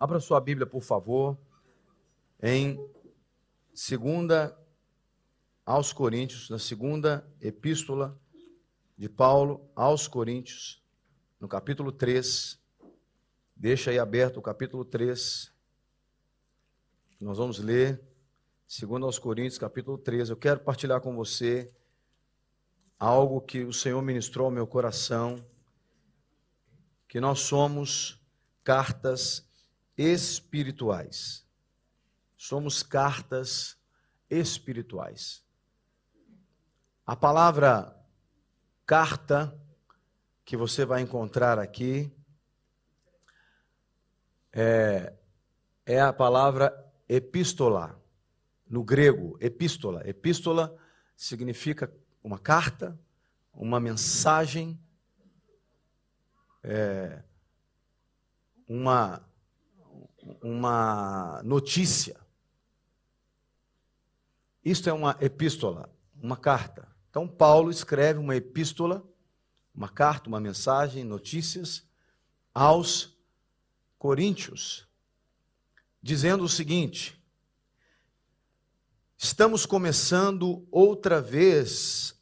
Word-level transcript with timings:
Abra 0.00 0.20
sua 0.20 0.40
Bíblia, 0.40 0.64
por 0.64 0.80
favor, 0.80 1.36
em 2.40 2.78
segunda 3.74 4.56
aos 5.66 5.92
Coríntios, 5.92 6.48
na 6.48 6.58
segunda 6.58 7.28
epístola 7.40 8.16
de 8.96 9.08
Paulo 9.08 9.68
aos 9.74 10.06
Coríntios, 10.06 10.80
no 11.40 11.48
capítulo 11.48 11.90
3. 11.90 12.60
Deixa 13.56 13.90
aí 13.90 13.98
aberto 13.98 14.36
o 14.36 14.42
capítulo 14.42 14.84
3. 14.84 15.52
Nós 17.20 17.38
vamos 17.38 17.58
ler 17.58 18.00
segundo 18.68 19.04
aos 19.04 19.18
Coríntios, 19.18 19.58
capítulo 19.58 19.98
3. 19.98 20.30
Eu 20.30 20.36
quero 20.36 20.60
partilhar 20.60 21.00
com 21.00 21.16
você 21.16 21.74
algo 23.00 23.40
que 23.40 23.64
o 23.64 23.72
Senhor 23.72 24.00
ministrou 24.00 24.44
ao 24.44 24.52
meu 24.52 24.66
coração, 24.66 25.44
que 27.08 27.20
nós 27.20 27.40
somos 27.40 28.22
cartas 28.62 29.47
espirituais. 29.98 31.44
Somos 32.36 32.82
cartas 32.82 33.76
espirituais. 34.30 35.44
A 37.04 37.16
palavra 37.16 37.94
carta 38.86 39.58
que 40.44 40.56
você 40.56 40.84
vai 40.84 41.02
encontrar 41.02 41.58
aqui 41.58 42.10
é, 44.52 45.12
é 45.84 46.00
a 46.00 46.12
palavra 46.12 46.72
epístola, 47.08 48.00
no 48.66 48.84
grego, 48.84 49.36
epístola. 49.40 50.08
Epístola 50.08 50.76
significa 51.16 51.92
uma 52.22 52.38
carta, 52.38 52.98
uma 53.52 53.80
mensagem, 53.80 54.80
é, 56.62 57.22
uma, 58.66 59.27
uma 60.42 61.42
notícia. 61.44 62.16
Isto 64.64 64.90
é 64.90 64.92
uma 64.92 65.16
epístola, 65.20 65.88
uma 66.20 66.36
carta. 66.36 66.88
Então, 67.10 67.26
Paulo 67.26 67.70
escreve 67.70 68.18
uma 68.18 68.36
epístola, 68.36 69.02
uma 69.74 69.88
carta, 69.88 70.28
uma 70.28 70.40
mensagem, 70.40 71.04
notícias 71.04 71.86
aos 72.54 73.16
Coríntios, 73.98 74.86
dizendo 76.02 76.44
o 76.44 76.48
seguinte: 76.48 77.20
estamos 79.16 79.66
começando 79.66 80.66
outra 80.70 81.20
vez 81.20 82.14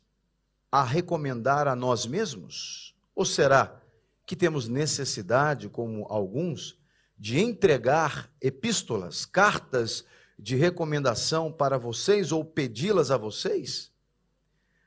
a 0.71 0.83
recomendar 0.83 1.69
a 1.69 1.77
nós 1.77 2.07
mesmos? 2.07 2.95
Ou 3.15 3.25
será 3.25 3.81
que 4.25 4.35
temos 4.35 4.69
necessidade, 4.69 5.69
como 5.69 6.07
alguns, 6.09 6.79
de 7.19 7.41
entregar 7.41 8.31
epístolas, 8.41 9.25
cartas 9.25 10.05
de 10.39 10.55
recomendação 10.55 11.51
para 11.51 11.79
vocês 11.79 12.33
ou 12.33 12.45
pedi-las 12.45 13.11
a 13.11 13.17
vocês? 13.17 13.93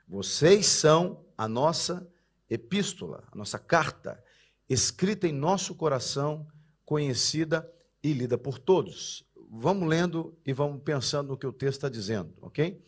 Vocês 0.08 0.66
são 0.66 1.26
a 1.38 1.48
nossa 1.48 2.08
epístola, 2.50 3.24
a 3.32 3.36
nossa 3.38 3.60
carta, 3.60 4.24
escrita 4.68 5.28
em 5.28 5.32
nosso 5.32 5.76
coração, 5.76 6.48
conhecida 6.86 7.72
e 8.04 8.14
lida 8.14 8.38
por 8.38 8.58
todos. 8.58 9.24
Vamos 9.52 9.88
lendo 9.88 10.38
e 10.46 10.54
vamos 10.54 10.82
pensando 10.84 11.30
no 11.30 11.38
que 11.38 11.48
o 11.48 11.54
texto 11.54 11.78
está 11.78 11.90
dizendo, 11.90 12.34
ok? 12.42 12.84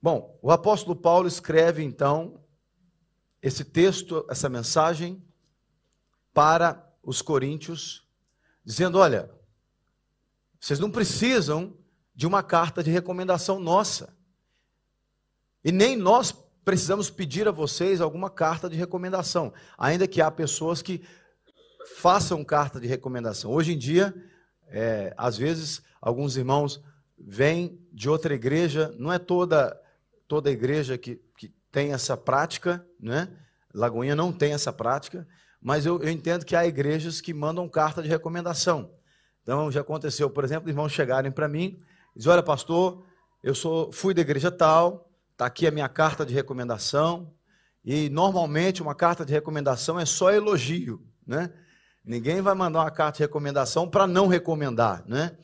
Bom, 0.00 0.38
o 0.42 0.50
apóstolo 0.50 0.94
Paulo 0.94 1.26
escreve 1.26 1.82
então 1.82 2.40
esse 3.42 3.64
texto, 3.64 4.26
essa 4.28 4.48
mensagem 4.48 5.22
para 6.32 6.88
os 7.02 7.22
coríntios, 7.22 8.07
dizendo: 8.68 8.98
olha, 8.98 9.30
vocês 10.60 10.78
não 10.78 10.90
precisam 10.90 11.74
de 12.14 12.26
uma 12.26 12.42
carta 12.42 12.82
de 12.82 12.90
recomendação 12.90 13.58
nossa. 13.58 14.14
E 15.64 15.72
nem 15.72 15.96
nós 15.96 16.32
precisamos 16.64 17.08
pedir 17.08 17.48
a 17.48 17.50
vocês 17.50 17.98
alguma 17.98 18.28
carta 18.28 18.68
de 18.68 18.76
recomendação, 18.76 19.54
ainda 19.78 20.06
que 20.06 20.20
há 20.20 20.30
pessoas 20.30 20.82
que 20.82 21.02
façam 21.96 22.44
carta 22.44 22.78
de 22.78 22.86
recomendação. 22.86 23.50
Hoje 23.50 23.72
em 23.72 23.78
dia, 23.78 24.14
é, 24.66 25.14
às 25.16 25.38
vezes, 25.38 25.82
alguns 25.98 26.36
irmãos 26.36 26.84
vêm 27.18 27.80
de 27.90 28.10
outra 28.10 28.34
igreja, 28.34 28.94
não 28.98 29.10
é 29.10 29.18
toda 29.18 29.80
toda 30.28 30.50
igreja 30.50 30.98
que, 30.98 31.16
que 31.38 31.48
tem 31.72 31.94
essa 31.94 32.14
prática, 32.18 32.86
né? 33.00 33.30
Lagoinha 33.72 34.14
não 34.14 34.30
tem 34.30 34.52
essa 34.52 34.70
prática, 34.70 35.26
mas 35.60 35.86
eu, 35.86 36.00
eu 36.02 36.10
entendo 36.10 36.44
que 36.44 36.54
há 36.54 36.66
igrejas 36.66 37.20
que 37.20 37.34
mandam 37.34 37.68
carta 37.68 38.02
de 38.02 38.08
recomendação. 38.08 38.90
Então, 39.42 39.70
já 39.70 39.80
aconteceu, 39.80 40.28
por 40.28 40.44
exemplo, 40.44 40.68
irmãos 40.68 40.92
chegarem 40.92 41.32
para 41.32 41.48
mim 41.48 41.80
e 42.14 42.18
dizem, 42.18 42.32
olha, 42.32 42.42
pastor, 42.42 43.02
eu 43.42 43.54
sou, 43.54 43.90
fui 43.92 44.12
da 44.12 44.20
igreja 44.20 44.50
tal, 44.50 45.10
está 45.32 45.46
aqui 45.46 45.66
a 45.66 45.70
minha 45.70 45.88
carta 45.88 46.26
de 46.26 46.34
recomendação, 46.34 47.32
e 47.84 48.08
normalmente 48.10 48.82
uma 48.82 48.94
carta 48.94 49.24
de 49.24 49.32
recomendação 49.32 49.98
é 49.98 50.04
só 50.04 50.30
elogio, 50.30 51.00
né? 51.26 51.50
Ninguém 52.04 52.40
vai 52.40 52.54
mandar 52.54 52.80
uma 52.80 52.90
carta 52.90 53.18
de 53.18 53.22
recomendação 53.22 53.88
para 53.88 54.06
não 54.06 54.26
recomendar, 54.26 55.04
né? 55.06 55.36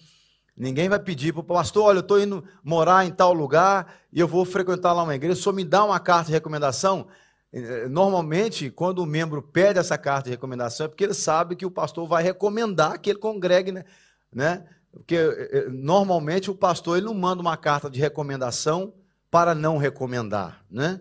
Ninguém 0.57 0.89
vai 0.89 0.99
pedir 0.99 1.33
para 1.33 1.41
o 1.41 1.45
pastor, 1.45 1.85
olha, 1.85 1.99
eu 1.99 2.01
estou 2.01 2.21
indo 2.21 2.45
morar 2.63 3.05
em 3.05 3.11
tal 3.11 3.33
lugar 3.33 3.95
e 4.13 4.21
eu 4.21 4.29
vou 4.29 4.45
frequentar 4.45 4.93
lá 4.93 5.03
uma 5.03 5.15
igreja, 5.15 5.35
só 5.35 5.53
me 5.53 5.65
dá 5.65 5.85
uma 5.85 5.99
carta 5.99 6.27
de 6.27 6.33
recomendação. 6.33 7.09
Eh, 7.57 7.89
normalmente, 7.89 8.69
quando 8.69 8.99
o 8.99 9.07
membro 9.07 9.41
pede 9.41 9.79
essa 9.79 9.97
carta 9.97 10.25
de 10.25 10.31
recomendação, 10.31 10.87
é 10.87 10.89
porque 10.89 11.05
ele 11.05 11.15
sabe 11.15 11.55
que 11.55 11.65
o 11.65 11.71
pastor 11.71 12.09
vai 12.09 12.21
recomendar 12.21 13.01
que 13.01 13.09
ele 13.09 13.19
congregue, 13.21 13.71
né? 13.71 13.85
né? 14.33 14.67
Porque 14.91 15.15
eh, 15.15 15.51
eh, 15.53 15.69
normalmente 15.69 16.51
o 16.51 16.55
pastor 16.55 16.97
ele 16.97 17.07
não 17.07 17.15
manda 17.15 17.41
uma 17.41 17.57
carta 17.57 17.89
de 17.89 18.01
recomendação 18.01 18.93
para 19.31 19.55
não 19.55 19.79
recomendar, 19.79 20.65
né? 20.69 21.01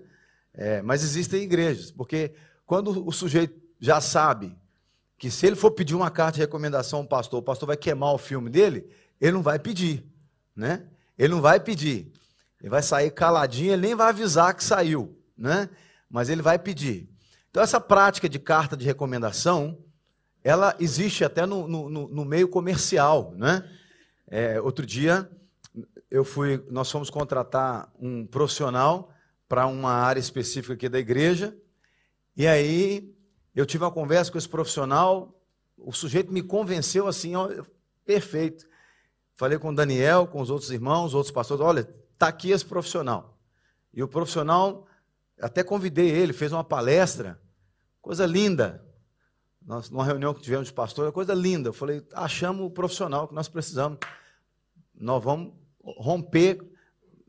É, 0.54 0.84
mas 0.84 1.04
existem 1.04 1.42
igrejas, 1.42 1.90
porque 1.90 2.36
quando 2.68 3.08
o 3.08 3.12
sujeito 3.12 3.60
já 3.80 4.00
sabe 4.00 4.56
que 5.18 5.32
se 5.32 5.48
ele 5.48 5.56
for 5.56 5.72
pedir 5.72 5.96
uma 5.96 6.12
carta 6.12 6.34
de 6.34 6.42
recomendação 6.42 7.00
ao 7.00 7.08
pastor, 7.08 7.40
o 7.40 7.44
pastor 7.44 7.66
vai 7.66 7.78
queimar 7.78 8.14
o 8.14 8.20
filme 8.20 8.52
dele, 8.52 8.88
ele 9.20 9.32
não 9.32 9.42
vai 9.42 9.58
pedir, 9.58 10.06
né? 10.56 10.86
Ele 11.18 11.34
não 11.34 11.42
vai 11.42 11.60
pedir. 11.60 12.12
Ele 12.62 12.70
vai 12.70 12.84
sair 12.84 13.10
caladinho, 13.10 13.74
ele 13.74 13.88
nem 13.88 13.96
vai 13.96 14.10
avisar 14.10 14.54
que 14.54 14.64
saiu, 14.64 15.18
né? 15.36 15.68
Mas 16.14 16.30
ele 16.30 16.44
vai 16.44 16.60
pedir. 16.60 17.10
Então, 17.50 17.64
essa 17.64 17.82
prática 17.82 18.30
de 18.30 18.38
carta 18.38 18.78
de 18.78 18.86
recomendação, 18.86 19.80
ela 20.44 20.76
existe 20.80 21.26
até 21.26 21.44
no, 21.44 21.68
no, 21.68 21.90
no 21.90 22.24
meio 22.24 22.48
comercial, 22.48 23.34
né? 23.36 23.68
É, 24.28 24.62
outro 24.62 24.86
dia, 24.86 25.28
eu 26.12 26.24
fui, 26.24 26.64
nós 26.70 26.92
fomos 26.92 27.10
contratar 27.10 27.92
um 28.00 28.28
profissional 28.28 29.12
para 29.50 29.66
uma 29.66 29.92
área 29.92 30.20
específica 30.20 30.76
aqui 30.76 30.88
da 30.88 31.00
igreja, 31.00 31.58
e 32.38 32.46
aí 32.46 33.12
eu 33.56 33.66
tive 33.66 33.84
uma 33.84 33.92
conversa 33.92 34.32
com 34.32 34.38
esse 34.38 34.48
profissional, 34.48 35.36
o 35.76 35.92
sujeito 35.92 36.32
me 36.32 36.44
convenceu 36.44 37.08
assim, 37.08 37.36
ó, 37.36 37.50
perfeito. 38.06 38.68
Falei 39.34 39.58
com 39.58 39.70
o 39.70 39.76
Daniel, 39.76 40.28
com 40.28 40.40
os 40.42 40.52
outros 40.52 40.70
irmãos, 40.70 41.16
outros 41.16 41.32
pastores, 41.32 41.66
olha, 41.66 41.90
está 42.14 42.28
aqui 42.28 42.52
esse 42.52 42.66
profissional. 42.66 43.36
E 43.92 44.04
o 44.04 44.08
profissional, 44.08 44.86
até 45.44 45.64
convidei 45.64 46.10
ele, 46.10 46.32
fez 46.34 46.52
uma 46.52 46.64
palestra, 46.64 47.40
coisa 48.02 48.26
linda. 48.26 48.84
Nós, 49.62 49.90
numa 49.90 50.06
reunião 50.06 50.34
que 50.34 50.42
tivemos 50.42 50.68
de 50.68 50.74
pastor, 50.74 51.12
coisa 51.12 51.34
linda. 51.34 51.70
Eu 51.70 51.74
falei, 51.74 52.06
achamos 52.14 52.66
o 52.66 52.72
profissional 52.72 53.28
que 53.28 53.36
nós 53.36 53.48
precisamos. 53.48 54.00
Nós 54.96 55.24
vamos 55.24 55.54
romper, 55.84 56.60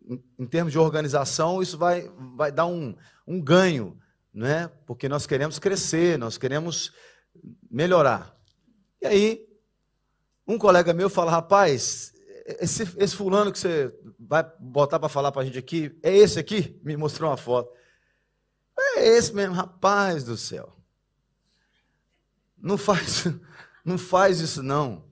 em, 0.07 0.23
em 0.39 0.47
termos 0.47 0.73
de 0.73 0.79
organização, 0.79 1.63
isso 1.63 1.77
vai, 1.77 2.09
vai 2.37 2.53
dar 2.53 2.67
um, 2.67 2.95
um 3.27 3.41
ganho, 3.41 3.99
né? 4.33 4.69
porque 4.87 5.09
nós 5.09 5.27
queremos 5.27 5.59
crescer, 5.59 6.19
nós 6.19 6.39
queremos 6.39 6.93
melhorar. 7.71 8.37
E 9.03 9.07
aí, 9.07 9.49
um 10.47 10.59
colega 10.59 10.93
meu 10.93 11.11
fala, 11.11 11.31
rapaz, 11.31 12.13
esse, 12.47 12.83
esse 12.97 13.17
fulano 13.17 13.51
que 13.51 13.59
você 13.59 13.93
vai 14.19 14.45
botar 14.61 15.01
para 15.01 15.09
falar 15.09 15.33
para 15.33 15.43
a 15.43 15.45
gente 15.45 15.59
aqui, 15.59 15.97
é 16.03 16.15
esse 16.15 16.39
aqui? 16.39 16.79
Me 16.85 16.97
mostrou 16.97 17.31
uma 17.31 17.37
foto. 17.37 17.71
É 18.77 19.07
esse 19.17 19.33
mesmo, 19.35 19.55
rapaz 19.55 20.25
do 20.25 20.37
céu. 20.37 20.73
Não 22.57 22.77
faz, 22.79 23.25
não 23.85 23.99
faz 23.99 24.41
isso 24.41 24.63
não. 24.63 25.05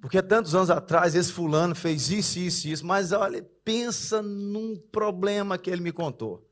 Porque 0.00 0.22
tantos 0.22 0.54
anos 0.54 0.70
atrás 0.70 1.14
esse 1.14 1.32
fulano 1.32 1.74
fez 1.74 2.10
isso, 2.10 2.38
isso, 2.38 2.68
isso, 2.68 2.86
mas 2.86 3.12
olha, 3.12 3.46
pensa 3.64 4.22
num 4.22 4.76
problema 4.90 5.58
que 5.58 5.68
ele 5.68 5.82
me 5.82 5.92
contou. 5.92 6.48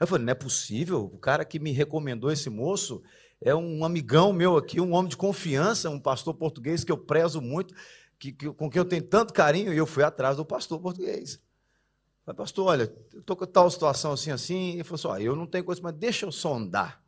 Eu 0.00 0.06
falei, 0.06 0.24
não 0.24 0.32
é 0.32 0.34
possível, 0.34 1.04
o 1.04 1.18
cara 1.18 1.44
que 1.44 1.58
me 1.58 1.70
recomendou 1.70 2.32
esse 2.32 2.48
moço, 2.48 3.02
é 3.40 3.54
um 3.54 3.84
amigão 3.84 4.32
meu 4.32 4.56
aqui, 4.56 4.80
um 4.80 4.94
homem 4.94 5.08
de 5.08 5.16
confiança, 5.16 5.90
um 5.90 6.00
pastor 6.00 6.34
português 6.34 6.82
que 6.82 6.90
eu 6.90 6.96
prezo 6.96 7.40
muito, 7.40 7.74
que, 8.18 8.32
que, 8.32 8.50
com 8.52 8.70
quem 8.70 8.80
eu 8.80 8.84
tenho 8.84 9.02
tanto 9.02 9.32
carinho, 9.32 9.72
e 9.72 9.76
eu 9.76 9.86
fui 9.86 10.02
atrás 10.02 10.36
do 10.36 10.44
pastor 10.44 10.80
português. 10.80 11.40
Falei, 12.24 12.36
pastor, 12.36 12.66
olha, 12.68 12.92
estou 13.14 13.34
com 13.34 13.46
tal 13.46 13.68
situação 13.70 14.12
assim, 14.12 14.30
assim. 14.30 14.72
Ele 14.74 14.84
falou 14.84 15.14
assim: 15.14 15.24
eu 15.24 15.34
não 15.34 15.46
tenho 15.46 15.64
coisa, 15.64 15.80
mas 15.82 15.94
deixa 15.94 16.24
eu 16.24 16.32
sondar. 16.32 17.02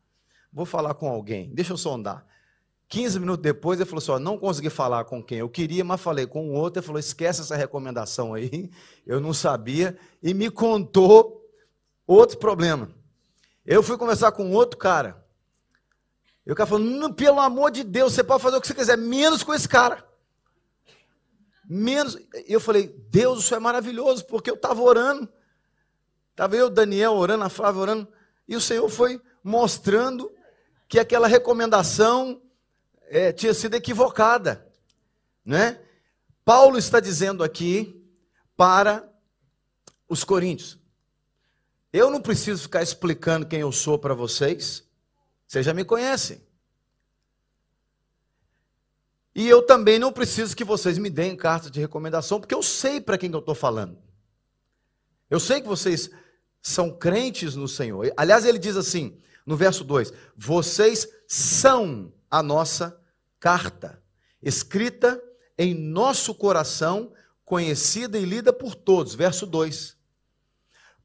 Vou 0.53 0.67
falar 0.67 0.95
com 0.95 1.09
alguém, 1.09 1.51
deixa 1.55 1.73
eu 1.73 1.77
sondar. 1.77 2.27
15 2.89 3.19
minutos 3.19 3.43
depois, 3.43 3.79
ele 3.79 3.89
falou 3.89 4.03
assim: 4.03 4.11
ó, 4.11 4.19
não 4.19 4.39
consegui 4.39 4.71
falar 4.71 5.05
com 5.05 5.23
quem 5.23 5.39
eu 5.39 5.49
queria, 5.49 5.85
mas 5.85 6.01
falei 6.01 6.27
com 6.27 6.51
o 6.51 6.53
outro. 6.53 6.81
Ele 6.81 6.87
falou: 6.87 6.99
esquece 6.99 7.41
essa 7.41 7.57
recomendação 7.57 8.35
aí, 8.35 8.71
eu 9.07 9.21
não 9.21 9.33
sabia, 9.33 9.97
e 10.23 10.35
me 10.35 10.51
contou 10.51 11.49
outro 12.07 12.39
problema. 12.39 12.91
Eu 13.65 13.83
fui 13.83 13.97
conversar 13.97 14.33
com 14.33 14.51
outro 14.53 14.79
cara. 14.79 15.25
E 16.45 16.51
o 16.51 16.57
cara 16.57 16.67
falou: 16.67 17.13
pelo 17.15 17.39
amor 17.39 17.71
de 17.71 17.85
Deus, 17.85 18.13
você 18.13 18.25
pode 18.25 18.43
fazer 18.43 18.57
o 18.57 18.61
que 18.61 18.67
você 18.67 18.75
quiser, 18.75 18.99
menos 18.99 19.45
com 19.45 19.55
esse 19.55 19.69
cara. 19.69 20.05
Menos. 21.69 22.17
Eu 22.47 22.61
falei: 22.61 22.89
Deus, 23.11 23.45
isso 23.45 23.55
é 23.55 23.59
maravilhoso, 23.59 24.25
porque 24.27 24.51
eu 24.51 24.55
estava 24.55 24.81
orando. 24.83 25.29
Estava 26.31 26.57
eu, 26.57 26.69
Daniel, 26.69 27.13
orando, 27.13 27.45
a 27.45 27.49
Flávia 27.49 27.81
orando, 27.81 28.09
e 28.49 28.57
o 28.57 28.61
Senhor 28.61 28.89
foi 28.89 29.21
mostrando 29.43 30.33
que 30.89 30.99
aquela 30.99 31.29
recomendação 31.29 32.43
é, 33.03 33.33
tinha 33.33 33.55
sido 33.55 33.75
equivocada. 33.75 34.67
Né? 35.45 35.81
Paulo 36.45 36.77
está 36.77 36.99
dizendo 36.99 37.45
aqui 37.45 38.05
para 38.57 39.09
os 40.09 40.25
coríntios: 40.25 40.79
eu 41.93 42.11
não 42.11 42.21
preciso 42.21 42.63
ficar 42.63 42.83
explicando 42.83 43.47
quem 43.47 43.61
eu 43.61 43.71
sou 43.71 43.99
para 43.99 44.15
vocês, 44.15 44.83
vocês 45.47 45.65
já 45.65 45.73
me 45.73 45.85
conhecem. 45.85 46.43
E 49.35 49.49
eu 49.49 49.63
também 49.63 49.99
não 49.99 50.13
preciso 50.13 50.55
que 50.55 50.63
vocês 50.63 50.97
me 50.97 51.11
deem 51.11 51.37
carta 51.37 51.69
de 51.69 51.81
recomendação, 51.81 52.39
porque 52.39 52.55
eu 52.55 52.63
sei 52.63 53.01
para 53.01 53.19
quem 53.19 53.31
eu 53.33 53.41
estou 53.41 53.55
falando. 53.55 53.99
Eu 55.29 55.41
sei 55.41 55.61
que 55.61 55.67
vocês 55.67 56.09
são 56.63 56.97
crentes 56.97 57.57
no 57.57 57.67
Senhor. 57.67 58.13
Aliás, 58.17 58.45
ele 58.45 58.59
diz 58.59 58.77
assim, 58.77 59.19
no 59.45 59.57
verso 59.57 59.83
2: 59.83 60.13
Vocês 60.37 61.09
são 61.27 62.13
a 62.31 62.43
nossa 62.43 62.99
carta, 63.41 64.01
escrita 64.41 65.21
em 65.59 65.75
nosso 65.75 66.35
coração, 66.35 67.13
conhecida 67.45 68.19
e 68.19 68.25
lida 68.25 68.53
por 68.53 68.75
todos. 68.75 69.15
Verso 69.15 69.47
2. 69.47 69.97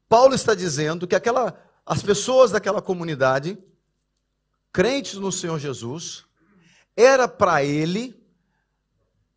Paulo 0.08 0.34
está 0.34 0.54
dizendo 0.54 1.06
que 1.06 1.14
aquela, 1.14 1.60
as 1.84 2.02
pessoas 2.02 2.50
daquela 2.50 2.82
comunidade, 2.82 3.58
crentes 4.72 5.14
no 5.14 5.30
Senhor 5.30 5.58
Jesus, 5.58 6.24
era 6.96 7.28
para 7.28 7.64
ele 7.64 8.19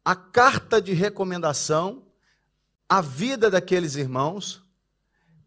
a 0.03 0.15
carta 0.15 0.81
de 0.81 0.93
recomendação, 0.93 2.05
a 2.89 3.01
vida 3.01 3.49
daqueles 3.49 3.95
irmãos, 3.95 4.63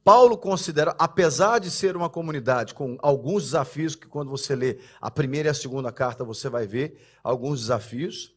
Paulo 0.02 0.38
considera, 0.38 0.94
apesar 0.98 1.58
de 1.58 1.70
ser 1.70 1.96
uma 1.96 2.08
comunidade 2.08 2.72
com 2.72 2.96
alguns 3.02 3.42
desafios, 3.42 3.96
que 3.96 4.06
quando 4.06 4.30
você 4.30 4.54
lê 4.54 4.78
a 5.00 5.10
primeira 5.10 5.48
e 5.48 5.50
a 5.50 5.54
segunda 5.54 5.90
carta 5.90 6.24
você 6.24 6.48
vai 6.48 6.66
ver 6.66 7.00
alguns 7.24 7.60
desafios, 7.60 8.34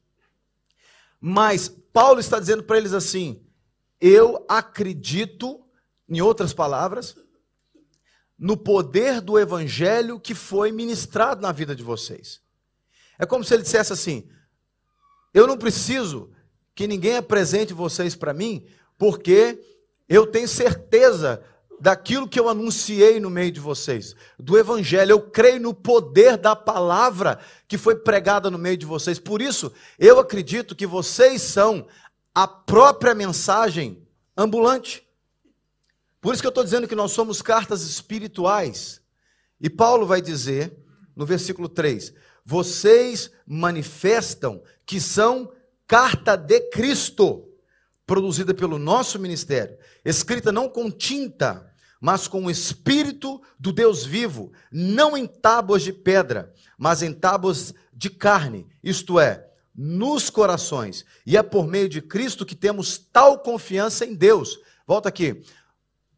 mas 1.21 1.69
Paulo 1.69 2.19
está 2.19 2.39
dizendo 2.39 2.63
para 2.63 2.77
eles 2.77 2.93
assim: 2.93 3.45
eu 4.01 4.43
acredito, 4.49 5.63
em 6.07 6.21
outras 6.21 6.53
palavras, 6.53 7.15
no 8.37 8.57
poder 8.57 9.21
do 9.21 9.37
evangelho 9.37 10.19
que 10.19 10.33
foi 10.33 10.71
ministrado 10.71 11.41
na 11.41 11.51
vida 11.51 11.75
de 11.75 11.83
vocês. 11.83 12.41
É 13.19 13.25
como 13.25 13.43
se 13.43 13.53
ele 13.53 13.63
dissesse 13.63 13.93
assim: 13.93 14.29
eu 15.33 15.47
não 15.47 15.57
preciso 15.57 16.31
que 16.73 16.87
ninguém 16.87 17.17
apresente 17.17 17.73
vocês 17.73 18.15
para 18.15 18.33
mim, 18.33 18.65
porque 18.97 19.59
eu 20.07 20.25
tenho 20.27 20.47
certeza 20.47 21.43
daquilo 21.79 22.27
que 22.27 22.39
eu 22.39 22.49
anunciei 22.49 23.19
no 23.19 23.29
meio 23.29 23.51
de 23.51 23.59
vocês, 23.59 24.15
do 24.37 24.57
Evangelho. 24.57 25.11
Eu 25.11 25.21
creio 25.21 25.59
no 25.59 25.73
poder 25.73 26.37
da 26.37 26.55
palavra 26.55 27.39
que 27.67 27.77
foi 27.77 27.95
pregada 27.95 28.49
no 28.49 28.57
meio 28.57 28.77
de 28.77 28.85
vocês. 28.85 29.19
Por 29.19 29.41
isso, 29.41 29.71
eu 29.97 30.19
acredito 30.19 30.75
que 30.75 30.85
vocês 30.85 31.41
são 31.41 31.87
a 32.33 32.47
própria 32.47 33.15
mensagem 33.15 34.05
ambulante. 34.35 35.07
Por 36.21 36.33
isso 36.33 36.43
que 36.43 36.47
eu 36.47 36.49
estou 36.49 36.63
dizendo 36.63 36.87
que 36.87 36.95
nós 36.95 37.11
somos 37.11 37.41
cartas 37.41 37.83
espirituais. 37.83 39.01
E 39.59 39.69
Paulo 39.69 40.05
vai 40.05 40.21
dizer, 40.21 40.75
no 41.15 41.25
versículo 41.25 41.69
3: 41.69 42.13
Vocês 42.49 43.29
manifestam 43.45 44.63
que 44.83 44.99
são 44.99 45.53
carta 45.85 46.35
de 46.35 46.59
Cristo 46.71 47.47
produzida 48.07 48.55
pelo 48.55 48.79
nosso 48.79 49.19
ministério, 49.19 49.77
escrita 50.03 50.51
não 50.51 50.67
com 50.67 50.89
tinta, 50.89 51.71
mas 52.01 52.27
com 52.27 52.45
o 52.45 52.49
Espírito 52.49 53.39
do 53.59 53.71
Deus 53.71 54.03
vivo, 54.03 54.51
não 54.71 55.15
em 55.15 55.27
tábuas 55.27 55.83
de 55.83 55.93
pedra, 55.93 56.51
mas 56.75 57.03
em 57.03 57.13
tábuas 57.13 57.71
de 57.93 58.09
carne, 58.09 58.65
isto 58.81 59.19
é, 59.19 59.47
nos 59.75 60.31
corações. 60.31 61.05
E 61.27 61.37
é 61.37 61.43
por 61.43 61.67
meio 61.67 61.87
de 61.87 62.01
Cristo 62.01 62.47
que 62.47 62.55
temos 62.55 62.97
tal 62.97 63.37
confiança 63.37 64.07
em 64.07 64.15
Deus. 64.15 64.57
Volta 64.87 65.07
aqui. 65.07 65.43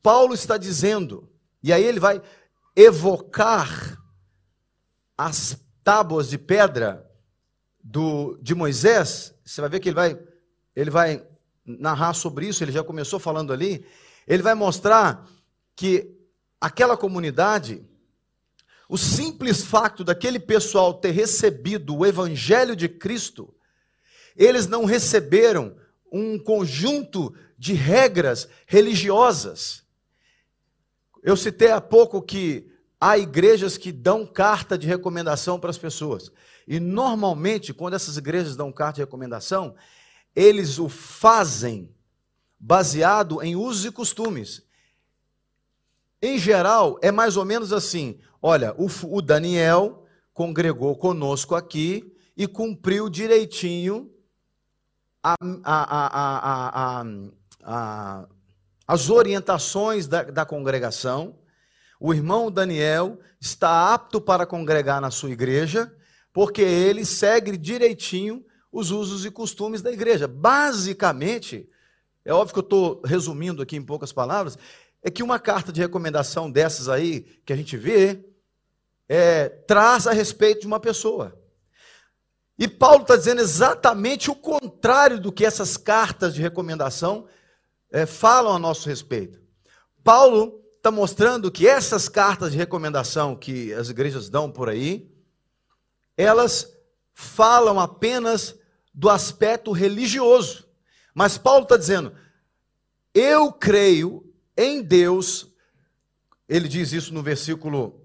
Paulo 0.01 0.33
está 0.33 0.55
dizendo, 0.55 1.29
e 1.61 1.73
aí 1.73 1.83
ele 1.83 1.99
vai 1.99 2.21
evocar 2.73 4.01
as 5.17 5.57
tábuas 5.83 6.29
de 6.29 6.37
pedra 6.37 7.09
do, 7.83 8.37
de 8.41 8.53
Moisés. 8.53 9.33
Você 9.43 9.61
vai 9.61 9.69
ver 9.69 9.79
que 9.79 9.89
ele 9.89 9.95
vai, 9.95 10.19
ele 10.75 10.89
vai 10.89 11.25
narrar 11.65 12.13
sobre 12.13 12.47
isso, 12.47 12.63
ele 12.63 12.71
já 12.71 12.83
começou 12.83 13.19
falando 13.19 13.53
ali. 13.53 13.85
Ele 14.27 14.43
vai 14.43 14.53
mostrar 14.53 15.27
que 15.75 16.15
aquela 16.59 16.95
comunidade, 16.95 17.83
o 18.87 18.97
simples 18.97 19.63
fato 19.63 20.03
daquele 20.03 20.39
pessoal 20.39 20.93
ter 20.93 21.11
recebido 21.11 21.95
o 21.95 22.05
evangelho 22.05 22.75
de 22.75 22.87
Cristo, 22.87 23.53
eles 24.35 24.67
não 24.67 24.85
receberam 24.85 25.75
um 26.11 26.37
conjunto 26.37 27.33
de 27.57 27.73
regras 27.73 28.47
religiosas. 28.65 29.83
Eu 31.23 31.37
citei 31.37 31.71
há 31.71 31.79
pouco 31.79 32.21
que 32.21 32.70
há 33.01 33.17
igrejas 33.17 33.79
que 33.79 33.91
dão 33.91 34.27
carta 34.27 34.77
de 34.77 34.85
recomendação 34.85 35.59
para 35.59 35.71
as 35.71 35.77
pessoas. 35.79 36.31
E 36.67 36.79
normalmente, 36.79 37.73
quando 37.73 37.95
essas 37.95 38.15
igrejas 38.15 38.55
dão 38.55 38.71
carta 38.71 38.97
de 38.97 39.01
recomendação, 39.01 39.75
eles 40.35 40.77
o 40.77 40.87
fazem 40.87 41.91
baseado 42.59 43.41
em 43.41 43.55
usos 43.55 43.85
e 43.85 43.91
costumes. 43.91 44.63
Em 46.21 46.37
geral, 46.37 46.99
é 47.01 47.11
mais 47.11 47.35
ou 47.35 47.43
menos 47.43 47.73
assim: 47.73 48.19
olha, 48.39 48.75
o, 48.77 48.87
o 49.15 49.21
Daniel 49.21 50.05
congregou 50.31 50.95
conosco 50.95 51.55
aqui 51.55 52.15
e 52.37 52.47
cumpriu 52.47 53.09
direitinho 53.09 54.13
a, 55.23 55.35
a, 55.63 57.03
a, 57.63 58.27
as 58.87 59.09
orientações 59.09 60.07
da, 60.07 60.23
da 60.23 60.45
congregação. 60.45 61.40
O 62.03 62.15
irmão 62.15 62.49
Daniel 62.49 63.19
está 63.39 63.93
apto 63.93 64.19
para 64.19 64.43
congregar 64.43 64.99
na 64.99 65.11
sua 65.11 65.29
igreja, 65.29 65.95
porque 66.33 66.63
ele 66.63 67.05
segue 67.05 67.55
direitinho 67.55 68.43
os 68.71 68.89
usos 68.89 69.23
e 69.23 69.29
costumes 69.29 69.83
da 69.83 69.91
igreja. 69.91 70.27
Basicamente, 70.27 71.69
é 72.25 72.33
óbvio 72.33 72.53
que 72.53 72.59
eu 72.59 72.63
estou 72.63 73.01
resumindo 73.05 73.61
aqui 73.61 73.75
em 73.75 73.85
poucas 73.85 74.11
palavras, 74.11 74.57
é 75.03 75.11
que 75.11 75.21
uma 75.21 75.37
carta 75.37 75.71
de 75.71 75.79
recomendação 75.79 76.49
dessas 76.49 76.89
aí, 76.89 77.21
que 77.45 77.53
a 77.53 77.55
gente 77.55 77.77
vê, 77.77 78.25
é, 79.07 79.49
traz 79.49 80.07
a 80.07 80.11
respeito 80.11 80.61
de 80.61 80.67
uma 80.67 80.79
pessoa. 80.79 81.39
E 82.57 82.67
Paulo 82.67 83.03
está 83.03 83.15
dizendo 83.15 83.41
exatamente 83.41 84.31
o 84.31 84.35
contrário 84.35 85.19
do 85.19 85.31
que 85.31 85.45
essas 85.45 85.77
cartas 85.77 86.33
de 86.33 86.41
recomendação 86.41 87.27
é, 87.91 88.07
falam 88.07 88.55
a 88.55 88.57
nosso 88.57 88.89
respeito. 88.89 89.39
Paulo 90.03 90.60
está 90.81 90.89
mostrando 90.89 91.51
que 91.51 91.67
essas 91.67 92.09
cartas 92.09 92.51
de 92.51 92.57
recomendação 92.57 93.35
que 93.35 93.71
as 93.71 93.89
igrejas 93.89 94.29
dão 94.29 94.51
por 94.51 94.67
aí, 94.67 95.07
elas 96.17 96.75
falam 97.13 97.79
apenas 97.79 98.55
do 98.91 99.07
aspecto 99.07 99.71
religioso. 99.71 100.67
Mas 101.13 101.37
Paulo 101.37 101.63
está 101.63 101.77
dizendo: 101.77 102.15
eu 103.13 103.51
creio 103.51 104.27
em 104.57 104.81
Deus, 104.81 105.51
ele 106.49 106.67
diz 106.67 106.91
isso 106.93 107.13
no 107.13 107.21
versículo 107.21 108.01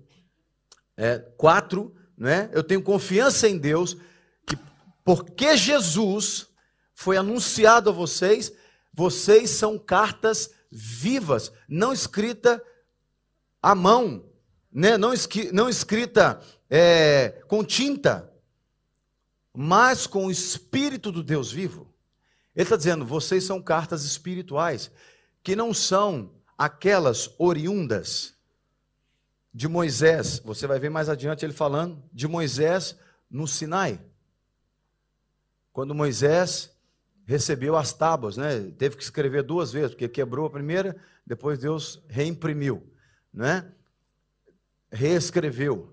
é, 0.99 1.19
4, 1.19 1.97
né? 2.15 2.51
eu 2.53 2.63
tenho 2.63 2.83
confiança 2.83 3.49
em 3.49 3.57
Deus, 3.57 3.97
que 4.45 4.55
porque 5.03 5.57
Jesus 5.57 6.47
foi 6.95 7.17
anunciado 7.17 7.89
a 7.89 7.93
vocês, 7.93 8.53
vocês 8.93 9.49
são 9.49 9.79
cartas 9.79 10.51
vivas, 10.77 11.51
não 11.67 11.91
escrita 11.91 12.63
à 13.63 13.75
mão, 13.75 14.29
né? 14.71 14.99
não, 14.99 15.15
não 15.53 15.69
escrita 15.71 16.39
é, 16.69 17.43
com 17.49 17.65
tinta, 17.65 18.31
mas 19.55 20.07
com 20.07 20.27
o 20.27 20.31
Espírito 20.31 21.11
do 21.11 21.23
Deus 21.23 21.51
vivo. 21.51 21.91
Ele 22.55 22.65
está 22.65 22.77
dizendo: 22.77 23.07
vocês 23.07 23.45
são 23.45 23.63
cartas 23.63 24.05
espirituais, 24.05 24.91
que 25.43 25.57
não 25.57 25.73
são 25.73 26.35
aquelas 26.59 27.31
oriundas 27.39 28.35
de 29.55 29.67
Moisés. 29.67 30.41
Você 30.41 30.67
vai 30.67 30.79
ver 30.79 30.91
mais 30.91 31.09
adiante 31.09 31.43
ele 31.43 31.55
falando 31.55 32.03
de 32.13 32.29
Moisés 32.29 32.99
no 33.31 33.49
Sinai. 33.49 33.99
quando 35.73 35.95
Moisés 35.95 36.76
recebeu 37.27 37.77
as 37.77 37.93
tábuas, 37.93 38.37
né? 38.37 38.71
Teve 38.79 38.97
que 38.97 39.03
escrever 39.03 39.43
duas 39.43 39.73
vezes, 39.73 39.91
porque 39.91 40.09
quebrou 40.09 40.47
a 40.47 40.51
primeira, 40.51 40.97
depois 41.27 41.59
Deus 41.59 42.03
reimprimiu, 42.09 42.89
né? 43.35 43.71
Reescreveu. 44.91 45.93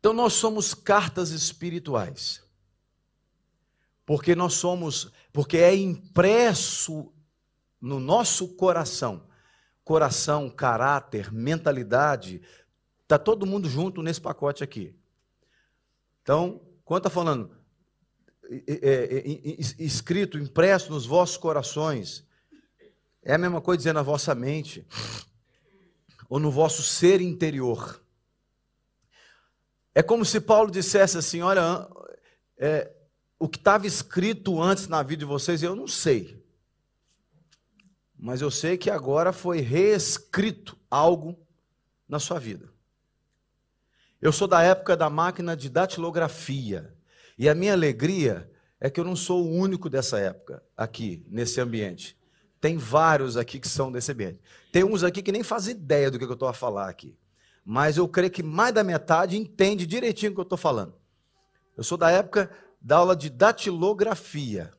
Então 0.00 0.14
nós 0.14 0.32
somos 0.32 0.72
cartas 0.72 1.30
espirituais. 1.30 2.42
Porque 4.06 4.34
nós 4.34 4.54
somos, 4.54 5.12
porque 5.32 5.58
é 5.58 5.74
impresso 5.74 7.12
no 7.80 8.00
nosso 8.00 8.56
coração. 8.56 9.28
Coração, 9.84 10.48
caráter, 10.48 11.32
mentalidade, 11.32 12.40
tá 13.06 13.18
todo 13.18 13.46
mundo 13.46 13.68
junto 13.68 14.02
nesse 14.02 14.20
pacote 14.20 14.64
aqui. 14.64 14.96
Então, 16.22 16.60
quando 16.84 17.00
está 17.00 17.10
falando 17.10 17.56
escrito, 19.78 20.38
impresso 20.38 20.92
nos 20.92 21.06
vossos 21.06 21.36
corações, 21.36 22.24
é 23.22 23.34
a 23.34 23.38
mesma 23.38 23.60
coisa 23.60 23.78
dizer 23.78 23.92
na 23.92 24.02
vossa 24.02 24.34
mente, 24.34 24.86
ou 26.28 26.38
no 26.38 26.50
vosso 26.50 26.82
ser 26.82 27.20
interior. 27.20 28.02
É 29.94 30.02
como 30.02 30.24
se 30.24 30.40
Paulo 30.40 30.70
dissesse 30.70 31.18
assim: 31.18 31.40
olha, 31.40 31.88
é, 32.58 32.92
o 33.38 33.48
que 33.48 33.58
estava 33.58 33.86
escrito 33.86 34.60
antes 34.60 34.88
na 34.88 35.02
vida 35.02 35.20
de 35.20 35.24
vocês, 35.24 35.62
eu 35.62 35.74
não 35.74 35.86
sei. 35.86 36.44
Mas 38.18 38.40
eu 38.40 38.50
sei 38.50 38.78
que 38.78 38.90
agora 38.90 39.32
foi 39.32 39.60
reescrito 39.60 40.78
algo 40.90 41.38
na 42.08 42.18
sua 42.18 42.38
vida. 42.38 42.72
Eu 44.20 44.32
sou 44.32 44.48
da 44.48 44.62
época 44.62 44.96
da 44.96 45.10
máquina 45.10 45.56
de 45.56 45.68
datilografia. 45.68 46.95
E 47.38 47.48
a 47.48 47.54
minha 47.54 47.72
alegria 47.72 48.50
é 48.80 48.88
que 48.88 48.98
eu 48.98 49.04
não 49.04 49.16
sou 49.16 49.44
o 49.44 49.50
único 49.50 49.88
dessa 49.90 50.18
época 50.18 50.62
aqui, 50.76 51.24
nesse 51.28 51.60
ambiente. 51.60 52.16
Tem 52.60 52.76
vários 52.76 53.36
aqui 53.36 53.60
que 53.60 53.68
são 53.68 53.92
desse 53.92 54.12
ambiente. 54.12 54.40
Tem 54.72 54.84
uns 54.84 55.04
aqui 55.04 55.22
que 55.22 55.32
nem 55.32 55.42
fazem 55.42 55.74
ideia 55.74 56.10
do 56.10 56.18
que 56.18 56.24
eu 56.24 56.32
estou 56.32 56.48
a 56.48 56.54
falar 56.54 56.88
aqui. 56.88 57.16
Mas 57.64 57.96
eu 57.96 58.08
creio 58.08 58.30
que 58.30 58.42
mais 58.42 58.72
da 58.72 58.82
metade 58.82 59.36
entende 59.36 59.86
direitinho 59.86 60.32
o 60.32 60.34
que 60.34 60.40
eu 60.40 60.44
estou 60.44 60.58
falando. 60.58 60.94
Eu 61.76 61.84
sou 61.84 61.98
da 61.98 62.10
época 62.10 62.50
da 62.80 62.96
aula 62.96 63.14
de 63.14 63.28
datilografia. 63.28 64.70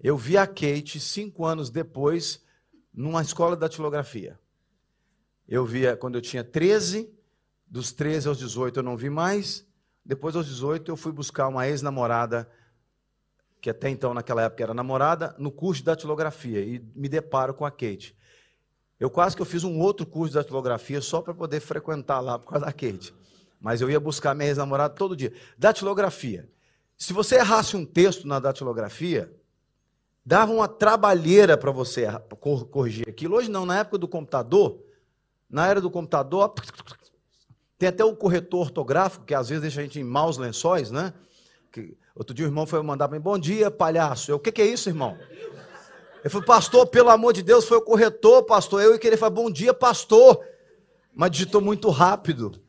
Eu 0.00 0.16
vi 0.16 0.36
a 0.36 0.46
Kate 0.46 1.00
cinco 1.00 1.44
anos 1.44 1.70
depois 1.70 2.44
numa 2.92 3.22
escola 3.22 3.56
de 3.56 3.60
datilografia. 3.60 4.38
Eu 5.48 5.64
via 5.64 5.96
quando 5.96 6.16
eu 6.16 6.22
tinha 6.22 6.44
13, 6.44 7.10
dos 7.66 7.92
13 7.92 8.28
aos 8.28 8.38
18 8.38 8.78
eu 8.78 8.82
não 8.82 8.96
vi 8.96 9.10
mais, 9.10 9.65
depois, 10.06 10.36
aos 10.36 10.46
18, 10.46 10.88
eu 10.88 10.96
fui 10.96 11.10
buscar 11.10 11.48
uma 11.48 11.66
ex-namorada, 11.66 12.48
que 13.60 13.68
até 13.68 13.90
então, 13.90 14.14
naquela 14.14 14.42
época, 14.42 14.62
era 14.62 14.72
namorada, 14.72 15.34
no 15.36 15.50
curso 15.50 15.80
de 15.80 15.86
datilografia, 15.86 16.60
e 16.60 16.78
me 16.94 17.08
deparo 17.08 17.52
com 17.52 17.66
a 17.66 17.70
Kate. 17.72 18.16
Eu 19.00 19.10
quase 19.10 19.34
que 19.34 19.42
eu 19.42 19.46
fiz 19.46 19.64
um 19.64 19.80
outro 19.80 20.06
curso 20.06 20.32
de 20.32 20.38
datilografia 20.38 21.00
só 21.00 21.20
para 21.20 21.34
poder 21.34 21.58
frequentar 21.58 22.20
lá 22.20 22.38
por 22.38 22.50
causa 22.50 22.66
da 22.66 22.72
Kate. 22.72 23.12
Mas 23.60 23.80
eu 23.80 23.90
ia 23.90 23.98
buscar 23.98 24.32
minha 24.32 24.48
ex-namorada 24.48 24.94
todo 24.94 25.16
dia. 25.16 25.32
Datilografia. 25.58 26.48
Se 26.96 27.12
você 27.12 27.36
errasse 27.36 27.76
um 27.76 27.84
texto 27.84 28.28
na 28.28 28.38
datilografia, 28.38 29.34
dava 30.24 30.52
uma 30.52 30.68
trabalheira 30.68 31.58
para 31.58 31.72
você 31.72 32.06
corrigir 32.70 33.08
aquilo. 33.08 33.34
Hoje 33.34 33.50
não, 33.50 33.66
na 33.66 33.80
época 33.80 33.98
do 33.98 34.06
computador, 34.06 34.80
na 35.50 35.66
era 35.66 35.80
do 35.80 35.90
computador, 35.90 36.54
tem 37.78 37.88
até 37.88 38.04
o 38.04 38.16
corretor 38.16 38.60
ortográfico, 38.60 39.24
que 39.24 39.34
às 39.34 39.48
vezes 39.48 39.62
deixa 39.62 39.80
a 39.80 39.82
gente 39.82 40.00
em 40.00 40.04
maus 40.04 40.38
lençóis, 40.38 40.90
né? 40.90 41.12
Que, 41.70 41.96
outro 42.14 42.34
dia 42.34 42.46
o 42.46 42.48
irmão 42.48 42.66
foi 42.66 42.82
mandar 42.82 43.08
para 43.08 43.18
mim, 43.18 43.22
bom 43.22 43.38
dia, 43.38 43.70
palhaço. 43.70 44.30
Eu, 44.30 44.36
o 44.36 44.40
que, 44.40 44.50
que 44.50 44.62
é 44.62 44.66
isso, 44.66 44.88
irmão? 44.88 45.16
Ele 46.20 46.30
falou, 46.30 46.46
pastor, 46.46 46.86
pelo 46.86 47.10
amor 47.10 47.32
de 47.32 47.42
Deus, 47.42 47.66
foi 47.66 47.76
o 47.76 47.82
corretor, 47.82 48.42
pastor. 48.44 48.82
Eu 48.82 48.94
e 48.94 48.98
que 48.98 49.06
ele 49.06 49.16
falou, 49.16 49.44
bom 49.44 49.50
dia, 49.50 49.74
pastor. 49.74 50.42
Mas 51.14 51.30
digitou 51.30 51.60
muito 51.60 51.88
rápido. 51.90 52.60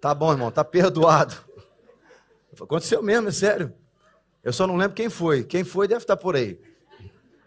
Tá 0.00 0.14
bom, 0.14 0.32
irmão, 0.32 0.50
tá 0.50 0.64
perdoado. 0.64 1.34
Falei, 1.34 2.64
Aconteceu 2.64 3.02
mesmo, 3.02 3.28
é 3.28 3.32
sério. 3.32 3.72
Eu 4.42 4.52
só 4.52 4.66
não 4.66 4.76
lembro 4.76 4.94
quem 4.94 5.08
foi. 5.08 5.44
Quem 5.44 5.64
foi 5.64 5.86
deve 5.86 6.02
estar 6.02 6.16
por 6.16 6.36
aí. 6.36 6.60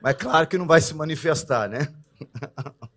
Mas 0.01 0.15
claro 0.15 0.47
que 0.47 0.57
não 0.57 0.67
vai 0.67 0.81
se 0.81 0.93
manifestar, 0.93 1.67
né? 1.67 1.93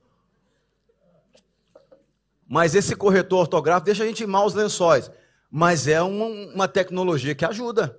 Mas 2.52 2.74
esse 2.74 2.96
corretor 2.96 3.38
ortográfico 3.42 3.86
deixa 3.86 4.02
a 4.02 4.06
gente 4.08 4.24
em 4.24 4.26
maus 4.26 4.54
lençóis. 4.54 5.08
Mas 5.48 5.86
é 5.86 6.02
uma, 6.02 6.24
uma 6.52 6.66
tecnologia 6.66 7.32
que 7.32 7.44
ajuda. 7.44 7.96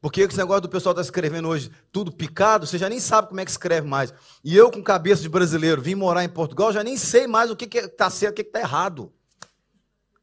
Porque 0.00 0.22
esse 0.22 0.38
negócio 0.38 0.62
do 0.62 0.68
pessoal 0.70 0.94
está 0.94 1.02
escrevendo 1.02 1.46
hoje 1.46 1.70
tudo 1.92 2.10
picado, 2.10 2.66
você 2.66 2.78
já 2.78 2.88
nem 2.88 2.98
sabe 2.98 3.28
como 3.28 3.40
é 3.40 3.44
que 3.44 3.50
escreve 3.50 3.86
mais. 3.86 4.12
E 4.42 4.56
eu, 4.56 4.70
com 4.70 4.82
cabeça 4.82 5.20
de 5.20 5.28
brasileiro, 5.28 5.82
vim 5.82 5.94
morar 5.94 6.24
em 6.24 6.28
Portugal, 6.28 6.72
já 6.72 6.82
nem 6.82 6.96
sei 6.96 7.26
mais 7.26 7.50
o 7.50 7.56
que 7.56 7.66
está 7.78 8.08
certo 8.08 8.38
e 8.38 8.40
o 8.40 8.44
que 8.44 8.48
está 8.48 8.60
errado. 8.60 9.12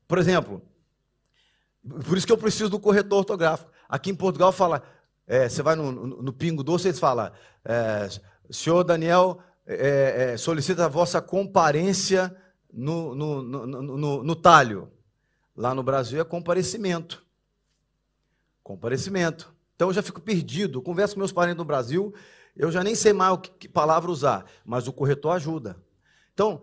Por 0.08 0.18
exemplo, 0.18 0.64
por 2.08 2.18
isso 2.18 2.26
que 2.26 2.34
eu 2.34 2.40
preciso 2.40 2.72
do 2.72 2.80
corretor 2.80 3.20
ortográfico. 3.20 3.70
Aqui 3.88 4.10
em 4.10 4.16
Portugal 4.16 4.52
fala, 4.52 4.82
é, 5.28 5.48
você 5.48 5.62
vai 5.62 5.76
no, 5.76 5.92
no, 5.92 6.24
no 6.24 6.34
Pingo 6.34 6.64
Doce, 6.64 6.88
eles 6.88 7.00
falam, 7.00 7.32
é, 7.64 8.10
senhor 8.50 8.84
Daniel 8.84 9.40
é, 9.68 10.32
é 10.34 10.38
solicita 10.38 10.86
a 10.86 10.90
vossa 10.90 11.22
comparência 11.22 12.36
no, 12.72 13.16
no, 13.16 13.42
no, 13.44 14.24
no, 14.24 14.36
talho. 14.36 14.92
Lá 15.56 15.74
no 15.74 15.84
Brasil 15.84 16.22
é 16.22 16.24
comparecimento. 16.24 17.26
Comparecimento. 18.64 19.54
Então 19.76 19.90
eu 19.90 19.94
já 19.94 20.02
fico 20.02 20.22
perdido. 20.22 20.82
converso 20.82 21.16
com 21.16 21.20
meus 21.20 21.32
parentes 21.32 21.58
no 21.58 21.66
Brasil, 21.66 22.14
eu 22.56 22.72
já 22.72 22.84
nem 22.84 22.96
sei 22.96 23.14
mais 23.14 23.34
o 23.34 23.38
que, 23.38 23.50
que 23.52 23.70
palavra 23.70 24.12
usar, 24.12 24.46
mas 24.66 24.88
o 24.88 24.94
corretor 24.94 25.32
ajuda. 25.32 25.78
Então, 26.34 26.62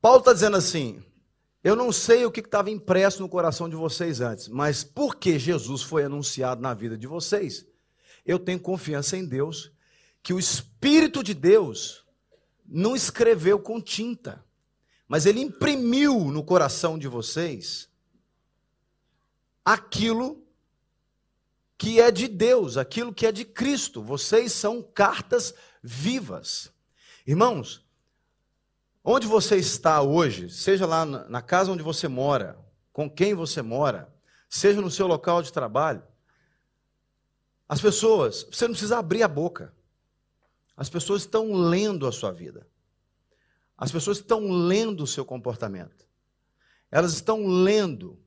Paulo 0.00 0.20
está 0.20 0.32
dizendo 0.32 0.56
assim: 0.56 1.02
eu 1.62 1.74
não 1.74 1.90
sei 1.90 2.24
o 2.24 2.30
que 2.30 2.40
estava 2.40 2.70
impresso 2.70 3.20
no 3.20 3.28
coração 3.28 3.68
de 3.68 3.74
vocês 3.74 4.20
antes, 4.20 4.48
mas 4.48 4.84
porque 4.84 5.38
Jesus 5.38 5.82
foi 5.82 6.04
anunciado 6.04 6.62
na 6.62 6.72
vida 6.72 6.96
de 6.96 7.08
vocês, 7.08 7.66
eu 8.24 8.38
tenho 8.38 8.60
confiança 8.60 9.16
em 9.16 9.26
Deus, 9.26 9.72
que 10.22 10.32
o 10.32 10.38
Espírito 10.38 11.22
de 11.24 11.34
Deus 11.34 12.04
não 12.64 12.94
escreveu 12.94 13.58
com 13.58 13.80
tinta 13.80 14.45
mas 15.08 15.26
ele 15.26 15.40
imprimiu 15.40 16.30
no 16.30 16.42
coração 16.42 16.98
de 16.98 17.06
vocês 17.06 17.88
aquilo 19.64 20.44
que 21.78 22.00
é 22.00 22.10
de 22.10 22.26
Deus, 22.28 22.76
aquilo 22.76 23.12
que 23.12 23.26
é 23.26 23.32
de 23.32 23.44
Cristo. 23.44 24.02
Vocês 24.02 24.52
são 24.52 24.82
cartas 24.82 25.54
vivas. 25.82 26.72
Irmãos, 27.26 27.84
onde 29.04 29.26
você 29.26 29.56
está 29.56 30.00
hoje, 30.02 30.50
seja 30.50 30.86
lá 30.86 31.04
na 31.04 31.42
casa 31.42 31.70
onde 31.70 31.82
você 31.82 32.08
mora, 32.08 32.58
com 32.92 33.10
quem 33.10 33.34
você 33.34 33.62
mora, 33.62 34.12
seja 34.48 34.80
no 34.80 34.90
seu 34.90 35.06
local 35.06 35.42
de 35.42 35.52
trabalho, 35.52 36.02
as 37.68 37.80
pessoas, 37.80 38.46
você 38.50 38.66
não 38.66 38.74
precisa 38.74 38.98
abrir 38.98 39.22
a 39.22 39.28
boca. 39.28 39.74
As 40.76 40.88
pessoas 40.88 41.22
estão 41.22 41.52
lendo 41.52 42.06
a 42.06 42.12
sua 42.12 42.30
vida. 42.30 42.66
As 43.76 43.92
pessoas 43.92 44.18
estão 44.18 44.50
lendo 44.50 45.02
o 45.02 45.06
seu 45.06 45.24
comportamento. 45.24 46.08
Elas 46.90 47.12
estão 47.12 47.46
lendo 47.46 48.18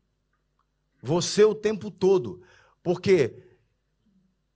você 1.02 1.44
o 1.44 1.56
tempo 1.56 1.90
todo. 1.90 2.42
Porque 2.84 3.42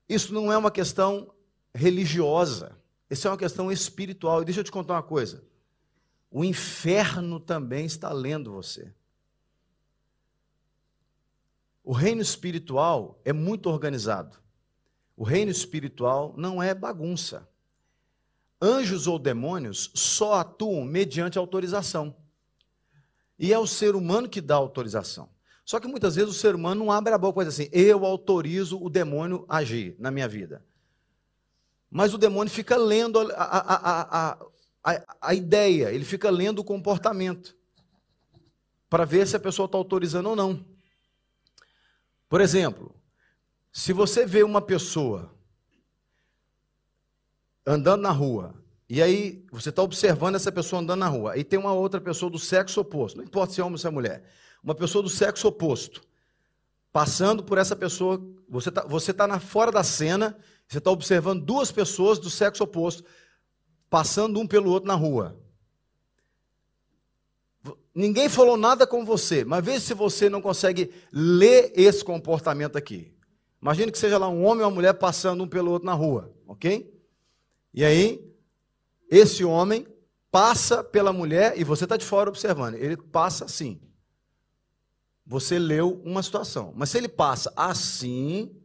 isso 0.07 0.33
não 0.33 0.51
é 0.51 0.57
uma 0.57 0.69
questão 0.69 1.33
religiosa. 1.73 2.77
Isso 3.09 3.27
é 3.27 3.31
uma 3.31 3.37
questão 3.37 3.71
espiritual. 3.71 4.41
E 4.41 4.45
deixa 4.45 4.59
eu 4.59 4.63
te 4.63 4.71
contar 4.71 4.93
uma 4.93 5.03
coisa. 5.03 5.43
O 6.29 6.43
inferno 6.43 7.39
também 7.39 7.85
está 7.85 8.11
lendo 8.11 8.51
você. 8.51 8.93
O 11.83 11.91
reino 11.91 12.21
espiritual 12.21 13.19
é 13.25 13.33
muito 13.33 13.67
organizado. 13.67 14.37
O 15.17 15.23
reino 15.23 15.51
espiritual 15.51 16.33
não 16.37 16.61
é 16.61 16.73
bagunça 16.73 17.47
anjos 18.63 19.07
ou 19.07 19.19
demônios 19.19 19.91
só 19.93 20.35
atuam 20.35 20.85
mediante 20.85 21.37
autorização. 21.37 22.15
E 23.37 23.51
é 23.51 23.59
o 23.59 23.67
ser 23.67 23.93
humano 23.93 24.29
que 24.29 24.39
dá 24.39 24.55
autorização. 24.55 25.29
Só 25.65 25.79
que 25.79 25.87
muitas 25.87 26.15
vezes 26.15 26.29
o 26.29 26.37
ser 26.37 26.55
humano 26.55 26.85
não 26.85 26.91
abre 26.91 27.13
a 27.13 27.17
boca 27.17 27.41
e 27.41 27.45
diz 27.45 27.53
assim: 27.53 27.69
eu 27.73 28.05
autorizo 28.05 28.81
o 28.81 28.89
demônio 28.89 29.45
a 29.49 29.57
agir 29.57 29.95
na 29.99 30.09
minha 30.09 30.27
vida. 30.27 30.63
Mas 31.89 32.13
o 32.13 32.17
demônio 32.17 32.51
fica 32.51 32.77
lendo 32.77 33.19
a, 33.19 33.33
a, 33.35 34.37
a, 34.83 35.05
a, 35.21 35.33
ideia, 35.33 35.91
ele 35.91 36.03
fica 36.03 36.29
lendo 36.29 36.59
o 36.59 36.63
comportamento, 36.63 37.55
para 38.89 39.05
ver 39.05 39.27
se 39.27 39.35
a 39.35 39.39
pessoa 39.39 39.65
está 39.65 39.77
autorizando 39.77 40.29
ou 40.29 40.35
não. 40.35 40.65
Por 42.27 42.41
exemplo, 42.41 42.95
se 43.71 43.93
você 43.93 44.25
vê 44.25 44.41
uma 44.41 44.61
pessoa 44.61 45.32
andando 47.65 48.01
na 48.01 48.11
rua, 48.11 48.53
e 48.89 49.01
aí 49.01 49.45
você 49.51 49.69
está 49.69 49.81
observando 49.81 50.35
essa 50.35 50.51
pessoa 50.51 50.81
andando 50.81 50.99
na 50.99 51.07
rua, 51.07 51.37
e 51.37 51.43
tem 51.43 51.57
uma 51.57 51.73
outra 51.73 51.99
pessoa 52.01 52.29
do 52.29 52.39
sexo 52.39 52.81
oposto, 52.81 53.17
não 53.17 53.23
importa 53.23 53.53
se 53.53 53.61
é 53.61 53.63
homem 53.63 53.73
ou 53.73 53.77
se 53.77 53.87
é 53.87 53.89
mulher, 53.89 54.23
uma 54.63 54.75
pessoa 54.75 55.01
do 55.01 55.09
sexo 55.09 55.47
oposto, 55.47 56.01
passando 56.91 57.43
por 57.43 57.57
essa 57.57 57.75
pessoa, 57.75 58.21
você 58.47 58.69
está 58.69 58.85
você 58.85 59.13
tá 59.13 59.27
na, 59.27 59.39
fora 59.39 59.71
da 59.71 59.83
cena, 59.83 60.37
você 60.67 60.77
está 60.77 60.91
observando 60.91 61.43
duas 61.43 61.71
pessoas 61.71 62.19
do 62.19 62.29
sexo 62.29 62.63
oposto, 62.63 63.03
passando 63.89 64.39
um 64.39 64.47
pelo 64.47 64.71
outro 64.71 64.87
na 64.87 64.95
rua. 64.95 65.39
Ninguém 67.95 68.27
falou 68.27 68.57
nada 68.57 68.87
com 68.87 69.05
você, 69.05 69.43
mas 69.43 69.63
veja 69.63 69.79
se 69.79 69.93
você 69.93 70.29
não 70.29 70.41
consegue 70.41 70.91
ler 71.11 71.71
esse 71.75 72.03
comportamento 72.03 72.75
aqui. 72.75 73.13
Imagine 73.61 73.91
que 73.91 73.97
seja 73.97 74.17
lá 74.17 74.27
um 74.27 74.43
homem 74.45 74.63
ou 74.63 74.69
uma 74.69 74.75
mulher 74.75 74.93
passando 74.93 75.43
um 75.43 75.47
pelo 75.47 75.71
outro 75.71 75.85
na 75.85 75.93
rua, 75.93 76.33
ok? 76.47 76.92
E 77.73 77.83
aí, 77.83 78.33
esse 79.09 79.43
homem 79.43 79.87
passa 80.31 80.83
pela 80.83 81.13
mulher 81.13 81.57
e 81.57 81.63
você 81.63 81.85
está 81.85 81.97
de 81.97 82.05
fora 82.05 82.29
observando. 82.29 82.75
Ele 82.75 82.97
passa 82.97 83.45
assim. 83.45 83.81
Você 85.25 85.57
leu 85.57 86.01
uma 86.03 86.21
situação. 86.21 86.73
Mas 86.75 86.89
se 86.89 86.97
ele 86.97 87.07
passa 87.07 87.53
assim, 87.55 88.55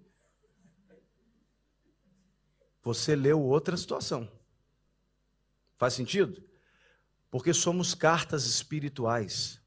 você 2.82 3.14
leu 3.14 3.40
outra 3.40 3.76
situação. 3.76 4.28
Faz 5.76 5.94
sentido? 5.94 6.42
Porque 7.30 7.54
somos 7.54 7.94
cartas 7.94 8.46
espirituais. 8.46 9.60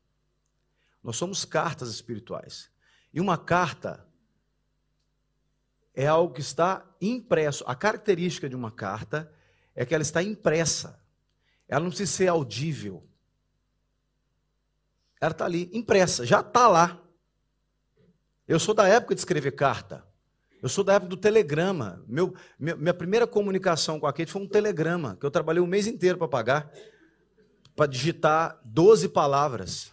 Nós 1.04 1.18
somos 1.18 1.46
cartas 1.46 1.90
espirituais. 1.90 2.70
E 3.14 3.22
uma 3.22 3.38
carta 3.38 4.06
é 5.94 6.08
algo 6.08 6.34
que 6.34 6.42
está 6.42 6.86
impresso. 7.02 7.64
A 7.68 7.76
característica 7.76 8.50
de 8.50 8.56
uma 8.56 8.72
carta 8.72 9.32
é 9.76 9.86
que 9.86 9.94
ela 9.94 10.02
está 10.02 10.22
impressa. 10.22 11.00
Ela 11.68 11.82
não 11.82 11.90
precisa 11.90 12.12
ser 12.12 12.28
audível. 12.28 13.08
Ela 15.20 15.32
está 15.32 15.46
ali, 15.46 15.70
impressa, 15.74 16.26
já 16.26 16.40
está 16.40 16.68
lá. 16.68 17.02
Eu 18.48 18.60
sou 18.60 18.74
da 18.74 18.88
época 18.88 19.16
de 19.16 19.22
escrever 19.22 19.52
carta. 19.52 20.06
Eu 20.62 20.70
sou 20.70 20.84
da 20.84 20.94
época 20.94 21.10
do 21.10 21.18
telegrama. 21.18 22.04
Meu, 22.08 22.34
minha 22.60 22.94
primeira 22.94 23.26
comunicação 23.26 24.00
com 24.00 24.08
a 24.08 24.14
Kate 24.14 24.32
foi 24.32 24.42
um 24.42 24.48
telegrama, 24.48 25.16
que 25.20 25.26
eu 25.26 25.32
trabalhei 25.32 25.62
um 25.62 25.68
mês 25.68 25.88
inteiro 25.88 26.18
para 26.18 26.28
pagar 26.28 26.72
para 27.76 27.88
digitar 27.88 28.60
12 28.64 29.10
palavras. 29.10 29.92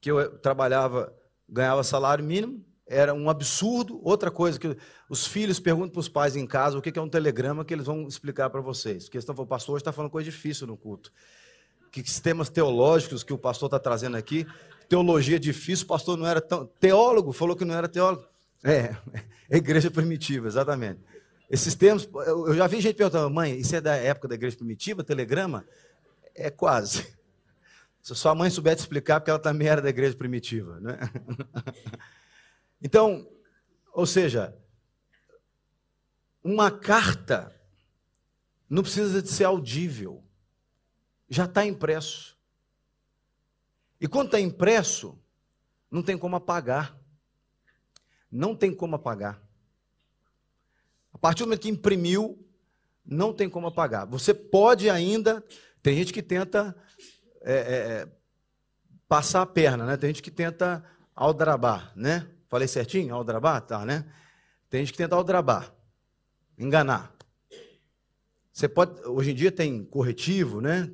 Que 0.00 0.10
eu 0.10 0.38
trabalhava, 0.38 1.14
ganhava 1.48 1.82
salário 1.82 2.24
mínimo, 2.24 2.64
era 2.88 3.12
um 3.14 3.28
absurdo. 3.28 4.00
Outra 4.02 4.30
coisa 4.30 4.58
que 4.58 4.76
os 5.08 5.26
filhos 5.26 5.60
perguntam 5.60 5.90
para 5.90 6.00
os 6.00 6.08
pais 6.08 6.34
em 6.34 6.46
casa 6.46 6.78
o 6.78 6.82
que 6.82 6.98
é 6.98 7.02
um 7.02 7.08
telegrama, 7.08 7.64
que 7.64 7.74
eles 7.74 7.86
vão 7.86 8.08
explicar 8.08 8.48
para 8.50 8.60
vocês. 8.60 9.04
Porque 9.04 9.18
estão 9.18 9.34
falando, 9.34 9.48
pastor 9.48 9.74
hoje 9.74 9.82
está 9.82 9.92
falando 9.92 10.10
coisa 10.10 10.30
difícil 10.30 10.66
no 10.66 10.76
culto. 10.76 11.12
Que 11.92 12.02
sistemas 12.02 12.48
teológicos 12.48 13.22
que 13.22 13.32
o 13.32 13.38
pastor 13.38 13.68
está 13.68 13.78
trazendo 13.78 14.16
aqui, 14.16 14.46
teologia 14.88 15.38
difícil, 15.38 15.84
o 15.84 15.88
pastor 15.88 16.16
não 16.16 16.26
era 16.26 16.40
tão. 16.40 16.66
Teólogo, 16.80 17.32
falou 17.32 17.54
que 17.54 17.64
não 17.64 17.74
era 17.74 17.88
teólogo. 17.88 18.26
É, 18.64 18.96
é 19.48 19.56
igreja 19.56 19.90
primitiva, 19.90 20.48
exatamente. 20.48 21.00
Esses 21.50 21.74
termos, 21.74 22.08
eu 22.12 22.54
já 22.54 22.66
vi 22.66 22.80
gente 22.80 22.96
perguntando, 22.96 23.30
mãe, 23.30 23.58
isso 23.58 23.74
é 23.74 23.80
da 23.80 23.94
época 23.94 24.28
da 24.28 24.34
igreja 24.34 24.56
primitiva, 24.56 25.02
telegrama? 25.02 25.64
É 26.34 26.50
quase. 26.50 27.06
Se 28.02 28.14
sua 28.14 28.34
mãe 28.34 28.50
souber 28.50 28.76
te 28.76 28.80
explicar, 28.80 29.20
porque 29.20 29.30
ela 29.30 29.38
também 29.38 29.68
era 29.68 29.80
da 29.80 29.88
igreja 29.88 30.16
primitiva. 30.16 30.78
Né? 30.80 30.98
Então, 32.82 33.28
ou 33.92 34.06
seja, 34.06 34.56
uma 36.42 36.70
carta 36.70 37.54
não 38.68 38.82
precisa 38.82 39.22
de 39.22 39.28
ser 39.28 39.44
audível, 39.44 40.22
já 41.28 41.44
está 41.44 41.64
impresso. 41.64 42.36
E 44.00 44.06
quando 44.06 44.26
está 44.26 44.40
impresso, 44.40 45.18
não 45.90 46.02
tem 46.02 46.16
como 46.16 46.36
apagar. 46.36 46.96
Não 48.30 48.54
tem 48.54 48.74
como 48.74 48.94
apagar. 48.94 49.42
A 51.12 51.18
partir 51.18 51.42
do 51.42 51.46
momento 51.46 51.62
que 51.62 51.68
imprimiu, 51.68 52.46
não 53.04 53.32
tem 53.32 53.48
como 53.48 53.66
apagar. 53.66 54.06
Você 54.06 54.32
pode 54.34 54.88
ainda 54.88 55.42
tem 55.82 55.96
gente 55.96 56.12
que 56.12 56.22
tenta 56.22 56.76
é, 57.40 57.54
é, 57.54 57.56
é, 57.56 58.08
passar 59.08 59.42
a 59.42 59.46
perna, 59.46 59.86
né? 59.86 59.96
Tem 59.96 60.10
gente 60.10 60.22
que 60.22 60.30
tenta 60.30 60.84
aldrabar, 61.14 61.92
né? 61.96 62.28
Falei 62.48 62.66
certinho? 62.66 63.14
Aldrabar? 63.14 63.60
Tá, 63.62 63.84
né? 63.84 64.04
Tem 64.70 64.80
gente 64.80 64.92
que 64.92 64.98
tenta 64.98 65.14
aldrabar, 65.14 65.72
enganar. 66.58 67.14
Você 68.52 68.68
pode, 68.68 69.00
hoje 69.06 69.30
em 69.30 69.34
dia 69.34 69.52
tem 69.52 69.84
corretivo, 69.84 70.60
né? 70.60 70.90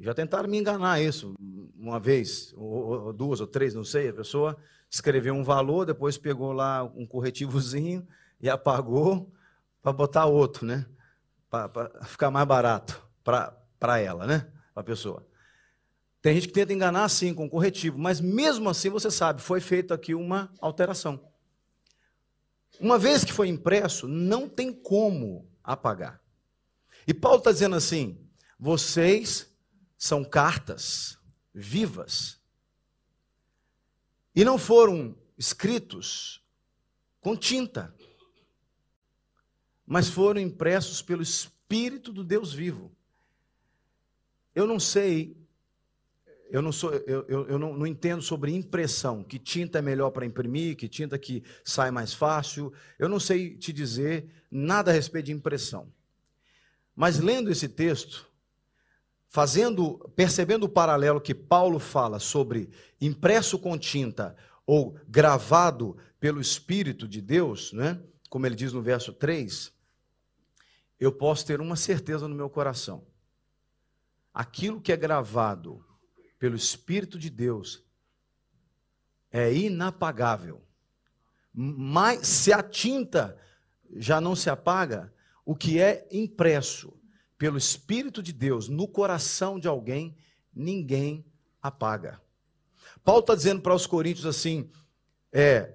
Já 0.00 0.14
tentaram 0.14 0.48
me 0.48 0.58
enganar 0.58 1.00
isso 1.00 1.34
uma 1.76 2.00
vez, 2.00 2.52
ou, 2.56 3.06
ou 3.06 3.12
duas 3.12 3.40
ou 3.40 3.46
três, 3.46 3.74
não 3.74 3.84
sei. 3.84 4.08
A 4.08 4.14
pessoa 4.14 4.56
escreveu 4.90 5.34
um 5.34 5.44
valor, 5.44 5.84
depois 5.84 6.16
pegou 6.16 6.52
lá 6.52 6.84
um 6.84 7.06
corretivozinho 7.06 8.06
e 8.40 8.48
apagou 8.48 9.32
para 9.82 9.92
botar 9.92 10.26
outro, 10.26 10.66
né? 10.66 10.86
Para 11.50 11.90
ficar 12.04 12.30
mais 12.30 12.46
barato. 12.46 13.04
Para 13.22 14.00
ela, 14.00 14.26
né? 14.26 14.50
Para 14.72 14.80
a 14.80 14.84
pessoa. 14.84 15.25
Tem 16.26 16.34
gente 16.34 16.48
que 16.48 16.54
tenta 16.54 16.72
enganar 16.72 17.04
assim, 17.04 17.32
com 17.32 17.48
corretivo, 17.48 17.96
mas 17.96 18.20
mesmo 18.20 18.68
assim 18.68 18.90
você 18.90 19.12
sabe, 19.12 19.40
foi 19.40 19.60
feita 19.60 19.94
aqui 19.94 20.12
uma 20.12 20.52
alteração. 20.60 21.24
Uma 22.80 22.98
vez 22.98 23.24
que 23.24 23.32
foi 23.32 23.46
impresso, 23.46 24.08
não 24.08 24.48
tem 24.48 24.72
como 24.72 25.48
apagar. 25.62 26.20
E 27.06 27.14
Paulo 27.14 27.38
está 27.38 27.52
dizendo 27.52 27.76
assim: 27.76 28.18
vocês 28.58 29.56
são 29.96 30.24
cartas 30.24 31.16
vivas 31.54 32.40
e 34.34 34.44
não 34.44 34.58
foram 34.58 35.16
escritos 35.38 36.42
com 37.20 37.36
tinta, 37.36 37.94
mas 39.86 40.08
foram 40.08 40.40
impressos 40.40 41.00
pelo 41.00 41.22
Espírito 41.22 42.12
do 42.12 42.24
Deus 42.24 42.52
vivo. 42.52 42.90
Eu 44.52 44.66
não 44.66 44.80
sei, 44.80 45.45
eu 46.50 46.62
não 46.62 46.72
sou, 46.72 46.92
eu, 46.92 47.24
eu, 47.28 47.48
eu 47.48 47.58
não, 47.58 47.76
não, 47.76 47.86
entendo 47.86 48.22
sobre 48.22 48.52
impressão, 48.52 49.22
que 49.22 49.38
tinta 49.38 49.78
é 49.78 49.82
melhor 49.82 50.10
para 50.10 50.26
imprimir, 50.26 50.76
que 50.76 50.88
tinta 50.88 51.18
que 51.18 51.42
sai 51.64 51.90
mais 51.90 52.12
fácil. 52.12 52.72
Eu 52.98 53.08
não 53.08 53.18
sei 53.20 53.56
te 53.56 53.72
dizer 53.72 54.28
nada 54.50 54.90
a 54.90 54.94
respeito 54.94 55.26
de 55.26 55.32
impressão. 55.32 55.92
Mas 56.94 57.18
lendo 57.18 57.50
esse 57.50 57.68
texto, 57.68 58.26
fazendo, 59.28 59.98
percebendo 60.14 60.64
o 60.64 60.68
paralelo 60.68 61.20
que 61.20 61.34
Paulo 61.34 61.78
fala 61.78 62.18
sobre 62.18 62.70
impresso 63.00 63.58
com 63.58 63.76
tinta 63.76 64.36
ou 64.64 64.96
gravado 65.08 65.96
pelo 66.18 66.40
Espírito 66.40 67.06
de 67.06 67.20
Deus, 67.20 67.72
né? 67.72 68.00
como 68.30 68.46
ele 68.46 68.54
diz 68.54 68.72
no 68.72 68.82
verso 68.82 69.12
3, 69.12 69.72
eu 70.98 71.12
posso 71.12 71.44
ter 71.44 71.60
uma 71.60 71.76
certeza 71.76 72.26
no 72.26 72.34
meu 72.34 72.48
coração 72.48 73.04
aquilo 74.36 74.82
que 74.82 74.92
é 74.92 74.96
gravado 74.98 75.82
pelo 76.38 76.56
Espírito 76.56 77.18
de 77.18 77.30
Deus 77.30 77.84
é 79.30 79.52
inapagável. 79.52 80.62
Mas 81.52 82.26
se 82.26 82.52
a 82.52 82.62
tinta 82.62 83.38
já 83.96 84.20
não 84.20 84.36
se 84.36 84.50
apaga, 84.50 85.12
o 85.44 85.54
que 85.54 85.80
é 85.80 86.06
impresso 86.10 86.92
pelo 87.38 87.56
Espírito 87.56 88.22
de 88.22 88.32
Deus 88.32 88.68
no 88.68 88.88
coração 88.88 89.58
de 89.58 89.68
alguém, 89.68 90.16
ninguém 90.54 91.24
apaga. 91.62 92.20
Paulo 93.04 93.20
está 93.20 93.34
dizendo 93.34 93.60
para 93.62 93.74
os 93.74 93.86
coríntios 93.86 94.26
assim: 94.26 94.70
é, 95.32 95.74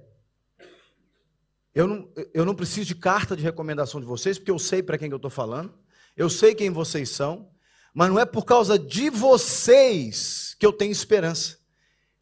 eu 1.73 1.87
não, 1.87 2.11
eu 2.33 2.45
não 2.45 2.55
preciso 2.55 2.87
de 2.87 2.95
carta 2.95 3.35
de 3.35 3.43
recomendação 3.43 3.99
de 4.01 4.07
vocês, 4.07 4.37
porque 4.37 4.51
eu 4.51 4.59
sei 4.59 4.83
para 4.83 4.97
quem 4.97 5.09
eu 5.09 5.15
estou 5.15 5.31
falando, 5.31 5.73
eu 6.15 6.29
sei 6.29 6.53
quem 6.53 6.69
vocês 6.69 7.09
são, 7.09 7.50
mas 7.93 8.09
não 8.09 8.19
é 8.19 8.25
por 8.25 8.45
causa 8.45 8.77
de 8.79 9.09
vocês 9.09 10.55
que 10.59 10.65
eu 10.65 10.71
tenho 10.71 10.91
esperança. 10.91 11.57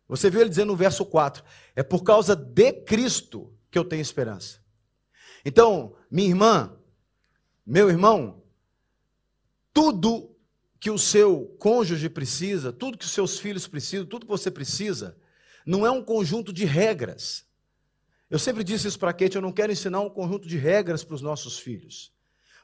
Você 0.07 0.29
viu 0.29 0.41
ele 0.41 0.49
dizendo 0.49 0.69
no 0.69 0.75
verso 0.75 1.05
4: 1.05 1.43
é 1.75 1.83
por 1.83 2.03
causa 2.03 2.35
de 2.35 2.73
Cristo 2.73 3.53
que 3.69 3.77
eu 3.77 3.85
tenho 3.85 4.01
esperança. 4.01 4.59
Então, 5.45 5.95
minha 6.09 6.27
irmã, 6.27 6.75
meu 7.65 7.89
irmão, 7.89 8.43
tudo 9.71 10.35
que 10.79 10.89
o 10.89 10.97
seu 10.97 11.55
cônjuge 11.59 12.09
precisa, 12.09 12.71
tudo 12.73 12.97
que 12.97 13.05
os 13.05 13.11
seus 13.11 13.37
filhos 13.37 13.67
precisam, 13.67 14.05
tudo 14.05 14.25
que 14.25 14.31
você 14.31 14.49
precisa, 14.49 15.17
não 15.65 15.85
é 15.85 15.91
um 15.91 16.03
conjunto 16.03 16.51
de 16.51 16.65
regras. 16.65 17.45
Eu 18.29 18.39
sempre 18.39 18.63
disse 18.63 18.87
isso 18.87 18.99
para 18.99 19.11
a 19.11 19.13
Kate, 19.13 19.35
eu 19.35 19.41
não 19.41 19.51
quero 19.51 19.71
ensinar 19.71 19.99
um 19.99 20.09
conjunto 20.09 20.47
de 20.47 20.57
regras 20.57 21.03
para 21.03 21.15
os 21.15 21.21
nossos 21.21 21.59
filhos. 21.59 22.13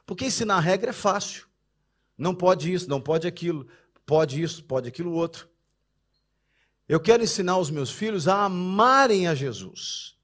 Porque 0.04 0.24
ensinar 0.24 0.60
regra 0.60 0.90
é 0.90 0.92
fácil. 0.92 1.45
Não 2.16 2.34
pode 2.34 2.72
isso, 2.72 2.88
não 2.88 3.00
pode 3.00 3.26
aquilo, 3.26 3.66
pode 4.04 4.42
isso, 4.42 4.64
pode 4.64 4.88
aquilo 4.88 5.12
outro. 5.12 5.48
Eu 6.88 7.00
quero 7.00 7.22
ensinar 7.22 7.58
os 7.58 7.70
meus 7.70 7.90
filhos 7.90 8.28
a 8.28 8.44
amarem 8.44 9.26
a 9.26 9.34
Jesus. 9.34 10.16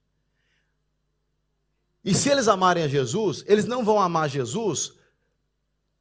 E 2.05 2.15
se 2.15 2.29
eles 2.31 2.49
amarem 2.49 2.85
a 2.85 2.89
Jesus, 2.89 3.45
eles 3.47 3.65
não 3.65 3.85
vão 3.85 4.01
amar 4.01 4.29
Jesus 4.29 4.95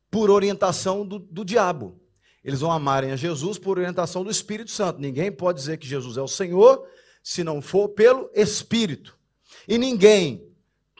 por 0.10 0.30
orientação 0.30 1.06
do, 1.06 1.20
do 1.20 1.46
diabo. 1.46 2.00
Eles 2.44 2.62
vão 2.62 2.72
amarem 2.72 3.12
a 3.12 3.16
Jesus 3.16 3.58
por 3.58 3.78
orientação 3.78 4.24
do 4.24 4.32
Espírito 4.32 4.72
Santo. 4.72 5.00
Ninguém 5.00 5.32
pode 5.32 5.60
dizer 5.60 5.78
que 5.78 5.88
Jesus 5.88 6.18
é 6.18 6.22
o 6.22 6.28
Senhor 6.28 6.88
se 7.24 7.44
não 7.44 7.62
for 7.62 7.90
pelo 7.90 8.30
Espírito. 8.34 9.18
E 9.68 9.78
ninguém, 9.78 10.44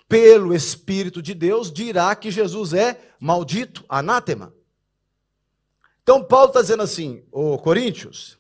pelo 0.08 0.54
Espírito 0.54 1.22
de 1.22 1.34
Deus, 1.34 1.72
dirá 1.72 2.16
que 2.16 2.30
Jesus 2.30 2.74
é 2.74 3.00
maldito, 3.20 3.84
anátema. 3.90 4.54
Então, 6.04 6.24
Paulo 6.24 6.48
está 6.48 6.62
dizendo 6.62 6.84
assim, 6.84 7.24
ô 7.32 7.58
Coríntios, 7.58 8.40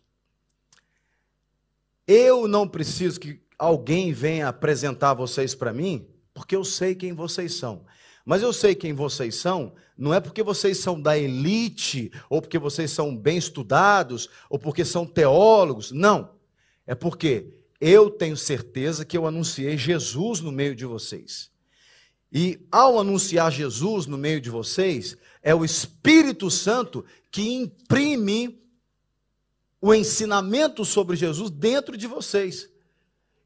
eu 2.08 2.47
não 2.47 2.67
preciso 2.67 3.19
que 3.19 3.41
alguém 3.58 4.12
venha 4.12 4.47
apresentar 4.47 5.13
vocês 5.13 5.54
para 5.54 5.71
mim, 5.71 6.08
porque 6.34 6.56
eu 6.56 6.63
sei 6.63 6.95
quem 6.95 7.13
vocês 7.13 7.54
são. 7.54 7.86
Mas 8.26 8.41
eu 8.41 8.52
sei 8.52 8.74
quem 8.74 8.93
vocês 8.93 9.36
são, 9.36 9.74
não 9.97 10.13
é 10.13 10.19
porque 10.19 10.41
vocês 10.41 10.80
são 10.80 11.00
da 11.00 11.17
elite, 11.17 12.12
ou 12.30 12.41
porque 12.41 12.58
vocês 12.58 12.89
são 12.91 13.15
bem 13.15 13.38
estudados, 13.38 14.30
ou 14.50 14.58
porque 14.58 14.84
são 14.84 15.06
teólogos. 15.06 15.91
Não. 15.91 16.32
É 16.86 16.95
porque 16.95 17.54
eu 17.80 18.10
tenho 18.10 18.36
certeza 18.36 19.06
que 19.06 19.17
eu 19.17 19.28
anunciei 19.28 19.78
Jesus 19.78 20.39
no 20.39 20.52
meio 20.52 20.76
de 20.76 20.86
vocês. 20.86 21.51
E 22.32 22.60
ao 22.72 22.98
anunciar 23.00 23.52
Jesus 23.52 24.06
no 24.06 24.17
meio 24.17 24.39
de 24.39 24.50
vocês, 24.50 25.17
é 25.44 25.54
o 25.54 25.65
Espírito 25.65 26.50
Santo 26.50 27.04
que 27.30 27.41
imprime 27.41 28.62
o 29.82 29.94
ensinamento 29.94 30.86
sobre 30.86 31.15
Jesus 31.15 31.50
dentro 31.50 31.98
de 31.98 32.08
vocês. 32.08 32.70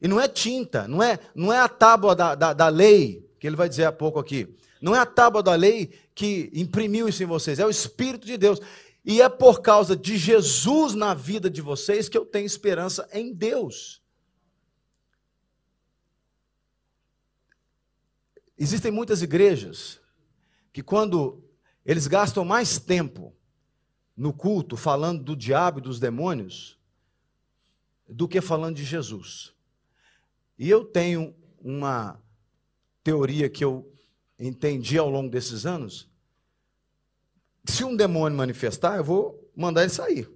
E 0.00 0.06
não 0.06 0.20
é 0.20 0.28
tinta, 0.28 0.86
não 0.86 1.02
é, 1.02 1.18
não 1.34 1.52
é 1.52 1.58
a 1.58 1.68
tábua 1.68 2.14
da, 2.14 2.34
da, 2.34 2.52
da 2.52 2.68
lei, 2.68 3.26
que 3.40 3.46
ele 3.46 3.56
vai 3.56 3.68
dizer 3.68 3.84
há 3.84 3.92
pouco 3.92 4.18
aqui. 4.18 4.54
Não 4.80 4.94
é 4.94 4.98
a 4.98 5.06
tábua 5.06 5.42
da 5.42 5.54
lei 5.54 5.90
que 6.14 6.50
imprimiu 6.52 7.08
isso 7.08 7.22
em 7.22 7.26
vocês, 7.26 7.58
é 7.58 7.66
o 7.66 7.70
Espírito 7.70 8.26
de 8.26 8.36
Deus. 8.36 8.60
E 9.04 9.22
é 9.22 9.28
por 9.28 9.62
causa 9.62 9.96
de 9.96 10.16
Jesus 10.16 10.94
na 10.94 11.14
vida 11.14 11.48
de 11.48 11.62
vocês 11.62 12.08
que 12.08 12.18
eu 12.18 12.26
tenho 12.26 12.44
esperança 12.44 13.08
em 13.12 13.32
Deus. 13.32 14.02
Existem 18.58 18.90
muitas 18.90 19.22
igrejas 19.22 20.00
que, 20.72 20.82
quando 20.82 21.44
eles 21.84 22.06
gastam 22.06 22.44
mais 22.44 22.78
tempo 22.78 23.34
no 24.16 24.32
culto 24.32 24.76
falando 24.76 25.22
do 25.22 25.36
diabo 25.36 25.78
e 25.78 25.82
dos 25.82 26.00
demônios 26.00 26.78
do 28.08 28.26
que 28.26 28.40
falando 28.40 28.76
de 28.76 28.84
Jesus. 28.84 29.52
E 30.58 30.70
eu 30.70 30.84
tenho 30.84 31.34
uma 31.60 32.20
teoria 33.04 33.48
que 33.48 33.64
eu 33.64 33.92
entendi 34.38 34.96
ao 34.96 35.10
longo 35.10 35.30
desses 35.30 35.66
anos. 35.66 36.08
Se 37.64 37.84
um 37.84 37.94
demônio 37.94 38.38
manifestar, 38.38 38.96
eu 38.96 39.04
vou 39.04 39.50
mandar 39.54 39.82
ele 39.82 39.90
sair. 39.90 40.30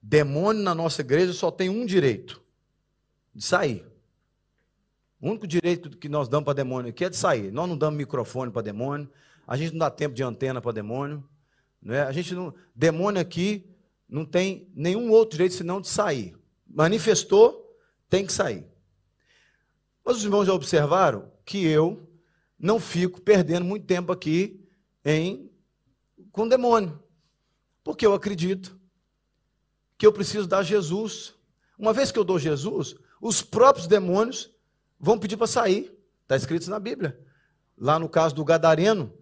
Demônio 0.00 0.62
na 0.62 0.74
nossa 0.74 1.02
igreja 1.02 1.32
só 1.32 1.50
tem 1.50 1.68
um 1.68 1.84
direito: 1.84 2.42
de 3.34 3.44
sair. 3.44 3.91
O 5.22 5.30
único 5.30 5.46
direito 5.46 5.96
que 5.96 6.08
nós 6.08 6.28
damos 6.28 6.44
para 6.44 6.54
demônio 6.54 6.90
aqui 6.90 7.04
é 7.04 7.08
de 7.08 7.16
sair. 7.16 7.52
Nós 7.52 7.68
não 7.68 7.78
damos 7.78 7.96
microfone 7.96 8.50
para 8.50 8.60
demônio, 8.60 9.08
a 9.46 9.56
gente 9.56 9.70
não 9.70 9.78
dá 9.78 9.88
tempo 9.88 10.16
de 10.16 10.22
antena 10.24 10.60
para 10.60 10.72
demônio. 10.72 11.22
Não 11.80 11.94
é? 11.94 12.02
A 12.02 12.10
gente 12.10 12.34
não, 12.34 12.52
demônio 12.74 13.20
aqui 13.20 13.64
não 14.08 14.24
tem 14.24 14.68
nenhum 14.74 15.12
outro 15.12 15.38
jeito 15.38 15.54
senão 15.54 15.80
de 15.80 15.88
sair. 15.88 16.36
Manifestou, 16.66 17.72
tem 18.10 18.26
que 18.26 18.32
sair. 18.32 18.66
Mas 20.04 20.16
os 20.16 20.24
irmãos 20.24 20.44
já 20.44 20.52
observaram 20.52 21.30
que 21.44 21.64
eu 21.64 22.10
não 22.58 22.80
fico 22.80 23.20
perdendo 23.20 23.64
muito 23.64 23.86
tempo 23.86 24.10
aqui 24.10 24.68
em 25.04 25.48
com 26.32 26.48
demônio. 26.48 27.00
Porque 27.84 28.04
eu 28.04 28.12
acredito 28.12 28.76
que 29.96 30.04
eu 30.04 30.12
preciso 30.12 30.48
dar 30.48 30.64
Jesus. 30.64 31.32
Uma 31.78 31.92
vez 31.92 32.10
que 32.10 32.18
eu 32.18 32.24
dou 32.24 32.40
Jesus, 32.40 32.96
os 33.20 33.40
próprios 33.40 33.86
demônios 33.86 34.51
vão 35.02 35.18
pedir 35.18 35.36
para 35.36 35.48
sair. 35.48 35.92
Está 36.22 36.36
escrito 36.36 36.70
na 36.70 36.78
Bíblia. 36.78 37.18
Lá 37.76 37.98
no 37.98 38.08
caso 38.08 38.34
do 38.36 38.44
Gadareno, 38.44 39.12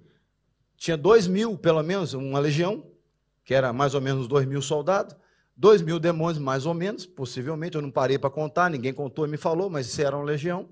tinha 0.76 0.96
dois 0.96 1.26
mil, 1.26 1.56
pelo 1.56 1.82
menos, 1.82 2.12
uma 2.12 2.38
legião, 2.38 2.86
que 3.42 3.54
era 3.54 3.72
mais 3.72 3.94
ou 3.94 4.00
menos 4.00 4.28
dois 4.28 4.46
mil 4.46 4.60
soldados, 4.60 5.16
dois 5.56 5.80
mil 5.80 5.98
demônios, 5.98 6.38
mais 6.38 6.66
ou 6.66 6.74
menos, 6.74 7.06
possivelmente, 7.06 7.76
eu 7.76 7.82
não 7.82 7.90
parei 7.90 8.18
para 8.18 8.28
contar, 8.28 8.70
ninguém 8.70 8.92
contou 8.92 9.26
e 9.26 9.28
me 9.28 9.38
falou, 9.38 9.70
mas 9.70 9.86
isso 9.86 10.02
era 10.02 10.14
uma 10.14 10.24
legião, 10.24 10.68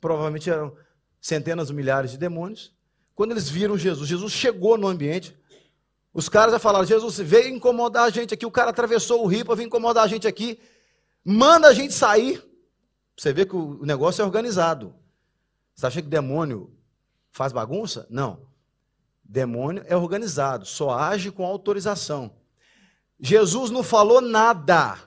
provavelmente 0.00 0.50
eram 0.50 0.74
centenas 1.20 1.70
milhares 1.70 2.10
de 2.10 2.18
demônios. 2.18 2.74
Quando 3.14 3.30
eles 3.30 3.48
viram 3.48 3.78
Jesus, 3.78 4.08
Jesus 4.08 4.32
chegou 4.32 4.76
no 4.76 4.88
ambiente, 4.88 5.36
os 6.12 6.28
caras 6.28 6.52
já 6.52 6.58
falaram, 6.58 6.84
Jesus 6.84 7.18
veio 7.18 7.54
incomodar 7.54 8.04
a 8.04 8.10
gente 8.10 8.34
aqui, 8.34 8.44
o 8.44 8.50
cara 8.50 8.70
atravessou 8.70 9.22
o 9.22 9.26
rio 9.26 9.44
para 9.44 9.54
vir 9.54 9.66
incomodar 9.66 10.04
a 10.04 10.08
gente 10.08 10.26
aqui, 10.26 10.58
manda 11.24 11.68
a 11.68 11.72
gente 11.72 11.94
sair. 11.94 12.49
Você 13.20 13.34
vê 13.34 13.44
que 13.44 13.54
o 13.54 13.84
negócio 13.84 14.22
é 14.22 14.24
organizado. 14.24 14.94
Você 15.74 15.86
acha 15.86 16.00
que 16.00 16.08
demônio 16.08 16.74
faz 17.30 17.52
bagunça? 17.52 18.06
Não. 18.08 18.46
Demônio 19.22 19.84
é 19.86 19.94
organizado, 19.94 20.64
só 20.64 20.92
age 20.92 21.30
com 21.30 21.44
autorização. 21.44 22.34
Jesus 23.20 23.70
não 23.70 23.82
falou 23.82 24.22
nada, 24.22 24.98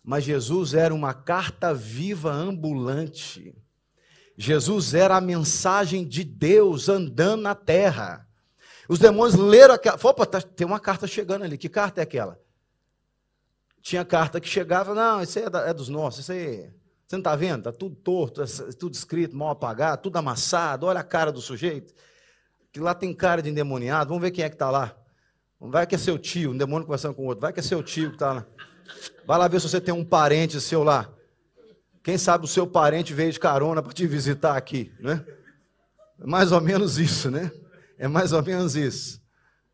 mas 0.00 0.22
Jesus 0.22 0.74
era 0.74 0.94
uma 0.94 1.12
carta 1.12 1.74
viva 1.74 2.30
ambulante. 2.30 3.52
Jesus 4.38 4.94
era 4.94 5.16
a 5.16 5.20
mensagem 5.20 6.06
de 6.06 6.22
Deus 6.22 6.88
andando 6.88 7.42
na 7.42 7.56
terra. 7.56 8.28
Os 8.88 9.00
demônios 9.00 9.34
leram 9.34 9.74
aquela. 9.74 9.98
Opa, 10.00 10.24
tá, 10.24 10.40
tem 10.40 10.64
uma 10.64 10.78
carta 10.78 11.08
chegando 11.08 11.42
ali. 11.42 11.58
Que 11.58 11.68
carta 11.68 12.00
é 12.00 12.04
aquela? 12.04 12.40
Tinha 13.82 14.04
carta 14.04 14.40
que 14.40 14.46
chegava, 14.48 14.94
não, 14.94 15.20
isso 15.20 15.36
aí 15.36 15.46
é, 15.46 15.50
da, 15.50 15.68
é 15.68 15.74
dos 15.74 15.88
nossos, 15.88 16.20
isso 16.20 16.30
aí. 16.30 16.72
Você 17.06 17.16
não 17.16 17.20
está 17.20 17.36
vendo? 17.36 17.58
Está 17.58 17.72
tudo 17.72 17.94
torto, 17.96 18.42
tudo 18.78 18.94
escrito, 18.94 19.36
mal 19.36 19.50
apagado, 19.50 20.02
tudo 20.02 20.16
amassado, 20.16 20.86
olha 20.86 21.00
a 21.00 21.04
cara 21.04 21.30
do 21.30 21.40
sujeito 21.40 21.94
que 22.74 22.80
lá 22.80 22.92
tem 22.92 23.14
cara 23.14 23.40
de 23.40 23.48
endemoniado, 23.48 24.08
vamos 24.08 24.20
ver 24.20 24.32
quem 24.32 24.44
é 24.44 24.48
que 24.48 24.56
está 24.56 24.68
lá. 24.68 24.96
Vai 25.60 25.86
que 25.86 25.94
é 25.94 25.98
seu 25.98 26.18
tio, 26.18 26.50
um 26.50 26.56
demônio 26.56 26.84
conversando 26.84 27.14
com 27.14 27.22
o 27.22 27.26
outro, 27.26 27.42
vai 27.42 27.52
que 27.52 27.60
é 27.60 27.62
seu 27.62 27.80
tio 27.84 28.08
que 28.08 28.16
está 28.16 28.32
lá. 28.32 28.46
Vai 29.24 29.38
lá 29.38 29.46
ver 29.46 29.60
se 29.60 29.68
você 29.68 29.80
tem 29.80 29.94
um 29.94 30.04
parente 30.04 30.60
seu 30.60 30.82
lá. 30.82 31.08
Quem 32.02 32.18
sabe 32.18 32.46
o 32.46 32.48
seu 32.48 32.66
parente 32.66 33.14
veio 33.14 33.30
de 33.30 33.38
carona 33.38 33.80
para 33.80 33.92
te 33.92 34.08
visitar 34.08 34.56
aqui, 34.56 34.92
né? 34.98 35.24
É 36.20 36.26
mais 36.26 36.50
ou 36.50 36.60
menos 36.60 36.98
isso, 36.98 37.30
né? 37.30 37.52
É 37.96 38.08
mais 38.08 38.32
ou 38.32 38.42
menos 38.42 38.74
isso. 38.74 39.22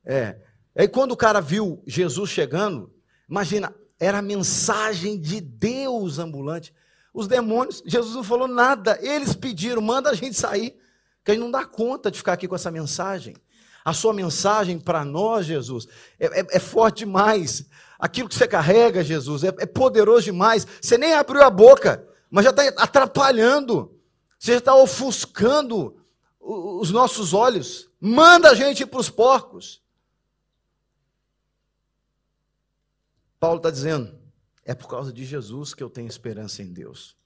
É. 0.05 0.37
Aí 0.77 0.87
quando 0.87 1.13
o 1.13 1.17
cara 1.17 1.41
viu 1.41 1.83
Jesus 1.87 2.29
chegando, 2.29 2.93
imagina, 3.27 3.75
era 3.99 4.19
a 4.19 4.23
mensagem 4.23 5.19
de 5.19 5.41
Deus 5.41 6.19
ambulante. 6.19 6.75
Os 7.13 7.27
demônios, 7.27 7.83
Jesus 7.85 8.15
não 8.15 8.23
falou 8.23 8.47
nada, 8.47 8.99
eles 9.03 9.35
pediram, 9.35 9.83
manda 9.83 10.11
a 10.11 10.15
gente 10.15 10.37
sair 10.37 10.79
que 11.25 11.31
a 11.31 11.35
gente 11.35 11.43
não 11.43 11.51
dá 11.51 11.65
conta 11.65 12.11
de 12.11 12.19
ficar 12.19 12.35
aqui 12.35 12.49
com 12.49 12.55
essa 12.55 12.71
mensagem. 12.71 13.37
A 13.85 13.93
sua 13.93 14.13
mensagem 14.13 14.79
para 14.79 15.05
nós, 15.05 15.47
Jesus, 15.47 15.87
é, 16.19 16.41
é, 16.41 16.47
é, 16.51 16.59
forte 16.59 17.01
demais. 17.01 17.67
Aquilo 17.99 18.29
que 18.29 18.35
você 18.35 18.47
carrega, 18.47 19.03
Jesus, 19.03 19.43
é, 19.45 19.49
é 19.49 19.67
poderoso 19.67 20.25
demais. 20.25 20.67
Você 20.81 20.97
nem 20.97 21.15
abriu 21.15 21.43
a 21.43 21.51
boca, 21.51 22.07
mas 22.31 22.45
já 22.45 22.51
está 22.51 22.69
atrapalhando. 22.83 23.99
Você 24.39 24.53
já 24.53 24.59
está 24.59 24.75
ofuscando 24.75 25.97
os 26.39 26.91
nossos 26.91 27.35
olhos. 27.35 27.91
Manda 28.01 28.51
a 28.51 28.55
gente 28.55 28.87
para 28.87 29.01
os 29.01 29.11
porcos. 29.11 29.83
Paulo 33.39 33.57
está 33.57 33.71
dizendo: 33.71 34.20
é 34.71 34.75
por 34.75 34.87
causa 34.87 35.13
de 35.13 35.25
Jesus 35.25 35.75
que 35.75 35.83
eu 35.83 35.91
tenho 35.91 36.07
esperança 36.07 36.63
em 36.63 36.73
Deus. 36.73 37.17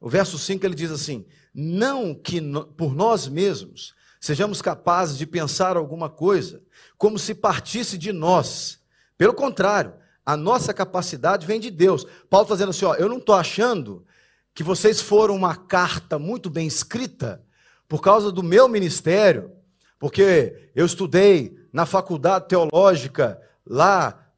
O 0.00 0.08
verso 0.08 0.38
5 0.38 0.64
ele 0.64 0.74
diz 0.74 0.90
assim: 0.90 1.26
Não 1.52 2.14
que 2.14 2.40
por 2.74 2.94
nós 2.94 3.28
mesmos 3.28 3.94
sejamos 4.18 4.62
capazes 4.62 5.18
de 5.18 5.26
pensar 5.26 5.76
alguma 5.76 6.08
coisa 6.08 6.62
como 6.96 7.18
se 7.18 7.34
partisse 7.34 7.98
de 7.98 8.14
nós. 8.14 8.80
Pelo 9.18 9.34
contrário, 9.34 9.92
a 10.24 10.38
nossa 10.38 10.72
capacidade 10.72 11.46
vem 11.46 11.60
de 11.60 11.70
Deus. 11.70 12.06
Paulo 12.30 12.44
está 12.44 12.54
dizendo 12.54 12.70
assim: 12.70 12.86
ó, 12.86 12.94
eu 12.94 13.10
não 13.10 13.18
estou 13.18 13.34
achando 13.34 14.06
que 14.54 14.62
vocês 14.62 15.02
foram 15.02 15.36
uma 15.36 15.54
carta 15.54 16.18
muito 16.18 16.48
bem 16.48 16.66
escrita 16.66 17.44
por 17.86 18.00
causa 18.00 18.32
do 18.32 18.42
meu 18.42 18.66
ministério, 18.68 19.52
porque 19.98 20.70
eu 20.74 20.86
estudei 20.86 21.58
na 21.70 21.84
faculdade 21.84 22.48
teológica 22.48 23.38
lá 23.66 24.32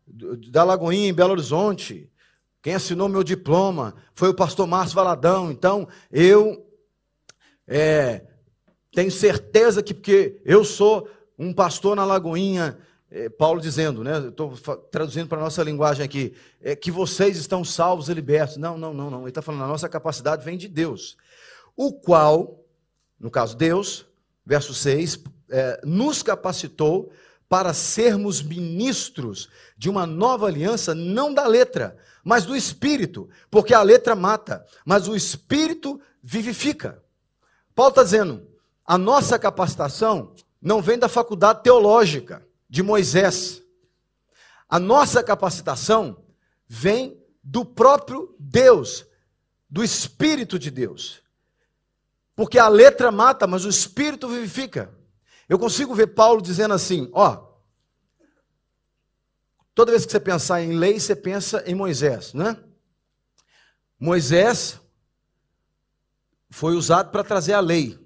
da 0.50 0.64
Lagoinha, 0.64 1.08
em 1.08 1.14
Belo 1.14 1.30
Horizonte. 1.30 2.10
Quem 2.62 2.74
assinou 2.74 3.08
meu 3.08 3.24
diploma 3.24 3.94
foi 4.14 4.28
o 4.28 4.34
pastor 4.34 4.68
Márcio 4.68 4.94
Valadão. 4.94 5.50
Então, 5.50 5.88
eu 6.12 6.64
é, 7.66 8.24
tenho 8.92 9.10
certeza 9.10 9.82
que, 9.82 9.92
porque 9.92 10.40
eu 10.44 10.64
sou 10.64 11.08
um 11.36 11.52
pastor 11.52 11.96
na 11.96 12.04
Lagoinha, 12.04 12.78
é, 13.10 13.28
Paulo 13.28 13.60
dizendo, 13.60 14.04
né? 14.04 14.28
Estou 14.28 14.56
traduzindo 14.92 15.26
para 15.26 15.38
a 15.38 15.42
nossa 15.42 15.62
linguagem 15.64 16.04
aqui, 16.04 16.34
é, 16.60 16.76
que 16.76 16.90
vocês 16.90 17.36
estão 17.36 17.64
salvos 17.64 18.08
e 18.08 18.14
libertos. 18.14 18.56
Não, 18.56 18.78
não, 18.78 18.94
não, 18.94 19.10
não. 19.10 19.20
Ele 19.22 19.30
está 19.30 19.42
falando, 19.42 19.64
a 19.64 19.68
nossa 19.68 19.88
capacidade 19.88 20.44
vem 20.44 20.56
de 20.56 20.68
Deus. 20.68 21.16
O 21.76 21.92
qual, 21.92 22.64
no 23.18 23.30
caso 23.30 23.56
Deus, 23.56 24.06
verso 24.46 24.72
6, 24.72 25.24
é, 25.50 25.80
nos 25.84 26.22
capacitou 26.22 27.10
para 27.48 27.74
sermos 27.74 28.40
ministros 28.40 29.48
de 29.76 29.90
uma 29.90 30.06
nova 30.06 30.46
aliança, 30.46 30.94
não 30.94 31.34
da 31.34 31.46
letra, 31.46 31.98
mas 32.24 32.44
do 32.44 32.54
espírito, 32.54 33.28
porque 33.50 33.74
a 33.74 33.82
letra 33.82 34.14
mata, 34.14 34.64
mas 34.84 35.08
o 35.08 35.16
espírito 35.16 36.00
vivifica. 36.22 37.02
Paulo 37.74 37.90
está 37.90 38.02
dizendo: 38.02 38.46
a 38.84 38.96
nossa 38.96 39.38
capacitação 39.38 40.34
não 40.60 40.80
vem 40.80 40.98
da 40.98 41.08
faculdade 41.08 41.62
teológica 41.62 42.46
de 42.68 42.82
Moisés. 42.82 43.62
A 44.68 44.78
nossa 44.78 45.22
capacitação 45.22 46.24
vem 46.66 47.20
do 47.42 47.64
próprio 47.64 48.34
Deus, 48.38 49.04
do 49.68 49.82
Espírito 49.82 50.58
de 50.58 50.70
Deus. 50.70 51.20
Porque 52.34 52.58
a 52.58 52.68
letra 52.68 53.10
mata, 53.10 53.46
mas 53.46 53.64
o 53.64 53.68
Espírito 53.68 54.28
vivifica. 54.28 54.94
Eu 55.48 55.58
consigo 55.58 55.94
ver 55.94 56.08
Paulo 56.08 56.40
dizendo 56.40 56.72
assim: 56.72 57.10
ó, 57.12 57.51
toda 59.74 59.92
vez 59.92 60.04
que 60.04 60.12
você 60.12 60.20
pensar 60.20 60.62
em 60.62 60.72
lei, 60.72 60.98
você 60.98 61.14
pensa 61.16 61.62
em 61.66 61.74
Moisés, 61.74 62.34
né? 62.34 62.56
Moisés 63.98 64.80
foi 66.50 66.74
usado 66.74 67.10
para 67.10 67.24
trazer 67.24 67.52
a 67.52 67.60
lei. 67.60 67.98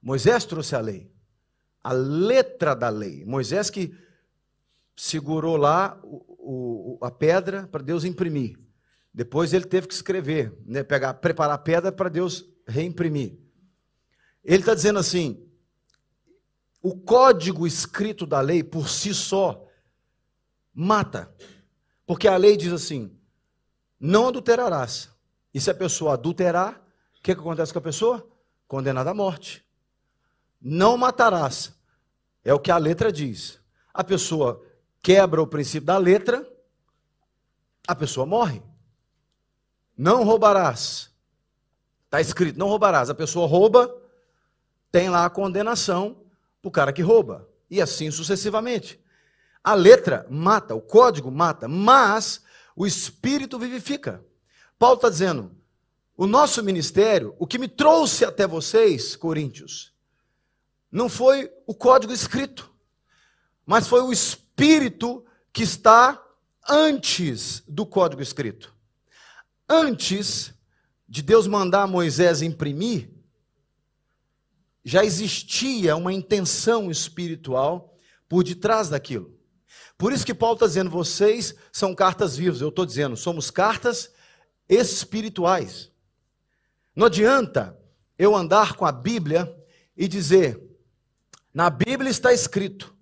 Moisés 0.00 0.44
trouxe 0.44 0.74
a 0.74 0.80
lei, 0.80 1.12
a 1.82 1.92
letra 1.92 2.74
da 2.74 2.88
lei. 2.88 3.24
Moisés 3.24 3.70
que 3.70 3.94
segurou 4.96 5.56
lá 5.56 6.00
o, 6.02 6.96
o, 7.00 7.04
a 7.04 7.10
pedra 7.10 7.66
para 7.66 7.82
Deus 7.82 8.04
imprimir. 8.04 8.58
Depois 9.12 9.52
ele 9.52 9.64
teve 9.64 9.86
que 9.86 9.94
escrever, 9.94 10.56
né, 10.64 10.82
pegar, 10.82 11.14
preparar 11.14 11.54
a 11.54 11.58
pedra 11.58 11.92
para 11.92 12.08
Deus 12.08 12.44
reimprimir. 12.66 13.38
Ele 14.44 14.62
está 14.62 14.74
dizendo 14.74 14.98
assim: 14.98 15.46
o 16.82 16.96
código 16.96 17.66
escrito 17.66 18.26
da 18.26 18.40
lei 18.40 18.62
por 18.62 18.88
si 18.88 19.12
só 19.12 19.67
mata. 20.78 21.34
Porque 22.06 22.28
a 22.28 22.36
lei 22.36 22.56
diz 22.56 22.72
assim: 22.72 23.10
não 23.98 24.28
adulterarás. 24.28 25.10
E 25.52 25.60
se 25.60 25.70
a 25.70 25.74
pessoa 25.74 26.12
adulterar, 26.12 26.80
o 27.18 27.22
que, 27.22 27.34
que 27.34 27.40
acontece 27.40 27.72
com 27.72 27.80
a 27.80 27.82
pessoa? 27.82 28.28
Condenada 28.68 29.10
à 29.10 29.14
morte. 29.14 29.66
Não 30.60 30.96
matarás. 30.96 31.76
É 32.44 32.54
o 32.54 32.60
que 32.60 32.70
a 32.70 32.78
letra 32.78 33.10
diz. 33.10 33.60
A 33.92 34.04
pessoa 34.04 34.64
quebra 35.02 35.42
o 35.42 35.46
princípio 35.46 35.86
da 35.86 35.98
letra, 35.98 36.48
a 37.86 37.94
pessoa 37.94 38.24
morre. 38.24 38.62
Não 39.96 40.22
roubarás. 40.22 41.10
Está 42.04 42.20
escrito, 42.20 42.58
não 42.58 42.68
roubarás. 42.68 43.10
A 43.10 43.14
pessoa 43.14 43.48
rouba, 43.48 43.92
tem 44.92 45.10
lá 45.10 45.24
a 45.24 45.30
condenação 45.30 46.24
para 46.62 46.68
o 46.68 46.72
cara 46.72 46.92
que 46.92 47.02
rouba. 47.02 47.48
E 47.68 47.82
assim 47.82 48.10
sucessivamente. 48.10 49.00
A 49.68 49.74
letra 49.74 50.26
mata, 50.30 50.74
o 50.74 50.80
código 50.80 51.30
mata, 51.30 51.68
mas 51.68 52.42
o 52.74 52.86
espírito 52.86 53.58
vivifica. 53.58 54.24
Paulo 54.78 54.96
está 54.96 55.10
dizendo: 55.10 55.54
o 56.16 56.26
nosso 56.26 56.62
ministério, 56.62 57.36
o 57.38 57.46
que 57.46 57.58
me 57.58 57.68
trouxe 57.68 58.24
até 58.24 58.46
vocês, 58.46 59.14
Coríntios, 59.14 59.92
não 60.90 61.06
foi 61.06 61.52
o 61.66 61.74
código 61.74 62.14
escrito, 62.14 62.72
mas 63.66 63.86
foi 63.86 64.00
o 64.00 64.10
espírito 64.10 65.22
que 65.52 65.64
está 65.64 66.18
antes 66.66 67.62
do 67.68 67.84
código 67.84 68.22
escrito. 68.22 68.74
Antes 69.68 70.54
de 71.06 71.20
Deus 71.20 71.46
mandar 71.46 71.86
Moisés 71.86 72.40
imprimir, 72.40 73.10
já 74.82 75.04
existia 75.04 75.94
uma 75.94 76.10
intenção 76.10 76.90
espiritual 76.90 77.94
por 78.26 78.42
detrás 78.42 78.88
daquilo. 78.88 79.36
Por 79.98 80.12
isso 80.12 80.24
que 80.24 80.32
Paulo 80.32 80.54
está 80.54 80.66
dizendo: 80.66 80.88
vocês 80.88 81.56
são 81.72 81.94
cartas 81.94 82.36
vivas. 82.36 82.60
Eu 82.60 82.68
estou 82.68 82.86
dizendo, 82.86 83.16
somos 83.16 83.50
cartas 83.50 84.12
espirituais. 84.68 85.90
Não 86.94 87.06
adianta 87.06 87.76
eu 88.16 88.34
andar 88.34 88.74
com 88.74 88.86
a 88.86 88.92
Bíblia 88.92 89.54
e 89.96 90.06
dizer, 90.06 90.62
na 91.52 91.68
Bíblia 91.68 92.10
está 92.10 92.32
escrito, 92.32 92.94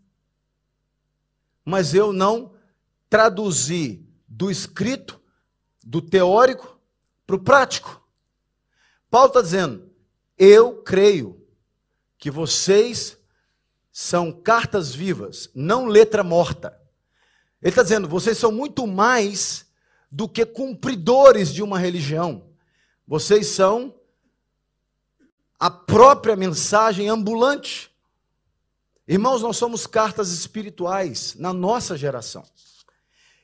mas 1.65 1.95
eu 1.95 2.13
não 2.13 2.55
traduzi 3.09 4.03
do 4.27 4.51
escrito, 4.51 5.21
do 5.85 6.01
teórico, 6.01 6.79
para 7.27 7.37
o 7.37 7.43
prático. 7.43 8.03
Paulo 9.11 9.29
está 9.29 9.43
dizendo, 9.43 9.91
eu 10.39 10.83
creio 10.83 11.43
que 12.19 12.31
vocês 12.31 13.19
são 13.91 14.31
cartas 14.31 14.95
vivas, 14.95 15.51
não 15.55 15.87
letra 15.87 16.23
morta. 16.23 16.86
Ele 17.67 17.73
está 17.73 17.83
dizendo, 17.83 18.07
vocês 18.07 18.39
são 18.39 18.53
muito 18.53 18.87
mais 18.87 19.67
do 20.09 20.29
que 20.29 20.47
cumpridores 20.47 21.53
de 21.53 21.65
uma 21.65 21.81
religião. 21.81 22.49
Vocês 23.05 23.49
são 23.49 23.93
a 25.59 25.69
própria 25.69 26.37
mensagem 26.37 27.09
ambulante. 27.09 27.91
Irmãos, 29.09 29.43
nós 29.43 29.57
somos 29.57 29.85
cartas 29.85 30.31
espirituais 30.31 31.35
na 31.35 31.53
nossa 31.53 31.97
geração. 31.99 32.45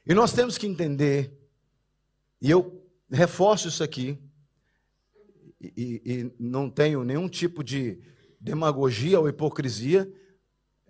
E 0.06 0.14
nós 0.14 0.32
temos 0.32 0.56
que 0.56 0.68
entender, 0.68 1.36
e 2.40 2.48
eu 2.48 2.80
reforço 3.10 3.66
isso 3.66 3.82
aqui, 3.82 4.16
e, 5.60 6.00
e 6.04 6.32
não 6.38 6.70
tenho 6.70 7.02
nenhum 7.02 7.28
tipo 7.28 7.64
de 7.64 8.00
demagogia 8.38 9.18
ou 9.18 9.28
hipocrisia 9.28 10.08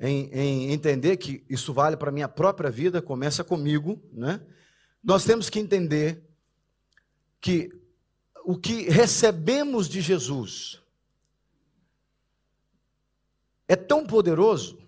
em, 0.02 0.28
em 0.32 0.72
entender 0.72 1.16
que 1.16 1.44
isso 1.48 1.72
vale 1.72 1.96
para 1.96 2.08
a 2.10 2.12
minha 2.12 2.28
própria 2.28 2.68
vida, 2.68 3.00
começa 3.00 3.44
comigo, 3.44 4.02
né? 4.12 4.44
Nós 5.02 5.24
temos 5.24 5.48
que 5.48 5.60
entender 5.60 6.28
que 7.40 7.70
o 8.44 8.58
que 8.58 8.90
recebemos 8.90 9.88
de 9.88 10.00
Jesus 10.00 10.82
é 13.68 13.76
tão 13.76 14.04
poderoso, 14.04 14.82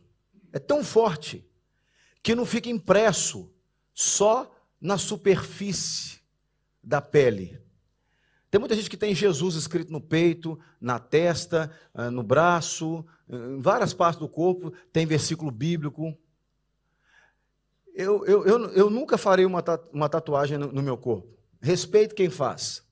é 0.53 0.59
tão 0.59 0.83
forte, 0.83 1.49
que 2.21 2.35
não 2.35 2.45
fica 2.45 2.69
impresso 2.69 3.53
só 3.95 4.53
na 4.81 4.99
superfície 4.99 6.21
da 6.83 7.01
pele. 7.01 7.64
Tem 8.55 8.61
muita 8.61 8.77
gente 8.77 8.89
que 8.89 8.97
tem 8.97 9.13
Jesus 9.13 9.57
escrito 9.57 9.91
no 9.91 10.01
peito, 10.01 10.57
na 10.81 11.01
testa, 11.01 11.73
ah, 11.93 12.09
no 12.09 12.23
braço, 12.23 13.05
em 13.29 13.61
várias 13.61 13.93
partes 13.93 14.21
do 14.21 14.29
corpo, 14.29 14.73
tem 14.93 15.05
versículo 15.05 15.51
bíblico. 15.51 16.17
Eu, 17.93 18.25
eu, 18.25 18.47
eu, 18.47 18.71
eu 18.71 18.91
nunca 18.91 19.19
farei 19.19 19.45
uma, 19.45 19.61
uma 19.93 20.09
tatuagem 20.09 20.57
no, 20.57 20.71
no 20.71 20.85
meu 20.85 20.97
corpo. 20.97 21.37
Respeito 21.61 22.15
quem 22.15 22.31
faz. 22.31 22.87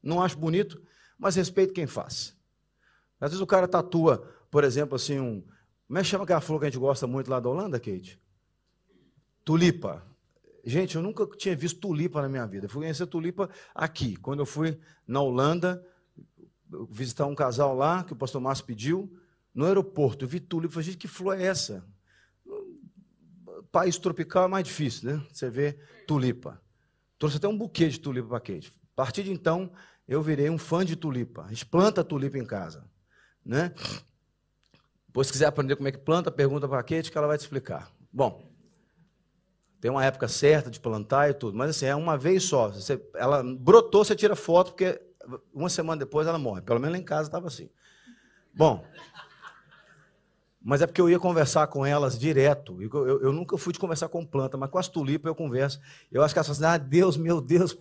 Não 0.00 0.22
acho 0.22 0.38
bonito, 0.38 0.80
mas 1.18 1.34
respeito 1.34 1.74
quem 1.74 1.88
faz. 1.88 2.36
Às 3.20 3.30
vezes 3.30 3.42
o 3.42 3.46
cara 3.46 3.66
tatua, 3.66 4.18
por 4.52 4.62
exemplo, 4.62 4.94
assim, 4.94 5.18
um. 5.18 5.44
Como 5.88 5.98
é 5.98 6.02
que 6.02 6.06
chama 6.06 6.22
aquela 6.22 6.40
flor 6.40 6.60
que 6.60 6.66
a 6.66 6.70
gente 6.70 6.78
gosta 6.78 7.08
muito 7.08 7.28
lá 7.28 7.40
da 7.40 7.48
Holanda, 7.48 7.80
Kate? 7.80 8.22
Tulipa. 9.44 10.06
Gente, 10.64 10.96
eu 10.96 11.02
nunca 11.02 11.26
tinha 11.36 11.56
visto 11.56 11.80
tulipa 11.80 12.20
na 12.20 12.28
minha 12.28 12.46
vida. 12.46 12.66
Eu 12.66 12.70
fui 12.70 12.82
conhecer 12.82 13.06
tulipa 13.06 13.48
aqui, 13.74 14.16
quando 14.16 14.40
eu 14.40 14.46
fui 14.46 14.78
na 15.06 15.20
Holanda, 15.20 15.84
visitar 16.90 17.26
um 17.26 17.34
casal 17.34 17.74
lá, 17.74 18.04
que 18.04 18.12
o 18.12 18.16
pastor 18.16 18.40
Márcio 18.40 18.64
pediu, 18.64 19.10
no 19.54 19.64
aeroporto. 19.64 20.24
Eu 20.24 20.28
vi 20.28 20.40
tulipa, 20.40 20.74
falei, 20.74 20.86
gente, 20.86 20.98
que 20.98 21.08
flor 21.08 21.38
é 21.38 21.44
essa? 21.44 21.86
País 23.72 23.98
tropical 23.98 24.44
é 24.44 24.48
mais 24.48 24.64
difícil, 24.64 25.10
né? 25.10 25.26
Você 25.32 25.50
vê 25.50 25.78
tulipa. 26.06 26.60
Trouxe 27.18 27.36
até 27.36 27.48
um 27.48 27.56
buquê 27.56 27.88
de 27.88 27.98
tulipa 27.98 28.28
para 28.28 28.40
Kate. 28.40 28.72
A 28.92 28.96
partir 28.96 29.24
de 29.24 29.32
então, 29.32 29.72
eu 30.06 30.22
virei 30.22 30.48
um 30.48 30.58
fã 30.58 30.84
de 30.84 30.96
tulipa. 30.96 31.44
A 31.44 31.48
gente 31.48 31.66
planta 31.66 32.02
tulipa 32.04 32.38
em 32.38 32.46
casa. 32.46 32.88
Né? 33.44 33.74
Depois, 35.06 35.26
se 35.26 35.32
quiser 35.32 35.46
aprender 35.46 35.76
como 35.76 35.88
é 35.88 35.92
que 35.92 35.98
planta, 35.98 36.30
pergunta 36.30 36.68
para 36.68 36.80
a 36.80 36.82
Kate 36.82 37.10
que 37.10 37.18
ela 37.18 37.26
vai 37.26 37.36
te 37.36 37.42
explicar. 37.42 37.92
Bom, 38.12 38.47
tem 39.80 39.90
uma 39.90 40.04
época 40.04 40.26
certa 40.26 40.70
de 40.70 40.80
plantar 40.80 41.30
e 41.30 41.34
tudo, 41.34 41.56
mas 41.56 41.70
assim, 41.70 41.86
é 41.86 41.94
uma 41.94 42.16
vez 42.16 42.44
só. 42.44 42.68
Você, 42.68 43.00
ela 43.14 43.42
brotou, 43.42 44.04
você 44.04 44.16
tira 44.16 44.34
foto, 44.34 44.72
porque 44.72 45.00
uma 45.52 45.68
semana 45.68 45.98
depois 45.98 46.26
ela 46.26 46.38
morre. 46.38 46.62
Pelo 46.62 46.80
menos 46.80 46.96
lá 46.96 46.98
em 46.98 47.04
casa 47.04 47.28
estava 47.28 47.46
assim. 47.46 47.68
Bom, 48.52 48.84
mas 50.60 50.82
é 50.82 50.86
porque 50.86 51.00
eu 51.00 51.08
ia 51.08 51.18
conversar 51.18 51.66
com 51.68 51.86
elas 51.86 52.18
direto. 52.18 52.82
Eu, 52.82 52.90
eu, 53.06 53.22
eu, 53.22 53.32
nunca 53.32 53.56
fui 53.56 53.72
de 53.72 53.78
conversar 53.78 54.08
com 54.08 54.26
planta, 54.26 54.56
mas 54.56 54.68
com 54.68 54.78
as 54.78 54.88
tulipas 54.88 55.30
eu 55.30 55.34
converso. 55.34 55.80
Eu 56.10 56.22
acho 56.22 56.34
que 56.34 56.38
elas 56.38 56.46
falam 56.46 56.72
assim, 56.72 56.82
ah, 56.82 56.86
Deus, 56.86 57.16
meu 57.16 57.40
Deus. 57.40 57.76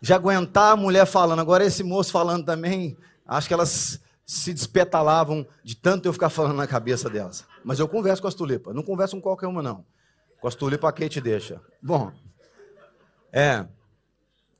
Já 0.00 0.16
aguentar 0.16 0.72
a 0.72 0.76
mulher 0.76 1.06
falando, 1.06 1.40
agora 1.40 1.64
esse 1.64 1.82
moço 1.82 2.12
falando 2.12 2.44
também, 2.44 2.96
acho 3.26 3.48
que 3.48 3.54
elas 3.54 4.00
se 4.26 4.52
despetalavam 4.52 5.46
de 5.62 5.76
tanto 5.76 6.06
eu 6.06 6.12
ficar 6.12 6.28
falando 6.28 6.56
na 6.56 6.66
cabeça 6.66 7.08
delas. 7.08 7.46
Mas 7.64 7.78
eu 7.78 7.88
converso 7.88 8.20
com 8.20 8.28
as 8.28 8.34
tulipas. 8.34 8.74
Não 8.74 8.82
converso 8.82 9.14
com 9.16 9.22
qualquer 9.22 9.46
uma, 9.46 9.62
não. 9.62 9.84
Com 10.40 10.48
as 10.48 10.54
tulipas, 10.54 10.88
a 10.88 10.92
Kate 10.92 11.20
deixa. 11.20 11.60
Bom, 11.82 12.12
é. 13.32 13.66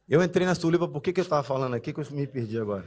Eu 0.09 0.23
entrei 0.23 0.47
nas 0.47 0.59
tulipas, 0.59 0.89
por 0.89 1.01
que, 1.01 1.13
que 1.13 1.21
eu 1.21 1.25
estava 1.25 1.43
falando 1.43 1.75
aqui 1.75 1.93
que 1.93 2.01
eu 2.01 2.07
me 2.13 2.27
perdi 2.27 2.59
agora? 2.59 2.87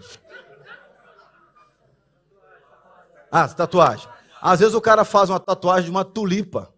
Ah, 3.32 3.48
tatuagem. 3.48 4.08
Às 4.42 4.60
vezes 4.60 4.74
o 4.74 4.82
cara 4.82 5.04
faz 5.04 5.30
uma 5.30 5.40
tatuagem 5.40 5.86
de 5.86 5.92
uma 5.92 6.06
tulipa. 6.06 6.74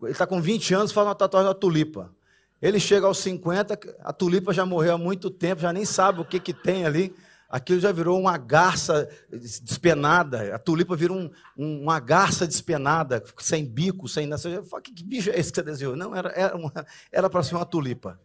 ele 0.00 0.12
está 0.12 0.26
com 0.26 0.40
20 0.40 0.74
anos, 0.74 0.92
faz 0.92 1.06
uma 1.06 1.14
tatuagem 1.14 1.48
da 1.48 1.54
tulipa. 1.54 2.10
Ele 2.60 2.78
chega 2.78 3.06
aos 3.06 3.18
50, 3.18 3.78
a 4.00 4.12
tulipa 4.12 4.52
já 4.52 4.64
morreu 4.64 4.94
há 4.94 4.98
muito 4.98 5.30
tempo, 5.30 5.60
já 5.60 5.72
nem 5.72 5.84
sabe 5.84 6.20
o 6.20 6.24
que, 6.24 6.40
que 6.40 6.54
tem 6.54 6.86
ali. 6.86 7.14
Aquilo 7.52 7.78
já 7.78 7.92
virou 7.92 8.18
uma 8.18 8.38
garça 8.38 9.06
despenada. 9.30 10.54
A 10.54 10.58
tulipa 10.58 10.96
virou 10.96 11.18
um, 11.18 11.30
um, 11.54 11.82
uma 11.82 12.00
garça 12.00 12.46
despenada, 12.46 13.22
sem 13.40 13.62
bico, 13.62 14.08
sem 14.08 14.26
nada. 14.26 14.42
Que, 14.82 14.90
que 14.90 15.04
bicho 15.04 15.28
é 15.28 15.38
esse 15.38 15.52
que 15.52 15.56
você 15.56 15.62
desenhou? 15.62 15.94
Não, 15.94 16.12
era 17.12 17.28
para 17.28 17.42
ser 17.42 17.54
uma 17.54 17.66
tulipa. 17.66 18.18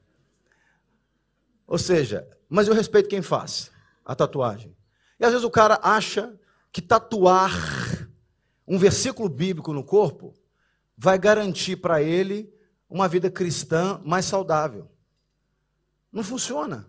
Ou 1.68 1.78
seja, 1.78 2.26
mas 2.48 2.70
eu 2.70 2.74
respeito 2.74 3.10
quem 3.10 3.22
faz 3.22 3.70
a 4.06 4.16
tatuagem. 4.16 4.74
E 5.20 5.26
às 5.26 5.32
vezes 5.32 5.44
o 5.44 5.52
cara 5.52 5.78
acha 5.84 6.34
que 6.72 6.82
tatuar 6.82 7.52
um 8.66 8.80
versículo 8.80 9.28
bíblico 9.28 9.74
no 9.74 9.84
corpo 9.84 10.34
vai 10.98 11.20
garantir 11.20 11.76
para 11.76 12.02
ele 12.02 12.50
uma 12.90 13.10
vida 13.10 13.30
cristã 13.30 14.00
mais 14.06 14.24
saudável. 14.24 14.90
Não 16.14 16.24
funciona. 16.24 16.88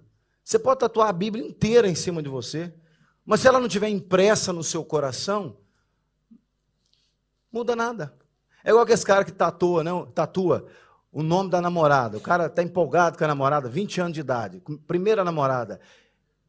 Você 0.49 0.59
pode 0.59 0.81
tatuar 0.81 1.11
a 1.11 1.13
Bíblia 1.13 1.47
inteira 1.47 1.87
em 1.91 1.95
cima 1.95 2.23
de 2.23 2.29
você, 2.31 2.73
mas 3.23 3.41
se 3.41 3.47
ela 3.47 3.59
não 3.59 3.67
estiver 3.67 3.91
impressa 3.91 4.51
no 4.51 4.65
seu 4.65 4.83
coração, 4.83 5.59
muda 7.53 7.77
nada. 7.77 8.17
É 8.65 8.71
igual 8.71 8.83
aquele 8.83 9.03
cara 9.03 9.27
que 9.27 9.33
tatua, 9.33 9.85
não, 9.85 10.07
tatua 10.07 10.67
o 11.13 11.23
nome 11.23 11.51
da 11.51 11.61
namorada. 11.61 12.17
O 12.17 12.21
cara 12.23 12.47
está 12.47 12.63
empolgado 12.63 13.19
com 13.19 13.25
a 13.25 13.29
namorada, 13.29 13.69
20 13.69 14.01
anos 14.01 14.15
de 14.15 14.21
idade, 14.21 14.63
primeira 14.87 15.23
namorada. 15.23 15.81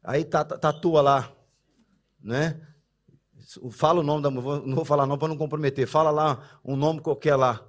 Aí 0.02 0.24
tatua 0.24 1.02
lá, 1.02 1.32
né? 2.24 2.58
Fala 3.70 4.00
o 4.00 4.02
nome 4.02 4.22
da 4.22 4.30
não 4.30 4.76
vou 4.76 4.84
falar 4.86 5.06
não 5.06 5.18
para 5.18 5.28
não 5.28 5.36
comprometer. 5.36 5.86
Fala 5.86 6.10
lá 6.10 6.42
um 6.64 6.74
nome 6.74 7.02
qualquer 7.02 7.36
lá. 7.36 7.68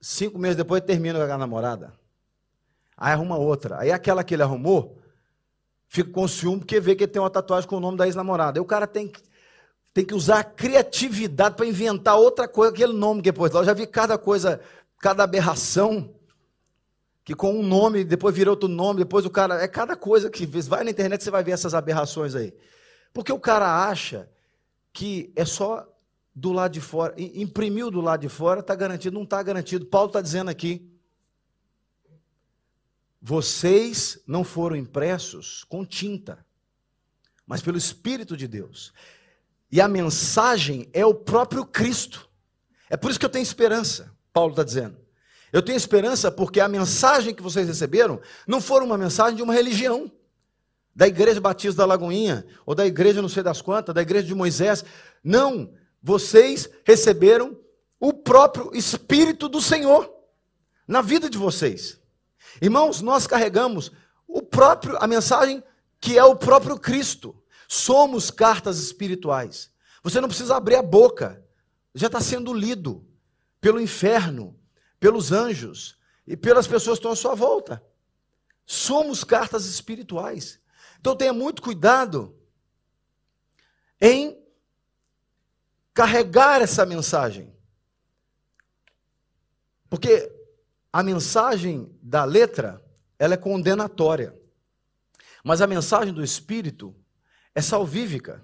Cinco 0.00 0.38
meses 0.38 0.56
depois 0.56 0.80
termina 0.82 1.26
com 1.26 1.32
a 1.32 1.38
namorada. 1.38 2.05
Aí 2.96 3.12
arruma 3.12 3.36
outra. 3.36 3.80
Aí 3.80 3.92
aquela 3.92 4.24
que 4.24 4.34
ele 4.34 4.42
arrumou, 4.42 4.98
fica 5.88 6.10
com 6.10 6.26
ciúme 6.26 6.60
porque 6.60 6.80
vê 6.80 6.94
que 6.94 7.04
ele 7.04 7.12
tem 7.12 7.20
uma 7.20 7.30
tatuagem 7.30 7.68
com 7.68 7.76
o 7.76 7.80
nome 7.80 7.98
da 7.98 8.06
ex-namorada. 8.06 8.58
Aí 8.58 8.62
o 8.62 8.66
cara 8.66 8.86
tem 8.86 9.08
que, 9.08 9.20
tem 9.92 10.04
que 10.04 10.14
usar 10.14 10.38
a 10.38 10.44
criatividade 10.44 11.56
para 11.56 11.66
inventar 11.66 12.16
outra 12.16 12.48
coisa, 12.48 12.72
aquele 12.72 12.92
nome 12.92 13.20
depois. 13.20 13.52
Eu 13.52 13.64
já 13.64 13.74
vi 13.74 13.86
cada 13.86 14.16
coisa, 14.16 14.60
cada 14.98 15.24
aberração, 15.24 16.14
que 17.24 17.34
com 17.34 17.52
um 17.52 17.62
nome, 17.62 18.04
depois 18.04 18.34
vira 18.34 18.50
outro 18.50 18.68
nome, 18.68 19.00
depois 19.00 19.26
o 19.26 19.30
cara. 19.30 19.62
É 19.62 19.68
cada 19.68 19.96
coisa 19.96 20.30
que 20.30 20.46
vai 20.46 20.84
na 20.84 20.90
internet, 20.90 21.22
você 21.22 21.30
vai 21.30 21.42
ver 21.42 21.52
essas 21.52 21.74
aberrações 21.74 22.34
aí. 22.34 22.54
Porque 23.12 23.32
o 23.32 23.40
cara 23.40 23.88
acha 23.88 24.28
que 24.92 25.32
é 25.34 25.44
só 25.44 25.86
do 26.34 26.52
lado 26.52 26.72
de 26.72 26.80
fora. 26.80 27.14
Imprimiu 27.16 27.90
do 27.90 28.00
lado 28.00 28.20
de 28.20 28.28
fora, 28.28 28.60
está 28.60 28.74
garantido, 28.74 29.14
não 29.14 29.24
está 29.24 29.42
garantido. 29.42 29.86
Paulo 29.86 30.08
está 30.08 30.20
dizendo 30.20 30.50
aqui. 30.50 30.95
Vocês 33.20 34.20
não 34.26 34.44
foram 34.44 34.76
impressos 34.76 35.64
com 35.64 35.84
tinta, 35.84 36.44
mas 37.46 37.62
pelo 37.62 37.78
Espírito 37.78 38.36
de 38.36 38.46
Deus. 38.46 38.92
E 39.70 39.80
a 39.80 39.88
mensagem 39.88 40.88
é 40.92 41.04
o 41.04 41.14
próprio 41.14 41.64
Cristo. 41.64 42.28
É 42.88 42.96
por 42.96 43.10
isso 43.10 43.18
que 43.18 43.26
eu 43.26 43.30
tenho 43.30 43.42
esperança, 43.42 44.12
Paulo 44.32 44.50
está 44.50 44.62
dizendo. 44.62 44.96
Eu 45.52 45.62
tenho 45.62 45.76
esperança 45.76 46.30
porque 46.30 46.60
a 46.60 46.68
mensagem 46.68 47.34
que 47.34 47.42
vocês 47.42 47.66
receberam 47.66 48.20
não 48.46 48.60
foi 48.60 48.82
uma 48.82 48.98
mensagem 48.98 49.36
de 49.36 49.42
uma 49.42 49.54
religião 49.54 50.10
da 50.94 51.06
Igreja 51.06 51.40
Batista 51.40 51.82
da 51.82 51.86
Lagoinha, 51.86 52.46
ou 52.64 52.74
da 52.74 52.86
igreja 52.86 53.20
não 53.20 53.28
sei 53.28 53.42
das 53.42 53.60
quantas, 53.60 53.94
da 53.94 54.00
igreja 54.00 54.26
de 54.26 54.34
Moisés. 54.34 54.82
Não, 55.22 55.70
vocês 56.02 56.70
receberam 56.84 57.54
o 58.00 58.14
próprio 58.14 58.70
Espírito 58.74 59.46
do 59.46 59.60
Senhor 59.60 60.10
na 60.88 61.02
vida 61.02 61.28
de 61.28 61.36
vocês. 61.36 62.00
Irmãos, 62.60 63.00
nós 63.00 63.26
carregamos 63.26 63.92
o 64.26 64.42
próprio 64.42 64.96
a 64.98 65.06
mensagem 65.06 65.62
que 66.00 66.18
é 66.18 66.24
o 66.24 66.36
próprio 66.36 66.78
Cristo. 66.78 67.40
Somos 67.68 68.30
cartas 68.30 68.78
espirituais. 68.78 69.72
Você 70.02 70.20
não 70.20 70.28
precisa 70.28 70.56
abrir 70.56 70.76
a 70.76 70.82
boca. 70.82 71.42
Já 71.94 72.06
está 72.06 72.20
sendo 72.20 72.52
lido 72.52 73.06
pelo 73.60 73.80
inferno, 73.80 74.58
pelos 75.00 75.32
anjos 75.32 75.98
e 76.26 76.36
pelas 76.36 76.66
pessoas 76.66 76.98
que 76.98 77.00
estão 77.00 77.12
à 77.12 77.16
sua 77.16 77.34
volta. 77.34 77.82
Somos 78.64 79.24
cartas 79.24 79.66
espirituais. 79.66 80.60
Então 81.00 81.16
tenha 81.16 81.32
muito 81.32 81.62
cuidado 81.62 82.36
em 84.00 84.38
carregar 85.94 86.60
essa 86.60 86.84
mensagem. 86.84 87.54
Porque 89.88 90.35
a 90.96 91.02
mensagem 91.02 91.94
da 92.00 92.24
letra, 92.24 92.82
ela 93.18 93.34
é 93.34 93.36
condenatória. 93.36 94.34
Mas 95.44 95.60
a 95.60 95.66
mensagem 95.66 96.10
do 96.10 96.24
Espírito 96.24 96.96
é 97.54 97.60
salvífica. 97.60 98.42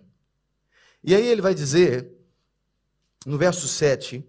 E 1.02 1.14
aí 1.14 1.26
ele 1.26 1.40
vai 1.40 1.54
dizer, 1.54 2.12
no 3.24 3.38
verso 3.38 3.66
7, 3.66 4.22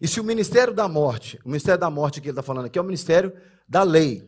e 0.00 0.08
se 0.08 0.20
o 0.20 0.24
ministério 0.24 0.72
da 0.72 0.88
morte, 0.88 1.38
o 1.44 1.48
ministério 1.48 1.78
da 1.78 1.90
morte 1.90 2.18
que 2.18 2.28
ele 2.28 2.32
está 2.32 2.42
falando 2.42 2.64
aqui 2.64 2.78
é 2.78 2.80
o 2.80 2.84
ministério 2.86 3.36
da 3.68 3.82
lei, 3.82 4.26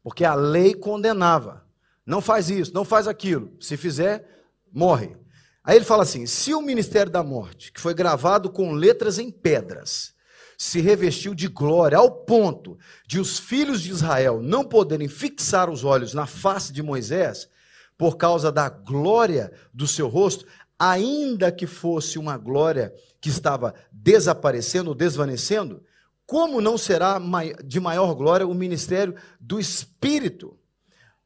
porque 0.00 0.24
a 0.24 0.36
lei 0.36 0.74
condenava. 0.74 1.66
Não 2.06 2.20
faz 2.20 2.50
isso, 2.50 2.72
não 2.72 2.84
faz 2.84 3.08
aquilo. 3.08 3.52
Se 3.60 3.76
fizer, 3.76 4.46
morre. 4.72 5.16
Aí 5.64 5.74
ele 5.74 5.84
fala 5.84 6.04
assim: 6.04 6.24
se 6.24 6.54
o 6.54 6.62
ministério 6.62 7.10
da 7.10 7.24
morte, 7.24 7.72
que 7.72 7.80
foi 7.80 7.94
gravado 7.94 8.48
com 8.48 8.70
letras 8.70 9.18
em 9.18 9.28
pedras, 9.28 10.14
se 10.58 10.80
revestiu 10.80 11.36
de 11.36 11.46
glória 11.46 11.96
ao 11.96 12.10
ponto 12.10 12.76
de 13.06 13.20
os 13.20 13.38
filhos 13.38 13.80
de 13.80 13.90
Israel 13.90 14.42
não 14.42 14.64
poderem 14.64 15.06
fixar 15.06 15.70
os 15.70 15.84
olhos 15.84 16.12
na 16.12 16.26
face 16.26 16.72
de 16.72 16.82
Moisés, 16.82 17.48
por 17.96 18.16
causa 18.16 18.50
da 18.50 18.68
glória 18.68 19.52
do 19.72 19.86
seu 19.86 20.08
rosto, 20.08 20.44
ainda 20.76 21.52
que 21.52 21.66
fosse 21.66 22.18
uma 22.18 22.36
glória 22.36 22.92
que 23.20 23.28
estava 23.28 23.72
desaparecendo, 23.92 24.94
desvanecendo, 24.94 25.82
como 26.26 26.60
não 26.60 26.76
será 26.76 27.20
de 27.64 27.80
maior 27.80 28.14
glória 28.14 28.46
o 28.46 28.54
ministério 28.54 29.14
do 29.40 29.58
Espírito? 29.58 30.58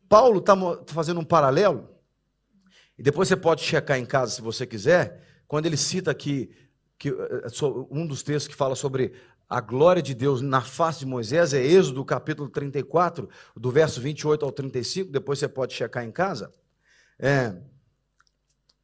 Paulo 0.08 0.40
está 0.40 0.54
fazendo 0.86 1.20
um 1.20 1.24
paralelo, 1.24 1.88
e 2.98 3.02
depois 3.02 3.28
você 3.28 3.36
pode 3.36 3.62
checar 3.62 3.98
em 3.98 4.06
casa 4.06 4.32
se 4.32 4.42
você 4.42 4.66
quiser, 4.66 5.22
quando 5.48 5.66
ele 5.66 5.76
cita 5.76 6.10
aqui 6.10 6.50
que, 7.02 7.08
eh, 7.08 7.48
um 7.90 8.06
dos 8.06 8.22
textos 8.22 8.46
que 8.46 8.54
fala 8.54 8.76
sobre 8.76 9.12
a 9.48 9.60
glória 9.60 10.00
de 10.00 10.14
Deus 10.14 10.40
na 10.40 10.60
face 10.60 11.00
de 11.00 11.06
Moisés, 11.06 11.52
é 11.52 11.60
Êxodo 11.60 12.04
capítulo 12.04 12.48
34, 12.48 13.28
do 13.56 13.72
verso 13.72 14.00
28 14.00 14.44
ao 14.44 14.52
35, 14.52 15.10
depois 15.10 15.40
você 15.40 15.48
pode 15.48 15.74
checar 15.74 16.04
em 16.04 16.12
casa, 16.12 16.52
é, 17.18 17.56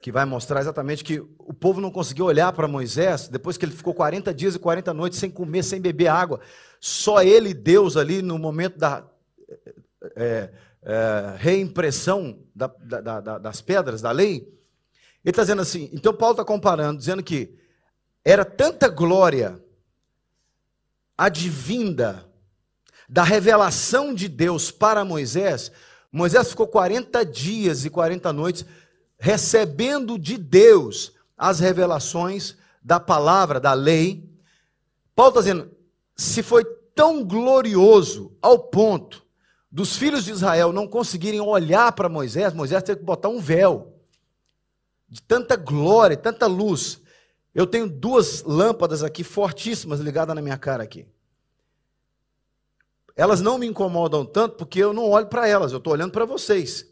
que 0.01 0.11
vai 0.11 0.25
mostrar 0.25 0.59
exatamente 0.59 1.05
que 1.05 1.21
o 1.39 1.55
povo 1.55 1.81
não 1.81 1.93
conseguiu 1.93 2.25
olhar 2.25 2.53
para 2.53 2.67
Moisés, 2.67 3.29
depois 3.29 3.57
que 3.57 3.65
ele 3.65 3.73
ficou 3.73 3.95
40 3.95 4.35
dias 4.35 4.57
e 4.57 4.59
40 4.59 4.93
noites 4.93 5.21
sem 5.21 5.31
comer, 5.31 5.63
sem 5.63 5.81
beber 5.81 6.09
água, 6.09 6.41
só 6.81 7.23
ele 7.23 7.55
Deus 7.55 7.97
ali 7.97 8.21
no 8.21 8.37
momento 8.37 8.79
da. 8.79 9.07
É, 10.17 10.51
é, 10.83 11.35
reimpressão 11.37 12.41
da, 12.55 12.67
da, 12.67 13.21
da, 13.21 13.39
das 13.39 13.61
pedras 13.61 14.01
da 14.01 14.11
lei, 14.11 14.37
ele 15.25 15.31
está 15.31 15.43
dizendo 15.43 15.63
assim: 15.63 15.89
então 15.93 16.13
Paulo 16.13 16.33
está 16.33 16.45
comparando, 16.45 16.99
dizendo 16.99 17.23
que 17.23 17.57
era 18.31 18.45
tanta 18.45 18.89
glória 18.89 19.59
advinda 21.17 22.29
da 23.09 23.23
revelação 23.23 24.13
de 24.13 24.29
Deus 24.29 24.71
para 24.71 25.03
Moisés. 25.03 25.73
Moisés 26.13 26.51
ficou 26.51 26.69
40 26.69 27.25
dias 27.25 27.87
e 27.87 27.91
40 27.91 28.31
noites 28.35 28.67
recebendo 29.19 30.19
de 30.19 30.37
Deus 30.37 31.15
as 31.39 31.59
revelações 31.59 32.55
da 32.83 33.01
palavra, 33.01 33.59
da 33.59 33.73
lei. 33.73 34.31
Paulo 35.17 35.31
está 35.31 35.41
dizendo: 35.41 35.71
se 36.15 36.43
foi 36.43 36.67
tão 36.95 37.25
glorioso 37.25 38.37
ao 38.43 38.59
ponto 38.59 39.25
dos 39.73 39.97
filhos 39.97 40.27
de 40.27 40.33
Israel 40.33 40.71
não 40.71 40.87
conseguirem 40.87 41.41
olhar 41.41 41.93
para 41.93 42.11
Moisés, 42.11 42.53
Moisés 42.53 42.83
teve 42.83 42.99
que 42.99 43.07
botar 43.07 43.31
um 43.31 43.41
véu 43.41 43.95
de 45.09 45.23
tanta 45.23 45.57
glória, 45.57 46.15
tanta 46.15 46.47
luz. 46.47 47.01
Eu 47.55 47.67
tenho 47.67 47.89
duas 47.89 48.43
lâmpadas 48.43 49.03
aqui 49.03 49.25
fortíssimas 49.25 50.01
ligadas 50.01 50.35
na 50.35 50.43
minha 50.43 50.59
cara 50.59 50.83
aqui. 50.83 51.07
Elas 53.17 53.41
não 53.41 53.59
me 53.59 53.67
incomodam 53.67 54.25
tanto 54.25 54.57
porque 54.57 54.79
eu 54.79 54.93
não 54.93 55.11
olho 55.11 55.27
para 55.27 55.49
elas, 55.49 55.73
eu 55.73 55.79
estou 55.79 55.93
olhando 55.93 56.13
para 56.13 56.25
vocês. 56.25 56.89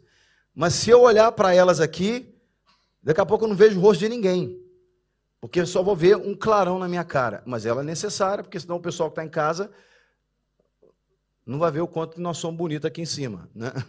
Mas 0.54 0.74
se 0.74 0.90
eu 0.90 1.02
olhar 1.02 1.30
para 1.32 1.54
elas 1.54 1.80
aqui, 1.80 2.34
daqui 3.02 3.20
a 3.20 3.26
pouco 3.26 3.44
eu 3.44 3.48
não 3.48 3.54
vejo 3.54 3.78
o 3.78 3.82
rosto 3.82 4.00
de 4.00 4.08
ninguém. 4.08 4.60
Porque 5.40 5.60
eu 5.60 5.66
só 5.66 5.82
vou 5.82 5.94
ver 5.94 6.16
um 6.16 6.34
clarão 6.34 6.78
na 6.78 6.88
minha 6.88 7.04
cara. 7.04 7.42
Mas 7.46 7.64
ela 7.64 7.82
é 7.82 7.84
necessária, 7.84 8.42
porque 8.42 8.58
senão 8.58 8.76
o 8.76 8.80
pessoal 8.80 9.08
que 9.08 9.12
está 9.12 9.24
em 9.24 9.28
casa 9.28 9.70
não 11.46 11.60
vai 11.60 11.70
ver 11.70 11.82
o 11.82 11.86
quanto 11.86 12.20
nós 12.20 12.38
somos 12.38 12.58
bonitos 12.58 12.86
aqui 12.86 13.02
em 13.02 13.06
cima. 13.06 13.48
Né? 13.54 13.72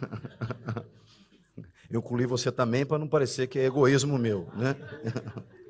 Eu 1.90 2.00
colhi 2.00 2.26
você 2.26 2.52
também 2.52 2.86
para 2.86 2.98
não 2.98 3.08
parecer 3.08 3.48
que 3.48 3.58
é 3.58 3.64
egoísmo 3.64 4.16
meu. 4.16 4.48
Né? 4.54 4.76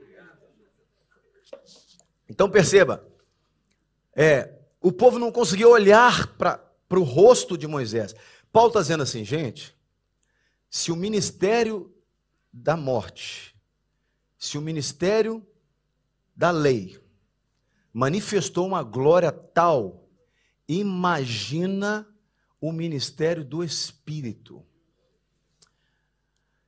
Então 2.29 2.51
perceba, 2.51 3.07
É, 4.21 4.59
o 4.81 4.91
povo 4.91 5.17
não 5.17 5.31
conseguia 5.31 5.69
olhar 5.69 6.37
para 6.37 6.61
o 6.91 7.05
rosto 7.05 7.57
de 7.57 7.69
Moisés. 7.69 8.17
Paulo 8.51 8.71
está 8.71 8.81
dizendo 8.81 9.05
assim, 9.05 9.25
gente, 9.25 9.77
se 10.69 10.91
o 10.91 10.97
ministério 10.97 11.95
da 12.53 12.77
morte, 12.77 13.57
se 14.37 14.59
o 14.59 14.61
ministério 14.61 15.47
da 16.35 16.51
lei 16.51 17.01
manifestou 17.93 18.67
uma 18.67 18.83
glória 18.83 19.31
tal, 19.31 20.09
imagina 20.67 22.05
o 22.61 22.73
ministério 22.73 23.45
do 23.45 23.63
Espírito. 23.63 24.67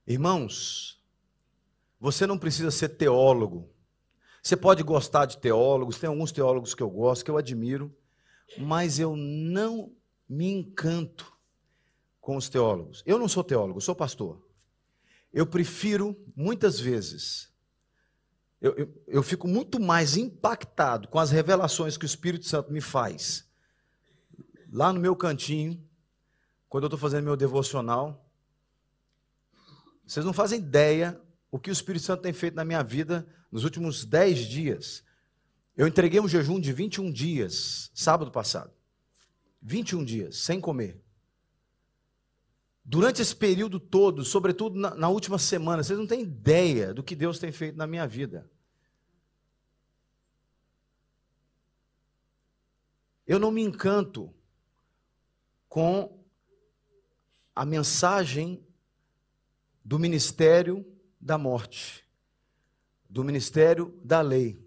Irmãos, 0.06 1.02
você 1.98 2.28
não 2.28 2.38
precisa 2.38 2.70
ser 2.70 2.90
teólogo. 2.90 3.68
Você 4.42 4.56
pode 4.56 4.82
gostar 4.82 5.26
de 5.26 5.38
teólogos, 5.38 5.98
tem 5.98 6.08
alguns 6.08 6.32
teólogos 6.32 6.74
que 6.74 6.82
eu 6.82 6.90
gosto, 6.90 7.24
que 7.24 7.30
eu 7.30 7.36
admiro, 7.36 7.94
mas 8.58 8.98
eu 8.98 9.14
não 9.16 9.92
me 10.28 10.50
encanto 10.50 11.32
com 12.20 12.36
os 12.36 12.48
teólogos. 12.48 13.02
Eu 13.04 13.18
não 13.18 13.28
sou 13.28 13.44
teólogo, 13.44 13.80
sou 13.80 13.94
pastor. 13.94 14.40
Eu 15.32 15.46
prefiro, 15.46 16.16
muitas 16.34 16.80
vezes, 16.80 17.52
eu, 18.60 18.74
eu, 18.76 19.02
eu 19.06 19.22
fico 19.22 19.46
muito 19.46 19.80
mais 19.80 20.16
impactado 20.16 21.08
com 21.08 21.18
as 21.18 21.30
revelações 21.30 21.96
que 21.96 22.04
o 22.04 22.06
Espírito 22.06 22.46
Santo 22.46 22.72
me 22.72 22.80
faz 22.80 23.48
lá 24.72 24.92
no 24.92 25.00
meu 25.00 25.16
cantinho, 25.16 25.82
quando 26.68 26.84
eu 26.84 26.88
estou 26.88 26.98
fazendo 26.98 27.24
meu 27.24 27.36
devocional. 27.36 28.24
Vocês 30.06 30.24
não 30.24 30.32
fazem 30.32 30.60
ideia 30.60 31.20
o 31.50 31.58
que 31.58 31.70
o 31.70 31.72
Espírito 31.72 32.04
Santo 32.04 32.22
tem 32.22 32.32
feito 32.32 32.54
na 32.54 32.64
minha 32.64 32.82
vida 32.82 33.26
nos 33.50 33.64
últimos 33.64 34.04
10 34.04 34.38
dias. 34.46 35.04
Eu 35.76 35.86
entreguei 35.86 36.20
um 36.20 36.28
jejum 36.28 36.60
de 36.60 36.72
21 36.72 37.10
dias, 37.10 37.90
sábado 37.94 38.30
passado. 38.30 38.72
21 39.62 40.04
dias, 40.04 40.36
sem 40.38 40.60
comer. 40.60 41.00
Durante 42.84 43.20
esse 43.22 43.34
período 43.34 43.78
todo, 43.78 44.24
sobretudo 44.24 44.78
na, 44.78 44.94
na, 44.94 45.08
última 45.08 45.38
semana, 45.38 45.82
vocês 45.82 45.98
não 45.98 46.06
têm 46.06 46.22
ideia 46.22 46.94
do 46.94 47.02
que 47.02 47.14
Deus 47.14 47.38
tem 47.38 47.52
feito 47.52 47.76
na 47.76 47.86
minha 47.86 48.06
vida. 48.06 48.50
Eu 53.26 53.38
não 53.38 53.52
me 53.52 53.62
encanto 53.62 54.34
com 55.68 56.20
a 57.54 57.64
mensagem 57.64 58.66
do 59.84 59.98
ministério 59.98 60.84
da 61.20 61.36
morte, 61.36 62.04
do 63.08 63.22
ministério 63.22 64.00
da 64.02 64.20
lei. 64.20 64.64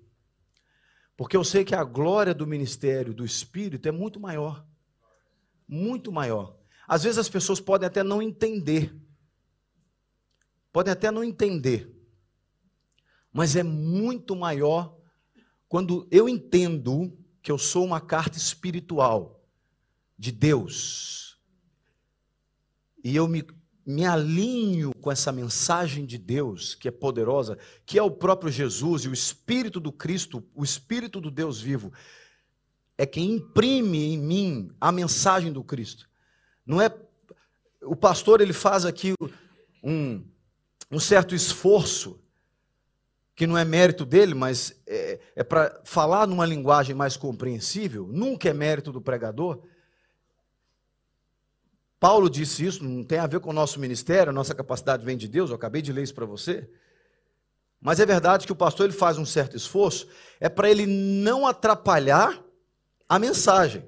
Porque 1.15 1.37
eu 1.37 1.43
sei 1.43 1.63
que 1.63 1.75
a 1.75 1.83
glória 1.83 2.33
do 2.33 2.45
ministério 2.45 3.13
do 3.13 3.25
Espírito 3.25 3.87
é 3.87 3.91
muito 3.91 4.19
maior. 4.19 4.65
Muito 5.67 6.11
maior. 6.11 6.57
Às 6.87 7.03
vezes 7.03 7.17
as 7.17 7.29
pessoas 7.29 7.59
podem 7.59 7.87
até 7.87 8.03
não 8.03 8.21
entender. 8.21 8.95
Podem 10.71 10.91
até 10.91 11.09
não 11.09 11.23
entender. 11.23 11.89
Mas 13.31 13.55
é 13.55 13.63
muito 13.63 14.35
maior 14.35 14.97
quando 15.67 16.07
eu 16.11 16.29
entendo 16.29 17.17
que 17.41 17.51
eu 17.51 17.57
sou 17.57 17.85
uma 17.85 17.99
carta 17.99 18.37
espiritual 18.37 19.43
de 20.17 20.31
Deus. 20.31 21.39
E 23.03 23.15
eu 23.15 23.27
me, 23.27 23.45
me 23.85 24.05
alinho 24.05 24.93
com 25.01 25.11
essa 25.11 25.31
mensagem 25.31 26.05
de 26.05 26.17
Deus, 26.17 26.75
que 26.75 26.87
é 26.87 26.91
poderosa, 26.91 27.57
que 27.85 27.99
é 27.99 28.03
o 28.03 28.11
próprio 28.11 28.51
Jesus 28.51 29.03
e 29.03 29.09
o 29.09 29.13
Espírito 29.13 29.79
do 29.79 29.91
Cristo, 29.91 30.43
o 30.55 30.63
Espírito 30.63 31.19
do 31.19 31.29
Deus 31.29 31.59
vivo, 31.59 31.91
é 32.97 33.05
quem 33.05 33.33
imprime 33.33 34.13
em 34.13 34.17
mim 34.17 34.71
a 34.79 34.91
mensagem 34.91 35.51
do 35.51 35.63
Cristo. 35.63 36.09
Não 36.65 36.79
é 36.79 36.93
o 37.81 37.95
pastor 37.95 38.39
ele 38.39 38.53
faz 38.53 38.85
aqui 38.85 39.13
um, 39.83 40.23
um 40.89 40.99
certo 40.99 41.35
esforço 41.35 42.19
que 43.35 43.47
não 43.47 43.57
é 43.57 43.65
mérito 43.65 44.05
dele, 44.05 44.33
mas 44.33 44.79
é, 44.85 45.19
é 45.35 45.43
para 45.43 45.81
falar 45.83 46.27
numa 46.27 46.45
linguagem 46.45 46.95
mais 46.95 47.17
compreensível. 47.17 48.07
Nunca 48.07 48.47
é 48.47 48.53
mérito 48.53 48.91
do 48.91 49.01
pregador. 49.01 49.63
Paulo 52.03 52.29
disse 52.29 52.65
isso, 52.65 52.83
não 52.83 53.01
tem 53.01 53.17
a 53.17 53.25
ver 53.25 53.39
com 53.39 53.51
o 53.51 53.53
nosso 53.53 53.79
ministério, 53.79 54.29
a 54.29 54.33
nossa 54.33 54.53
capacidade 54.53 55.05
vem 55.05 55.15
de 55.15 55.25
Deus, 55.25 55.49
eu 55.49 55.55
acabei 55.55 55.81
de 55.81 55.93
ler 55.93 56.03
isso 56.03 56.13
para 56.13 56.25
você. 56.25 56.69
Mas 57.79 57.97
é 57.97 58.05
verdade 58.05 58.45
que 58.45 58.51
o 58.51 58.57
pastor 58.57 58.87
ele 58.87 58.93
faz 58.93 59.17
um 59.17 59.25
certo 59.25 59.55
esforço, 59.55 60.09
é 60.37 60.49
para 60.49 60.69
ele 60.69 60.85
não 60.85 61.47
atrapalhar 61.47 62.43
a 63.07 63.17
mensagem. 63.17 63.85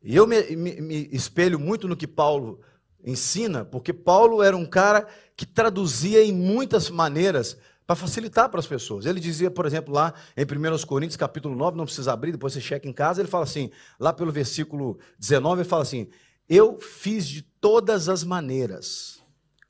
E 0.00 0.14
eu 0.14 0.24
me, 0.24 0.40
me, 0.54 0.80
me, 0.80 1.08
espelho 1.10 1.58
muito 1.58 1.88
no 1.88 1.96
que 1.96 2.06
Paulo 2.06 2.60
ensina, 3.02 3.64
porque 3.64 3.92
Paulo 3.92 4.44
era 4.44 4.56
um 4.56 4.64
cara 4.64 5.08
que 5.36 5.44
traduzia 5.44 6.22
em 6.22 6.32
muitas 6.32 6.88
maneiras 6.88 7.58
para 7.92 7.96
facilitar 7.96 8.48
para 8.48 8.58
as 8.58 8.66
pessoas. 8.66 9.04
Ele 9.04 9.20
dizia, 9.20 9.50
por 9.50 9.66
exemplo, 9.66 9.92
lá 9.92 10.14
em 10.34 10.44
1 10.44 10.86
Coríntios, 10.86 11.16
capítulo 11.16 11.54
9, 11.54 11.76
não 11.76 11.84
precisa 11.84 12.12
abrir, 12.12 12.32
depois 12.32 12.54
você 12.54 12.60
checa 12.60 12.88
em 12.88 12.92
casa, 12.92 13.20
ele 13.20 13.28
fala 13.28 13.44
assim, 13.44 13.70
lá 14.00 14.14
pelo 14.14 14.32
versículo 14.32 14.98
19, 15.18 15.60
ele 15.60 15.68
fala 15.68 15.82
assim: 15.82 16.08
Eu 16.48 16.80
fiz 16.80 17.26
de 17.26 17.42
todas 17.42 18.08
as 18.08 18.24
maneiras 18.24 19.22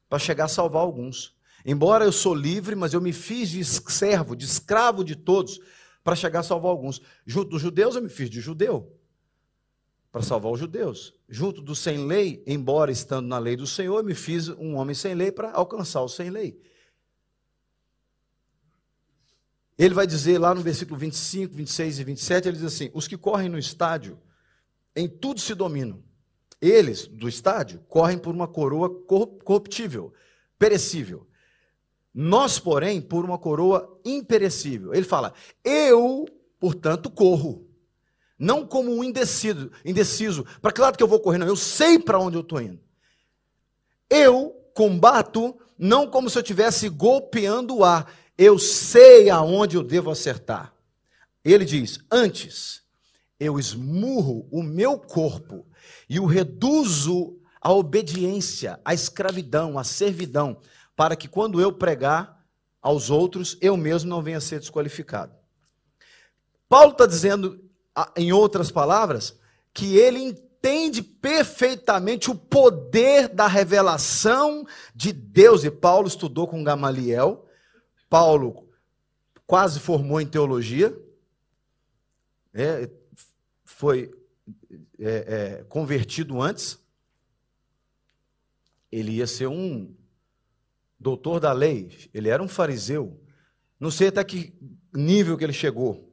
para 0.09 0.21
chegar 0.21 0.45
a 0.45 0.49
salvar 0.49 0.83
alguns. 0.83 1.35
Embora 1.67 2.05
eu 2.05 2.13
sou 2.13 2.33
livre, 2.33 2.77
mas 2.77 2.93
eu 2.95 3.01
me 3.01 3.13
fiz 3.13 3.51
de 3.51 3.65
servo, 3.65 4.37
de 4.37 4.45
escravo 4.45 5.03
de 5.03 5.17
todos, 5.17 5.61
para 6.05 6.15
chegar 6.15 6.41
a 6.41 6.45
salvar 6.45 6.71
alguns. 6.71 7.01
Junto 7.27 7.51
dos 7.51 7.63
judeus, 7.63 7.97
eu 7.97 8.03
me 8.03 8.09
fiz 8.09 8.31
de 8.31 8.41
judeu 8.41 8.97
para 10.13 10.23
salvar 10.23 10.53
os 10.53 10.61
judeus. 10.61 11.13
Junto 11.29 11.61
do 11.61 11.75
sem 11.75 12.07
lei, 12.07 12.41
embora 12.47 12.93
estando 12.93 13.27
na 13.27 13.39
lei 13.39 13.57
do 13.57 13.67
Senhor, 13.67 13.99
eu 13.99 14.05
me 14.05 14.15
fiz 14.15 14.49
um 14.49 14.77
homem 14.77 14.95
sem 14.95 15.13
lei 15.13 15.33
para 15.33 15.51
alcançar 15.51 16.03
o 16.03 16.09
sem 16.09 16.31
lei. 16.31 16.61
Ele 19.79 19.95
vai 19.95 20.07
dizer 20.07 20.39
lá 20.39 20.55
no 20.55 20.61
versículo 20.61 20.99
25, 20.99 21.55
26 21.55 21.99
e 21.99 22.05
27, 22.05 22.49
ele 22.49 22.57
diz 22.57 22.67
assim: 22.67 22.91
Os 22.93 23.09
que 23.09 23.17
correm 23.17 23.49
no 23.49 23.59
estádio, 23.59 24.19
em 24.95 25.09
tudo 25.09 25.41
se 25.41 25.55
dominam. 25.55 26.03
Eles, 26.61 27.07
do 27.09 27.29
estádio, 27.29 27.81
correm 27.89 28.19
por 28.19 28.33
uma 28.33 28.47
coroa 28.47 28.89
corruptível, 29.45 30.13
perecível. 30.59 31.27
Nós, 32.15 32.59
porém, 32.59 33.01
por 33.01 33.25
uma 33.25 33.39
coroa 33.39 34.01
imperecível. 34.05 34.95
Ele 34.95 35.05
fala: 35.05 35.33
Eu, 35.65 36.27
portanto, 36.61 37.11
corro 37.11 37.73
não 38.43 38.67
como 38.67 38.93
um 38.93 39.05
indeciso, 39.05 39.71
indeciso. 39.85 40.45
Para 40.61 40.73
que 40.73 40.81
lado 40.81 40.97
que 40.97 41.03
eu 41.03 41.07
vou 41.07 41.21
correr? 41.21 41.39
Não, 41.39 41.47
eu 41.47 41.55
sei 41.55 41.97
para 41.97 42.19
onde 42.19 42.37
eu 42.37 42.41
estou 42.41 42.61
indo. 42.61 42.81
Eu 44.11 44.51
combato 44.75 45.57
não 45.79 46.09
como 46.09 46.29
se 46.29 46.39
eu 46.39 46.43
estivesse 46.43 46.89
golpeando 46.89 47.77
o 47.77 47.85
ar. 47.85 48.13
Eu 48.45 48.59
sei 48.59 49.31
aonde 49.31 49.77
eu 49.77 49.85
devo 49.85 50.11
acertar. 50.11 50.75
Ele 51.45 51.65
diz: 51.65 52.01
Antes, 52.11 52.83
eu 53.39 53.57
esmurro 53.57 54.49
o 54.51 54.65
meu 54.65 54.99
corpo 54.99 55.65
e 56.11 56.19
o 56.19 56.27
reduzo 56.27 57.39
à 57.61 57.73
obediência, 57.73 58.81
à 58.85 58.93
escravidão, 58.93 59.79
à 59.79 59.85
servidão, 59.85 60.59
para 60.97 61.15
que 61.15 61.29
quando 61.29 61.61
eu 61.61 61.73
pregar 61.73 62.45
aos 62.83 63.11
outros, 63.11 63.57
eu 63.61 63.77
mesmo 63.77 64.11
não 64.11 64.21
venha 64.21 64.39
a 64.39 64.41
ser 64.41 64.59
desqualificado. 64.59 65.33
Paulo 66.69 66.91
está 66.91 67.07
dizendo 67.07 67.65
em 68.17 68.33
outras 68.33 68.73
palavras, 68.73 69.39
que 69.73 69.97
ele 69.97 70.19
entende 70.19 71.01
perfeitamente 71.01 72.29
o 72.29 72.35
poder 72.35 73.29
da 73.29 73.47
revelação 73.47 74.67
de 74.93 75.13
Deus. 75.13 75.63
E 75.63 75.71
Paulo 75.71 76.09
estudou 76.09 76.49
com 76.49 76.65
Gamaliel. 76.65 77.47
Paulo 78.13 78.69
quase 79.47 79.81
formou 79.81 80.21
em 80.21 80.27
teologia. 80.27 80.95
É, 82.53 82.91
foi 83.65 84.15
é, 84.99 85.61
é, 85.61 85.65
convertido 85.65 86.43
antes. 86.43 86.79
Ele 88.91 89.13
ia 89.13 89.27
ser 89.27 89.47
um 89.47 89.97
doutor 91.01 91.41
da 91.41 91.55
lei. 91.55 92.11
Ele 92.13 92.29
era 92.29 92.43
um 92.43 92.49
fariseu. 92.49 93.19
Não 93.81 93.91
sei 93.91 94.09
até 94.09 94.23
que 94.23 94.53
nível 94.93 95.39
que 95.39 95.45
ele 95.45 95.55
chegou 95.55 96.13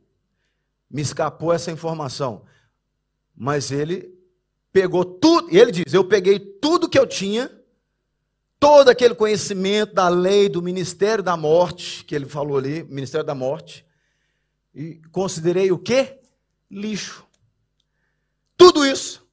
me 0.89 1.02
escapou 1.02 1.52
essa 1.52 1.70
informação. 1.70 2.45
Mas 3.36 3.72
ele 3.72 4.18
pegou 4.72 5.04
tudo, 5.04 5.50
ele 5.54 5.74
diz: 5.74 5.93
Eu 5.93 6.06
peguei 6.06 6.39
tudo 6.39 6.88
que 6.88 6.97
eu 6.97 7.06
tinha, 7.06 7.52
todo 8.60 8.89
aquele 8.89 9.16
conhecimento 9.16 9.93
da 9.93 10.10
lei, 10.10 10.49
do 10.49 10.62
ministério 10.62 11.24
da 11.24 11.38
morte, 11.38 12.03
que 12.03 12.14
ele 12.14 12.26
falou 12.26 12.57
ali, 12.57 12.84
ministério 12.84 13.26
da 13.26 13.34
morte, 13.34 13.86
e 14.76 15.01
considerei 15.12 15.72
o 15.72 15.80
quê? 15.80 16.20
Lixo. 16.70 17.26
Tudo 18.57 18.86
isso. 18.86 19.26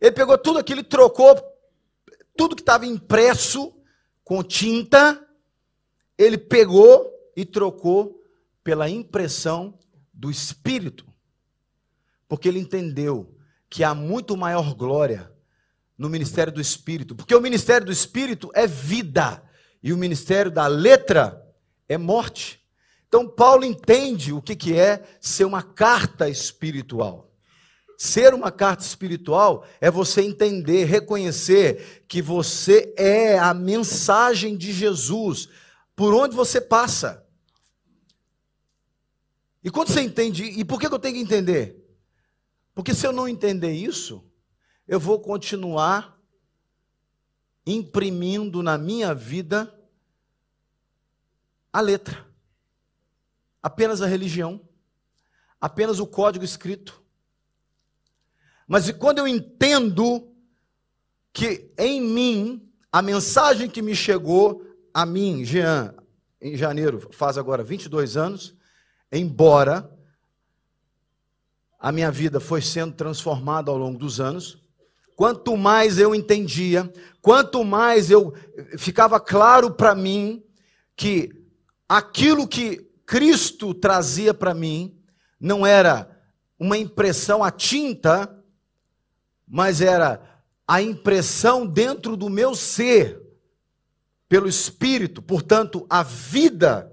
Ele 0.00 0.12
pegou 0.12 0.38
tudo 0.38 0.58
aquilo 0.58 0.80
e 0.80 0.84
trocou, 0.84 1.36
tudo 2.36 2.54
que 2.54 2.62
estava 2.62 2.86
impresso 2.86 3.74
com 4.24 4.42
tinta, 4.42 5.26
ele 6.16 6.38
pegou 6.38 7.12
e 7.36 7.44
trocou 7.44 8.22
pela 8.62 8.88
impressão 8.88 9.78
do 10.14 10.30
Espírito. 10.30 11.06
Porque 12.28 12.48
ele 12.48 12.60
entendeu 12.60 13.36
que 13.68 13.82
há 13.82 13.94
muito 13.94 14.36
maior 14.36 14.74
glória 14.74 15.32
no 16.00 16.08
ministério 16.08 16.50
do 16.50 16.62
Espírito. 16.62 17.14
Porque 17.14 17.34
o 17.34 17.42
ministério 17.42 17.84
do 17.84 17.92
Espírito 17.92 18.50
é 18.54 18.66
vida 18.66 19.42
e 19.82 19.92
o 19.92 19.98
ministério 19.98 20.50
da 20.50 20.66
letra 20.66 21.46
é 21.86 21.98
morte. 21.98 22.58
Então, 23.06 23.28
Paulo 23.28 23.66
entende 23.66 24.32
o 24.32 24.40
que, 24.40 24.56
que 24.56 24.74
é 24.74 25.04
ser 25.20 25.44
uma 25.44 25.62
carta 25.62 26.26
espiritual. 26.26 27.30
Ser 27.98 28.32
uma 28.32 28.50
carta 28.50 28.82
espiritual 28.82 29.66
é 29.78 29.90
você 29.90 30.22
entender, 30.22 30.84
reconhecer 30.84 32.06
que 32.08 32.22
você 32.22 32.94
é 32.96 33.38
a 33.38 33.52
mensagem 33.52 34.56
de 34.56 34.72
Jesus 34.72 35.50
por 35.94 36.14
onde 36.14 36.34
você 36.34 36.62
passa. 36.62 37.22
E 39.62 39.70
quando 39.70 39.88
você 39.88 40.00
entende, 40.00 40.44
e 40.44 40.64
por 40.64 40.80
que 40.80 40.86
eu 40.86 40.98
tenho 40.98 41.16
que 41.16 41.20
entender? 41.20 41.76
Porque 42.74 42.94
se 42.94 43.06
eu 43.06 43.12
não 43.12 43.28
entender 43.28 43.72
isso, 43.72 44.24
eu 44.90 44.98
vou 44.98 45.20
continuar 45.20 46.20
imprimindo 47.64 48.60
na 48.60 48.76
minha 48.76 49.14
vida 49.14 49.72
a 51.72 51.80
letra, 51.80 52.26
apenas 53.62 54.02
a 54.02 54.06
religião, 54.06 54.60
apenas 55.60 56.00
o 56.00 56.06
código 56.08 56.44
escrito. 56.44 57.00
Mas 58.66 58.90
quando 58.90 59.18
eu 59.18 59.28
entendo 59.28 60.28
que 61.32 61.72
em 61.78 62.00
mim, 62.00 62.68
a 62.90 63.00
mensagem 63.00 63.70
que 63.70 63.80
me 63.80 63.94
chegou 63.94 64.66
a 64.92 65.06
mim, 65.06 65.44
Jean, 65.44 65.94
em 66.40 66.56
janeiro, 66.56 67.08
faz 67.12 67.38
agora 67.38 67.62
22 67.62 68.16
anos, 68.16 68.56
embora 69.12 69.88
a 71.78 71.92
minha 71.92 72.10
vida 72.10 72.40
foi 72.40 72.60
sendo 72.60 72.92
transformada 72.92 73.70
ao 73.70 73.78
longo 73.78 73.96
dos 73.96 74.18
anos, 74.18 74.59
quanto 75.20 75.54
mais 75.54 75.98
eu 75.98 76.14
entendia, 76.14 76.90
quanto 77.20 77.62
mais 77.62 78.10
eu 78.10 78.32
ficava 78.78 79.20
claro 79.20 79.70
para 79.70 79.94
mim 79.94 80.42
que 80.96 81.30
aquilo 81.86 82.48
que 82.48 82.90
Cristo 83.04 83.74
trazia 83.74 84.32
para 84.32 84.54
mim 84.54 84.98
não 85.38 85.66
era 85.66 86.10
uma 86.58 86.78
impressão 86.78 87.44
à 87.44 87.50
tinta, 87.50 88.34
mas 89.46 89.82
era 89.82 90.40
a 90.66 90.80
impressão 90.80 91.66
dentro 91.66 92.16
do 92.16 92.30
meu 92.30 92.54
ser, 92.54 93.20
pelo 94.26 94.48
Espírito, 94.48 95.20
portanto, 95.20 95.86
a 95.90 96.02
vida, 96.02 96.90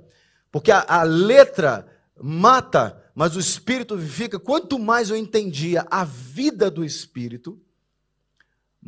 porque 0.51 0.69
a, 0.69 0.84
a 0.86 1.03
letra 1.03 1.88
mata, 2.21 3.09
mas 3.15 3.38
o 3.38 3.39
Espírito 3.39 3.95
vivifica. 3.95 4.38
Quanto 4.38 4.78
mais 4.78 5.09
eu 5.09 5.15
entendia 5.15 5.88
a 5.89 6.03
vida 6.03 6.69
do 6.69 6.84
Espírito, 6.84 7.57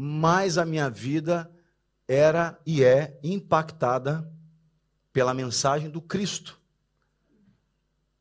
mais 0.02 0.58
a 0.58 0.64
minha 0.64 0.90
vida 0.90 1.54
era 2.08 2.58
e 2.66 2.82
é 2.86 3.20
impactada 3.22 4.32
pela 5.12 5.34
mensagem 5.34 5.90
do 5.90 6.02
Cristo. 6.02 6.58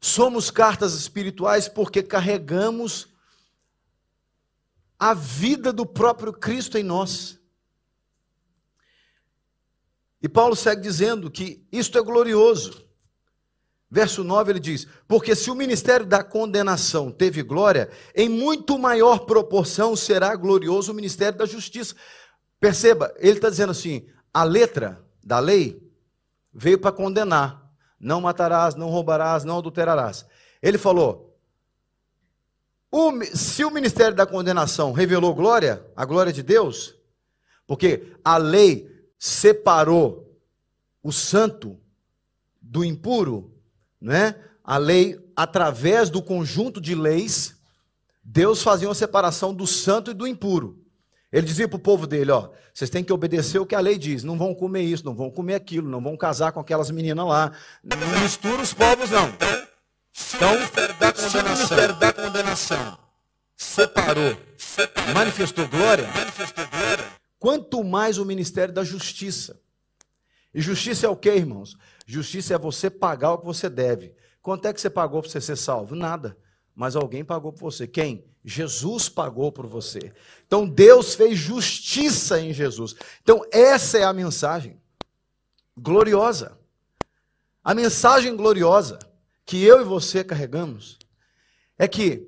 Somos 0.01 0.51
cartas 0.51 0.95
espirituais 0.95 1.68
porque 1.68 2.03
carregamos 2.03 3.14
a 4.99 5.14
vida 5.14 5.72
do 5.72 5.87
próprio 5.87 6.33
Cristo 6.33 6.76
em 6.76 6.83
nós. 6.83 7.39
E 10.20 10.29
Paulo 10.29 10.57
segue 10.57 10.83
dizendo 10.83 11.31
que 11.31 11.64
isto 11.70 11.97
é 11.97 12.03
glorioso. 12.03 12.88
Verso 13.91 14.22
9 14.22 14.53
ele 14.53 14.61
diz: 14.61 14.86
Porque 15.07 15.34
se 15.34 15.51
o 15.51 15.55
ministério 15.55 16.05
da 16.05 16.22
condenação 16.22 17.11
teve 17.11 17.43
glória, 17.43 17.89
em 18.14 18.28
muito 18.28 18.78
maior 18.78 19.20
proporção 19.20 19.97
será 19.97 20.34
glorioso 20.36 20.93
o 20.93 20.95
ministério 20.95 21.39
da 21.39 21.47
justiça. 21.47 21.95
Perceba, 22.61 23.14
ele 23.18 23.39
está 23.39 23.49
dizendo 23.49 23.70
assim: 23.70 24.07
a 24.32 24.45
letra 24.45 25.03
da 25.24 25.39
lei 25.39 25.82
veio 26.53 26.78
para 26.78 26.93
condenar. 26.93 27.66
Não 27.99 28.20
matarás, 28.20 28.74
não 28.74 28.89
roubarás, 28.89 29.43
não 29.45 29.59
adulterarás. 29.59 30.26
Ele 30.62 30.76
falou: 30.76 31.28
o, 32.91 33.11
se 33.24 33.64
o 33.64 33.70
ministério 33.70 34.14
da 34.14 34.26
condenação 34.26 34.93
revelou 34.93 35.34
glória, 35.34 35.84
a 35.97 36.05
glória 36.05 36.32
de 36.32 36.43
Deus, 36.43 36.95
porque 37.66 38.14
a 38.22 38.36
lei 38.36 38.89
separou 39.18 40.39
o 41.03 41.11
santo 41.11 41.80
do 42.61 42.84
impuro, 42.84 43.58
né? 44.01 44.34
A 44.62 44.76
lei, 44.76 45.18
através 45.34 46.11
do 46.11 46.22
conjunto 46.22 46.80
de 46.80 46.94
leis, 46.94 47.57
Deus 48.22 48.62
fazia 48.62 48.88
uma 48.88 48.94
separação 48.94 49.55
do 49.55 49.66
santo 49.66 50.11
e 50.11 50.14
do 50.14 50.26
impuro. 50.26 50.84
Ele 51.32 51.46
dizia 51.46 51.68
para 51.68 51.76
o 51.76 51.80
povo 51.80 52.07
dele: 52.07 52.30
ó, 52.30 52.51
vocês 52.72 52.90
têm 52.90 53.03
que 53.03 53.12
obedecer 53.12 53.59
o 53.59 53.66
que 53.66 53.74
a 53.74 53.80
lei 53.80 53.99
diz. 53.99 54.22
Não 54.22 54.36
vão 54.36 54.55
comer 54.55 54.82
isso, 54.82 55.05
não 55.05 55.14
vão 55.14 55.30
comer 55.30 55.55
aquilo, 55.55 55.88
não 55.88 56.03
vão 56.03 56.16
casar 56.16 56.53
com 56.53 56.61
aquelas 56.61 56.90
meninas 56.90 57.26
lá. 57.26 57.53
Não 57.82 58.20
mistura 58.20 58.62
os 58.62 58.72
povos, 58.72 59.11
não. 59.11 59.28
Então, 59.28 60.55
se 61.14 61.38
o 61.38 61.44
ministério 61.44 61.94
da 61.96 62.12
condenação 62.12 62.99
separou, 63.57 64.36
manifestou 65.14 65.66
glória, 65.68 66.09
quanto 67.38 67.82
mais 67.84 68.18
o 68.18 68.24
ministério 68.24 68.72
da 68.72 68.84
justiça. 68.84 69.61
E 70.55 70.61
justiça 70.61 71.07
é 71.07 71.09
o 71.09 71.16
que, 71.16 71.30
irmãos? 71.30 71.76
Justiça 72.11 72.55
é 72.55 72.59
você 72.59 72.89
pagar 72.89 73.35
o 73.35 73.39
que 73.39 73.45
você 73.45 73.69
deve. 73.69 74.15
Quanto 74.41 74.67
é 74.67 74.73
que 74.73 74.81
você 74.81 74.89
pagou 74.89 75.21
para 75.21 75.31
você 75.31 75.43
ser 75.43 75.57
salvo? 75.57 75.95
Nada. 75.95 76.39
Mas 76.75 76.97
alguém 76.97 77.23
pagou 77.23 77.53
por 77.53 77.71
você. 77.71 77.87
Quem? 77.87 78.25
Jesus 78.43 79.11
pagou 79.11 79.53
por 79.53 79.67
você. 79.67 80.15
Então 80.47 80.67
Deus 80.67 81.15
fez 81.15 81.39
justiça 81.39 82.41
em 82.41 82.51
Jesus. 82.51 82.95
Então 83.23 83.45
essa 83.53 83.99
é 83.99 84.05
a 84.05 84.13
mensagem 84.15 84.81
gloriosa. 85.77 86.59
A 87.63 87.75
mensagem 87.75 88.35
gloriosa 88.35 88.99
que 89.45 89.63
eu 89.63 89.83
e 89.83 89.85
você 89.85 90.25
carregamos 90.25 90.99
é 91.77 91.87
que 91.87 92.27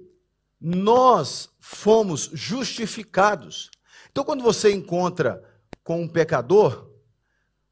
nós 0.60 1.48
fomos 1.58 2.28
justificados. 2.34 3.70
Então 4.10 4.24
quando 4.24 4.42
você 4.42 4.70
encontra 4.74 5.42
com 5.82 6.02
um 6.02 6.08
pecador, 6.08 6.89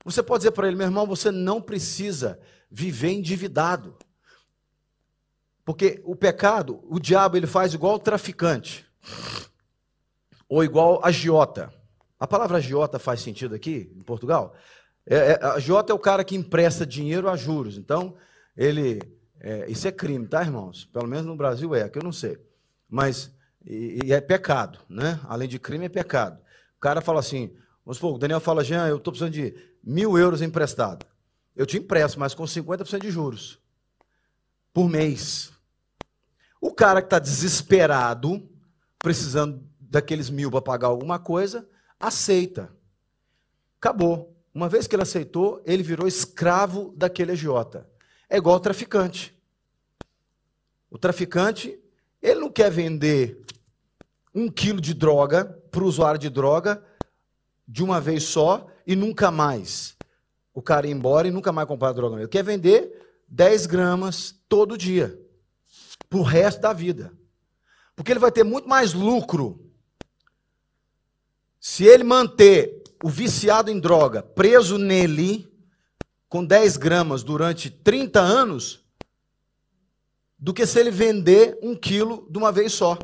você 0.05 0.23
pode 0.23 0.41
dizer 0.41 0.53
para 0.53 0.67
ele, 0.67 0.77
meu 0.77 0.87
irmão, 0.87 1.07
você 1.07 1.31
não 1.31 1.61
precisa 1.61 2.41
viver 2.71 3.11
endividado. 3.11 3.97
Porque 5.65 6.01
o 6.05 6.17
pecado, 6.17 6.81
o 6.89 6.99
diabo, 6.99 7.37
ele 7.37 7.47
faz 7.47 7.75
igual 7.75 7.97
o 7.97 7.99
traficante. 7.99 8.87
Ou 10.49 10.65
igual 10.65 11.05
agiota. 11.05 11.71
A 12.19 12.27
palavra 12.27 12.57
agiota 12.57 12.99
faz 12.99 13.21
sentido 13.21 13.55
aqui, 13.55 13.93
em 13.95 14.01
Portugal? 14.01 14.55
É, 15.07 15.33
é, 15.33 15.45
agiota 15.45 15.93
é 15.93 15.95
o 15.95 15.99
cara 15.99 16.25
que 16.25 16.35
empresta 16.35 16.87
dinheiro 16.87 17.29
a 17.29 17.37
juros. 17.37 17.77
Então, 17.77 18.17
ele. 18.57 19.01
É, 19.41 19.71
isso 19.71 19.87
é 19.87 19.93
crime, 19.93 20.27
tá, 20.27 20.43
irmãos? 20.43 20.87
Pelo 20.87 21.07
menos 21.07 21.27
no 21.27 21.37
Brasil 21.37 21.75
é, 21.75 21.89
que 21.89 21.99
eu 21.99 22.03
não 22.03 22.13
sei. 22.13 22.39
Mas. 22.89 23.31
E, 23.65 24.01
e 24.07 24.13
é 24.13 24.21
pecado, 24.21 24.79
né? 24.89 25.21
Além 25.25 25.49
de 25.49 25.59
crime, 25.59 25.85
é 25.85 25.89
pecado. 25.89 26.41
O 26.77 26.81
cara 26.81 27.01
fala 27.01 27.21
assim: 27.21 27.55
vamos 27.89 27.97
supor, 27.97 28.17
o 28.17 28.19
Daniel 28.19 28.39
fala, 28.39 28.63
Jean, 28.63 28.87
eu 28.87 28.99
estou 28.99 29.11
precisando 29.11 29.33
de 29.33 29.55
mil 29.83 30.19
euros 30.19 30.43
emprestado. 30.43 31.07
Eu 31.57 31.65
te 31.65 31.79
empresto, 31.79 32.21
mas 32.21 32.35
com 32.35 32.45
50% 32.45 33.01
de 33.01 33.11
juros. 33.11 33.59
Por 34.75 34.91
mês. 34.91 35.51
O 36.61 36.71
cara 36.71 37.01
que 37.01 37.07
está 37.07 37.19
desesperado, 37.19 38.47
precisando 39.01 39.67
daqueles 39.81 40.29
mil 40.29 40.51
para 40.51 40.61
pagar 40.61 40.89
alguma 40.89 41.19
coisa, 41.19 41.67
aceita. 41.99 42.71
Acabou. 43.81 44.37
Uma 44.53 44.69
vez 44.69 44.87
que 44.87 44.95
ele 44.95 45.03
aceitou, 45.03 45.63
ele 45.65 45.83
virou 45.83 46.07
escravo 46.07 46.93
daquele 46.95 47.33
agiota. 47.33 47.89
É 48.29 48.37
igual 48.37 48.57
o 48.57 48.61
traficante. 48.61 49.35
O 50.91 50.99
traficante, 50.99 51.81
ele 52.21 52.41
não 52.41 52.51
quer 52.51 52.71
vender 52.71 53.43
um 54.35 54.51
quilo 54.51 54.79
de 54.79 54.93
droga 54.93 55.47
para 55.71 55.83
o 55.83 55.87
usuário 55.87 56.21
de 56.21 56.29
droga 56.29 56.85
de 57.69 57.85
uma 57.85 58.01
vez 58.01 58.23
só 58.23 58.67
e 58.87 58.97
nunca 58.97 59.31
mais. 59.31 59.95
O 60.55 60.63
cara 60.63 60.87
ir 60.87 60.91
embora 60.91 61.29
e 61.29 61.31
nunca 61.31 61.53
mais 61.53 61.69
comprar 61.69 61.93
droga. 61.93 62.17
Ele 62.17 62.27
quer 62.27 62.43
vender 62.43 63.21
10 63.29 63.67
gramas 63.67 64.35
todo 64.49 64.79
dia 64.79 65.21
para 66.09 66.19
o 66.19 66.23
resto 66.23 66.63
da 66.63 66.73
vida. 66.73 67.13
Porque 67.95 68.11
ele 68.11 68.19
vai 68.19 68.33
ter 68.33 68.43
muito 68.43 68.67
mais 68.67 68.95
lucro 68.95 69.71
se 71.61 71.85
ele 71.85 72.05
manter 72.05 72.83
o 73.05 73.09
viciado 73.09 73.71
em 73.71 73.79
droga 73.79 74.23
preso 74.23 74.79
nele 74.79 75.53
com 76.29 76.45
10 76.45 76.77
gramas 76.77 77.23
durante 77.23 77.71
30 77.71 78.21
anos 78.21 78.85
do 80.39 80.55
que 80.55 80.65
se 80.65 80.79
ele 80.79 80.91
vender 80.91 81.59
um 81.63 81.75
quilo 81.75 82.27
de 82.31 82.39
uma 82.39 82.53
vez 82.53 82.73
só. 82.73 82.97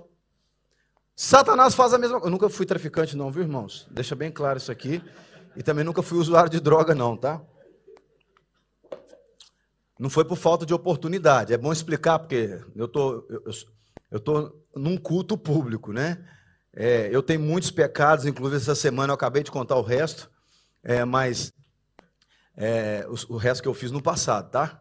Satanás 1.17 1.75
faz 1.75 1.95
a 1.95 1.99
mesma 1.99 2.19
coisa. 2.19 2.27
Eu 2.27 2.31
nunca 2.31 2.49
fui 2.49 2.67
traficante, 2.67 3.17
não, 3.17 3.31
viu, 3.31 3.43
irmãos? 3.43 3.87
Deixa 3.91 4.17
bem 4.17 4.31
claro 4.31 4.59
isso 4.59 4.73
aqui. 4.73 5.03
E 5.57 5.62
também 5.62 5.85
nunca 5.85 6.03
fui 6.03 6.19
usuário 6.19 6.51
de 6.51 6.61
droga, 6.61 6.95
não, 6.95 7.17
tá? 7.17 7.41
Não 9.99 10.11
foi 10.11 10.25
por 10.25 10.37
falta 10.37 10.67
de 10.67 10.75
oportunidade. 10.75 11.53
É 11.53 11.59
bom 11.59 11.73
explicar, 11.73 12.19
porque 12.19 12.61
eu, 12.75 12.89
tô, 12.89 13.25
eu, 14.11 14.19
estou 14.19 14.67
num 14.75 14.97
culto 14.97 15.39
público, 15.39 15.93
né? 15.93 16.25
É, 16.73 17.09
eu 17.12 17.23
tenho 17.23 17.39
muitos 17.39 17.71
pecados, 17.71 18.27
inclusive 18.27 18.61
essa 18.61 18.75
semana 18.75 19.12
eu 19.12 19.15
acabei 19.15 19.45
de 19.45 19.51
contar 19.53 19.77
o 19.77 19.83
resto, 19.83 20.29
é, 20.83 21.05
mas 21.05 21.53
é, 22.57 23.07
o, 23.09 23.35
o, 23.35 23.37
resto 23.37 23.62
que 23.62 23.69
eu 23.69 23.75
fiz 23.75 23.93
no 23.93 24.03
passado, 24.03 24.51
tá? 24.51 24.81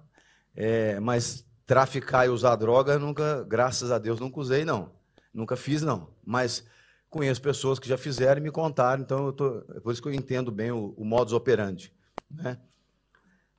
É, 0.56 1.00
mas 1.00 1.46
traficar 1.68 2.26
e 2.26 2.30
usar 2.30 2.56
droga, 2.56 2.98
nunca, 2.98 3.46
graças 3.48 3.92
a 3.92 4.00
Deus, 4.00 4.20
nunca 4.20 4.40
usei, 4.40 4.66
não. 4.66 4.92
Nunca 5.34 5.56
fiz, 5.56 5.82
não. 5.82 6.10
Mas 6.24 6.64
conheço 7.10 7.42
pessoas 7.42 7.80
que 7.80 7.88
já 7.88 7.98
fizeram 7.98 8.40
e 8.40 8.44
me 8.44 8.52
contaram, 8.52 9.02
então 9.02 9.28
eu 9.28 9.34
tô, 9.34 9.58
é 9.76 9.80
por 9.80 9.92
isso 9.92 10.02
que 10.02 10.08
eu 10.08 10.14
entendo 10.14 10.52
bem 10.52 10.72
o, 10.72 10.94
o 10.98 11.06
modus 11.06 11.34
operandi. 11.34 11.94
Né? 12.30 12.60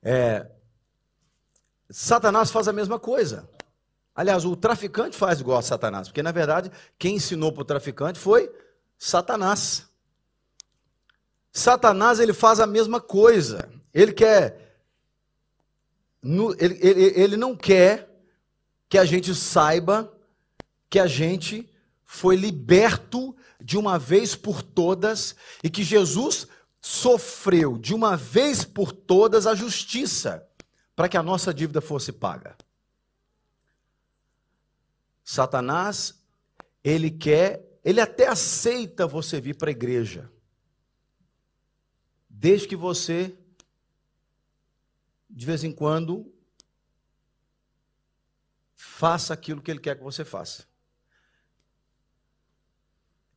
É, 0.01 0.49
Satanás 1.89 2.51
faz 2.51 2.67
a 2.67 2.73
mesma 2.73 2.99
coisa. 2.99 3.49
Aliás, 4.13 4.45
o 4.45 4.55
traficante 4.55 5.17
faz 5.17 5.39
igual 5.39 5.57
a 5.57 5.61
Satanás, 5.61 6.07
porque 6.07 6.23
na 6.23 6.31
verdade 6.31 6.71
quem 6.97 7.15
ensinou 7.15 7.51
para 7.51 7.61
o 7.61 7.65
traficante 7.65 8.19
foi 8.19 8.51
Satanás. 8.97 9.87
Satanás 11.51 12.19
ele 12.19 12.33
faz 12.33 12.59
a 12.59 12.67
mesma 12.67 12.99
coisa. 12.99 13.69
Ele 13.93 14.11
quer, 14.11 14.77
ele, 16.21 16.79
ele, 16.81 17.21
ele 17.21 17.37
não 17.37 17.55
quer 17.55 18.09
que 18.89 18.97
a 18.97 19.05
gente 19.05 19.33
saiba 19.33 20.14
que 20.95 20.99
a 21.01 21.07
gente 21.07 21.69
foi 22.05 22.37
liberto 22.37 23.35
de 23.59 23.77
uma 23.77 23.99
vez 23.99 24.33
por 24.33 24.61
todas 24.61 25.35
e 25.61 25.69
que 25.69 25.83
Jesus 25.83 26.47
sofreu 26.79 27.77
de 27.77 27.93
uma 27.93 28.15
vez 28.15 28.63
por 28.63 28.93
todas 28.93 29.45
a 29.45 29.53
justiça 29.53 30.49
para 30.95 31.09
que 31.09 31.17
a 31.17 31.21
nossa 31.21 31.53
dívida 31.53 31.81
fosse 31.81 32.13
paga. 32.13 32.55
Satanás, 35.21 36.23
ele 36.81 37.11
quer, 37.11 37.77
ele 37.83 37.99
até 37.99 38.27
aceita 38.29 39.05
você 39.05 39.41
vir 39.41 39.57
para 39.57 39.69
a 39.69 39.71
igreja, 39.71 40.31
desde 42.29 42.69
que 42.69 42.75
você, 42.77 43.37
de 45.29 45.45
vez 45.45 45.61
em 45.65 45.73
quando, 45.73 46.33
faça 48.77 49.33
aquilo 49.33 49.61
que 49.61 49.69
ele 49.69 49.81
quer 49.81 49.97
que 49.97 50.03
você 50.03 50.23
faça. 50.23 50.73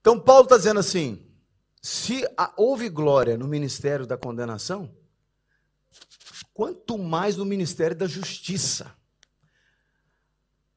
Então, 0.08 0.18
Paulo 0.18 0.44
está 0.44 0.56
dizendo 0.56 0.80
assim: 0.80 1.22
se 1.82 2.22
houve 2.56 2.88
glória 2.88 3.36
no 3.36 3.46
ministério 3.46 4.06
da 4.06 4.16
condenação, 4.16 4.90
quanto 6.54 6.96
mais 6.96 7.36
no 7.36 7.44
ministério 7.44 7.94
da 7.94 8.06
justiça. 8.06 8.96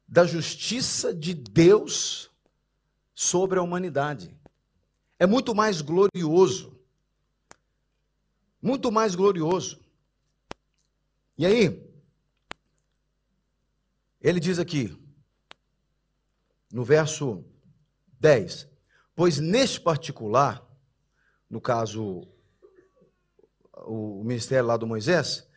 Da 0.05 0.25
justiça 0.25 1.13
de 1.13 1.33
Deus 1.33 2.29
sobre 3.15 3.57
a 3.57 3.61
humanidade. 3.61 4.37
É 5.17 5.25
muito 5.25 5.55
mais 5.55 5.79
glorioso. 5.79 6.77
Muito 8.61 8.91
mais 8.91 9.15
glorioso. 9.15 9.79
E 11.37 11.45
aí, 11.45 11.89
ele 14.19 14.41
diz 14.41 14.59
aqui, 14.59 14.93
no 16.69 16.83
verso 16.83 17.45
10: 18.19 18.70
Pois 19.15 19.39
neste 19.39 19.79
particular, 19.79 20.65
no 21.49 21.59
caso, 21.59 22.27
o 23.85 24.23
ministério 24.23 24.67
lá 24.67 24.77
do 24.77 24.87
Moisés, 24.87 25.47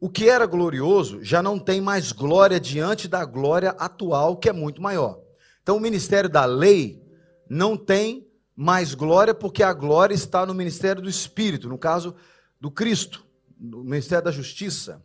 o 0.00 0.08
que 0.08 0.28
era 0.28 0.46
glorioso 0.46 1.22
já 1.22 1.42
não 1.42 1.58
tem 1.58 1.80
mais 1.80 2.10
glória 2.10 2.58
diante 2.58 3.06
da 3.06 3.24
glória 3.24 3.70
atual, 3.78 4.36
que 4.36 4.48
é 4.48 4.52
muito 4.52 4.82
maior. 4.82 5.20
Então, 5.62 5.76
o 5.76 5.80
ministério 5.80 6.28
da 6.28 6.44
lei 6.44 7.00
não 7.48 7.76
tem 7.76 8.26
mais 8.56 8.94
glória, 8.94 9.34
porque 9.34 9.62
a 9.62 9.72
glória 9.72 10.14
está 10.14 10.44
no 10.44 10.54
ministério 10.54 11.02
do 11.02 11.08
Espírito, 11.08 11.68
no 11.68 11.78
caso 11.78 12.16
do 12.60 12.70
Cristo, 12.70 13.24
no 13.58 13.84
ministério 13.84 14.24
da 14.24 14.30
justiça. 14.30 15.04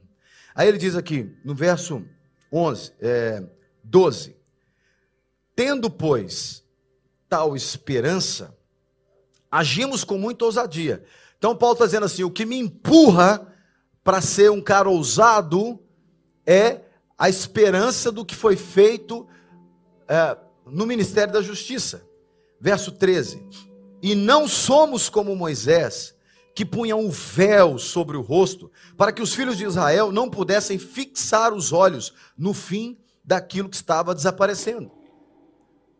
Aí 0.55 0.67
ele 0.67 0.77
diz 0.77 0.95
aqui, 0.95 1.37
no 1.45 1.53
verso 1.53 2.03
11, 2.51 2.93
é, 2.99 3.43
12: 3.83 4.35
Tendo, 5.55 5.89
pois, 5.89 6.63
tal 7.29 7.55
esperança, 7.55 8.55
agimos 9.51 10.03
com 10.03 10.17
muita 10.17 10.45
ousadia. 10.45 11.03
Então, 11.37 11.55
Paulo 11.55 11.73
está 11.73 11.85
dizendo 11.85 12.05
assim: 12.05 12.23
o 12.23 12.31
que 12.31 12.45
me 12.45 12.57
empurra 12.57 13.53
para 14.03 14.21
ser 14.21 14.51
um 14.51 14.61
cara 14.61 14.89
ousado 14.89 15.79
é 16.45 16.81
a 17.17 17.29
esperança 17.29 18.11
do 18.11 18.25
que 18.25 18.35
foi 18.35 18.55
feito 18.55 19.27
é, 20.07 20.37
no 20.65 20.85
ministério 20.85 21.33
da 21.33 21.41
justiça. 21.41 22.05
Verso 22.59 22.91
13: 22.91 23.45
E 24.01 24.15
não 24.15 24.47
somos 24.47 25.09
como 25.09 25.35
Moisés, 25.35 26.15
que 26.55 26.65
punha 26.65 26.95
um 26.95 27.09
véu 27.09 27.77
sobre 27.77 28.17
o 28.17 28.21
rosto, 28.21 28.71
para 28.95 29.11
que 29.11 29.21
os 29.21 29.33
filhos 29.33 29.57
de 29.57 29.65
Israel 29.65 30.11
não 30.11 30.29
pudessem 30.29 30.79
fixar 30.79 31.53
os 31.53 31.71
olhos 31.71 32.13
no 32.37 32.53
fim 32.53 32.97
daquilo 33.23 33.69
que 33.69 33.75
estava 33.75 34.15
desaparecendo. 34.15 34.96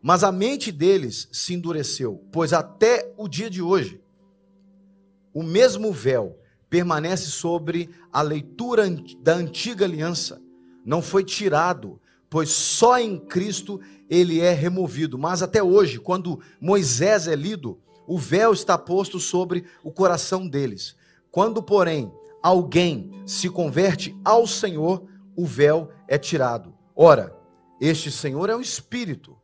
Mas 0.02 0.22
a 0.22 0.30
mente 0.30 0.70
deles 0.70 1.28
se 1.32 1.54
endureceu, 1.54 2.22
pois 2.30 2.52
até 2.52 3.12
o 3.16 3.28
dia 3.28 3.50
de 3.50 3.60
hoje, 3.60 4.00
o 5.34 5.42
mesmo 5.42 5.92
véu 5.92 6.38
permanece 6.70 7.30
sobre 7.30 7.90
a 8.12 8.22
leitura 8.22 8.88
da 9.20 9.34
antiga 9.34 9.84
aliança. 9.84 10.40
Não 10.84 11.02
foi 11.02 11.24
tirado, 11.24 12.00
pois 12.30 12.50
só 12.50 12.98
em 12.98 13.18
Cristo 13.18 13.80
ele 14.08 14.40
é 14.40 14.52
removido. 14.52 15.18
Mas 15.18 15.42
até 15.42 15.62
hoje, 15.62 15.98
quando 15.98 16.40
Moisés 16.60 17.26
é 17.26 17.34
lido, 17.34 17.78
o 18.06 18.18
véu 18.18 18.52
está 18.52 18.76
posto 18.78 19.20
sobre 19.20 19.64
o 19.82 19.90
coração 19.90 20.48
deles. 20.48 20.96
Quando, 21.30 21.62
porém, 21.62 22.12
alguém 22.42 23.12
se 23.26 23.48
converte 23.48 24.16
ao 24.24 24.46
Senhor, 24.46 25.06
o 25.36 25.44
véu 25.46 25.90
é 26.06 26.16
tirado. 26.18 26.74
Ora, 26.96 27.36
este 27.80 28.10
Senhor 28.10 28.50
é 28.50 28.56
o 28.56 28.60
Espírito. 28.60 29.37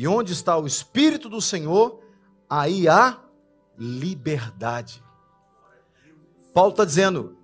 E 0.00 0.08
onde 0.08 0.32
está 0.32 0.56
o 0.56 0.66
Espírito 0.66 1.28
do 1.28 1.42
Senhor, 1.42 2.02
aí 2.48 2.88
há 2.88 3.22
liberdade. 3.76 5.04
Paulo 6.54 6.70
está 6.70 6.86
dizendo: 6.86 7.36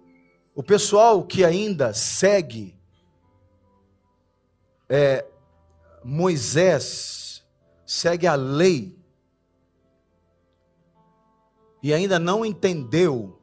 o 0.55 0.63
pessoal 0.63 1.23
que 1.23 1.45
ainda 1.45 1.93
segue 1.93 2.75
é, 4.89 5.27
Moisés, 6.03 7.45
segue 7.85 8.27
a 8.27 8.35
lei, 8.35 8.99
e 11.83 11.93
ainda 11.93 12.19
não 12.19 12.43
entendeu 12.43 13.39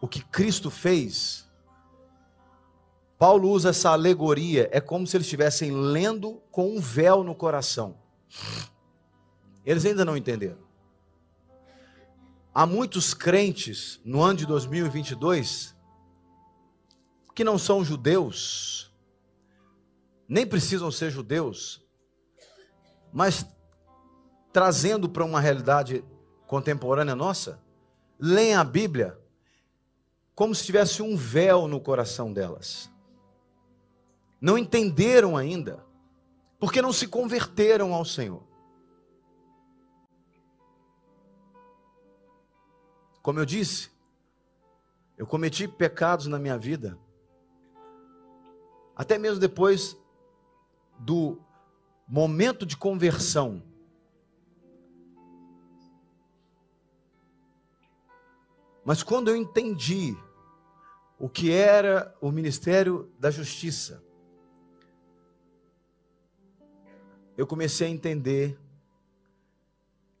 o 0.00 0.08
que 0.08 0.24
Cristo 0.24 0.70
fez, 0.70 1.46
Paulo 3.20 3.50
usa 3.50 3.68
essa 3.68 3.90
alegoria, 3.90 4.70
é 4.72 4.80
como 4.80 5.06
se 5.06 5.14
eles 5.14 5.26
estivessem 5.26 5.70
lendo 5.70 6.42
com 6.50 6.74
um 6.74 6.80
véu 6.80 7.22
no 7.22 7.34
coração. 7.34 7.98
Eles 9.62 9.84
ainda 9.84 10.06
não 10.06 10.16
entenderam. 10.16 10.56
Há 12.54 12.64
muitos 12.64 13.12
crentes 13.12 14.00
no 14.06 14.22
ano 14.22 14.38
de 14.38 14.46
2022 14.46 15.76
que 17.34 17.44
não 17.44 17.58
são 17.58 17.84
judeus, 17.84 18.90
nem 20.26 20.46
precisam 20.46 20.90
ser 20.90 21.10
judeus, 21.10 21.86
mas 23.12 23.46
trazendo 24.50 25.10
para 25.10 25.26
uma 25.26 25.42
realidade 25.42 26.02
contemporânea 26.46 27.14
nossa, 27.14 27.60
leem 28.18 28.54
a 28.54 28.64
Bíblia 28.64 29.20
como 30.34 30.54
se 30.54 30.64
tivesse 30.64 31.02
um 31.02 31.14
véu 31.18 31.68
no 31.68 31.78
coração 31.82 32.32
delas. 32.32 32.90
Não 34.40 34.56
entenderam 34.56 35.36
ainda, 35.36 35.84
porque 36.58 36.80
não 36.80 36.92
se 36.92 37.06
converteram 37.06 37.92
ao 37.92 38.04
Senhor. 38.04 38.42
Como 43.22 43.38
eu 43.38 43.44
disse, 43.44 43.90
eu 45.18 45.26
cometi 45.26 45.68
pecados 45.68 46.26
na 46.26 46.38
minha 46.38 46.56
vida, 46.56 46.98
até 48.96 49.18
mesmo 49.18 49.38
depois 49.38 49.96
do 50.98 51.38
momento 52.08 52.64
de 52.64 52.76
conversão. 52.76 53.62
Mas 58.82 59.02
quando 59.02 59.28
eu 59.28 59.36
entendi 59.36 60.16
o 61.18 61.28
que 61.28 61.52
era 61.52 62.16
o 62.20 62.32
ministério 62.32 63.12
da 63.18 63.30
justiça, 63.30 64.02
eu 67.40 67.46
comecei 67.46 67.86
a 67.86 67.90
entender 67.90 68.58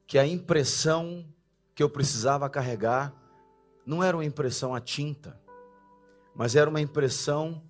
que 0.06 0.18
a 0.18 0.26
impressão 0.26 1.22
que 1.74 1.82
eu 1.82 1.90
precisava 1.90 2.48
carregar 2.48 3.12
não 3.84 4.02
era 4.02 4.16
uma 4.16 4.24
impressão 4.24 4.74
a 4.74 4.80
tinta, 4.80 5.38
mas 6.34 6.56
era 6.56 6.70
uma 6.70 6.80
impressão 6.80 7.62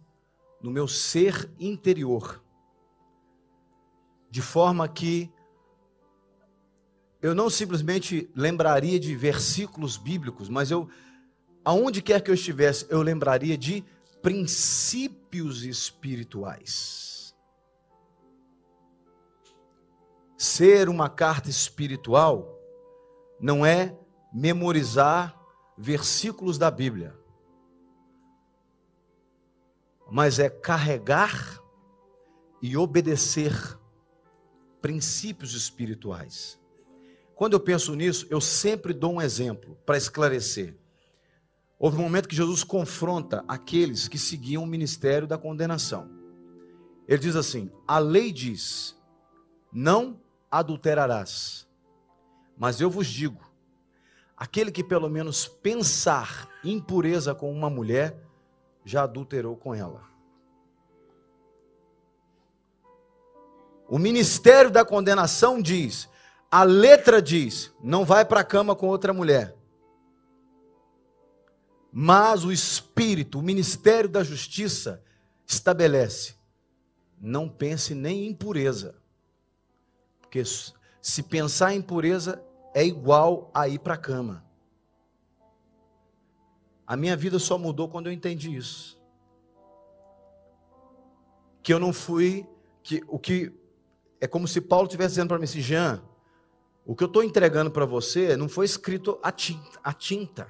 no 0.62 0.70
meu 0.70 0.86
ser 0.86 1.50
interior. 1.58 2.40
de 4.30 4.40
forma 4.40 4.86
que 4.86 5.28
eu 7.20 7.34
não 7.34 7.50
simplesmente 7.50 8.30
lembraria 8.36 9.00
de 9.00 9.16
versículos 9.16 9.96
bíblicos, 9.96 10.48
mas 10.48 10.70
eu, 10.70 10.88
aonde 11.64 12.00
quer 12.00 12.22
que 12.22 12.30
eu 12.30 12.34
estivesse, 12.34 12.86
eu 12.88 13.02
lembraria 13.02 13.58
de 13.58 13.84
princípios 14.22 15.64
espirituais. 15.64 17.09
Ser 20.40 20.88
uma 20.88 21.10
carta 21.10 21.50
espiritual 21.50 22.58
não 23.38 23.66
é 23.66 23.94
memorizar 24.32 25.38
versículos 25.76 26.56
da 26.56 26.70
Bíblia, 26.70 27.14
mas 30.10 30.38
é 30.38 30.48
carregar 30.48 31.60
e 32.62 32.74
obedecer 32.74 33.52
princípios 34.80 35.52
espirituais. 35.52 36.58
Quando 37.34 37.52
eu 37.52 37.60
penso 37.60 37.94
nisso, 37.94 38.26
eu 38.30 38.40
sempre 38.40 38.94
dou 38.94 39.12
um 39.12 39.20
exemplo 39.20 39.76
para 39.84 39.98
esclarecer. 39.98 40.74
Houve 41.78 41.98
um 41.98 42.02
momento 42.02 42.26
que 42.26 42.34
Jesus 42.34 42.64
confronta 42.64 43.44
aqueles 43.46 44.08
que 44.08 44.16
seguiam 44.16 44.62
o 44.62 44.66
ministério 44.66 45.28
da 45.28 45.36
condenação. 45.36 46.10
Ele 47.06 47.20
diz 47.20 47.36
assim: 47.36 47.70
A 47.86 47.98
lei 47.98 48.32
diz: 48.32 48.96
Não 49.70 50.18
adulterarás. 50.50 51.66
Mas 52.56 52.80
eu 52.80 52.90
vos 52.90 53.06
digo: 53.06 53.40
aquele 54.36 54.70
que 54.70 54.82
pelo 54.82 55.08
menos 55.08 55.46
pensar 55.46 56.48
impureza 56.64 57.34
com 57.34 57.52
uma 57.52 57.70
mulher, 57.70 58.16
já 58.84 59.04
adulterou 59.04 59.56
com 59.56 59.74
ela. 59.74 60.08
O 63.88 63.98
ministério 63.98 64.70
da 64.70 64.84
condenação 64.84 65.60
diz: 65.60 66.08
a 66.50 66.64
letra 66.64 67.22
diz, 67.22 67.72
não 67.82 68.04
vai 68.04 68.24
para 68.24 68.40
a 68.40 68.44
cama 68.44 68.74
com 68.74 68.88
outra 68.88 69.12
mulher. 69.12 69.56
Mas 71.92 72.44
o 72.44 72.52
Espírito, 72.52 73.38
o 73.38 73.42
ministério 73.42 74.08
da 74.08 74.22
justiça, 74.22 75.02
estabelece: 75.46 76.34
não 77.20 77.48
pense 77.48 77.94
nem 77.94 78.28
em 78.28 78.34
pureza. 78.34 78.99
Porque 80.30 80.44
se 80.44 81.24
pensar 81.24 81.74
em 81.74 81.82
pureza 81.82 82.40
é 82.72 82.86
igual 82.86 83.50
a 83.52 83.66
ir 83.66 83.80
para 83.80 83.94
a 83.94 83.98
cama. 83.98 84.46
A 86.86 86.96
minha 86.96 87.16
vida 87.16 87.36
só 87.40 87.58
mudou 87.58 87.88
quando 87.88 88.06
eu 88.06 88.12
entendi 88.12 88.54
isso. 88.54 88.96
Que 91.64 91.74
eu 91.74 91.80
não 91.80 91.92
fui, 91.92 92.46
que 92.80 93.02
o 93.08 93.18
que 93.18 93.52
é 94.20 94.28
como 94.28 94.46
se 94.46 94.60
Paulo 94.60 94.86
estivesse 94.86 95.14
dizendo 95.14 95.26
para 95.26 95.38
mim 95.38 95.44
assim, 95.44 95.60
Jean, 95.60 96.00
o 96.86 96.94
que 96.94 97.02
eu 97.02 97.08
estou 97.08 97.24
entregando 97.24 97.72
para 97.72 97.84
você 97.84 98.36
não 98.36 98.48
foi 98.48 98.66
escrito 98.66 99.18
a 99.24 99.32
tinta, 99.32 99.92
tinta. 99.94 100.46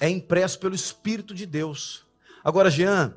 É 0.00 0.08
impresso 0.08 0.58
pelo 0.58 0.74
Espírito 0.74 1.34
de 1.34 1.44
Deus. 1.44 2.06
Agora, 2.42 2.70
Jean, 2.70 3.14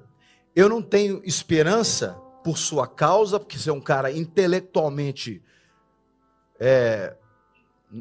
eu 0.53 0.67
não 0.67 0.81
tenho 0.81 1.21
esperança 1.23 2.21
por 2.47 2.57
sua 2.57 2.87
causa, 2.87 3.41
porque 3.41 3.59
você 3.59 3.69
é 3.69 3.73
um 3.73 3.81
cara 3.81 4.09
intelectualmente. 4.09 5.43
É, 6.57 7.13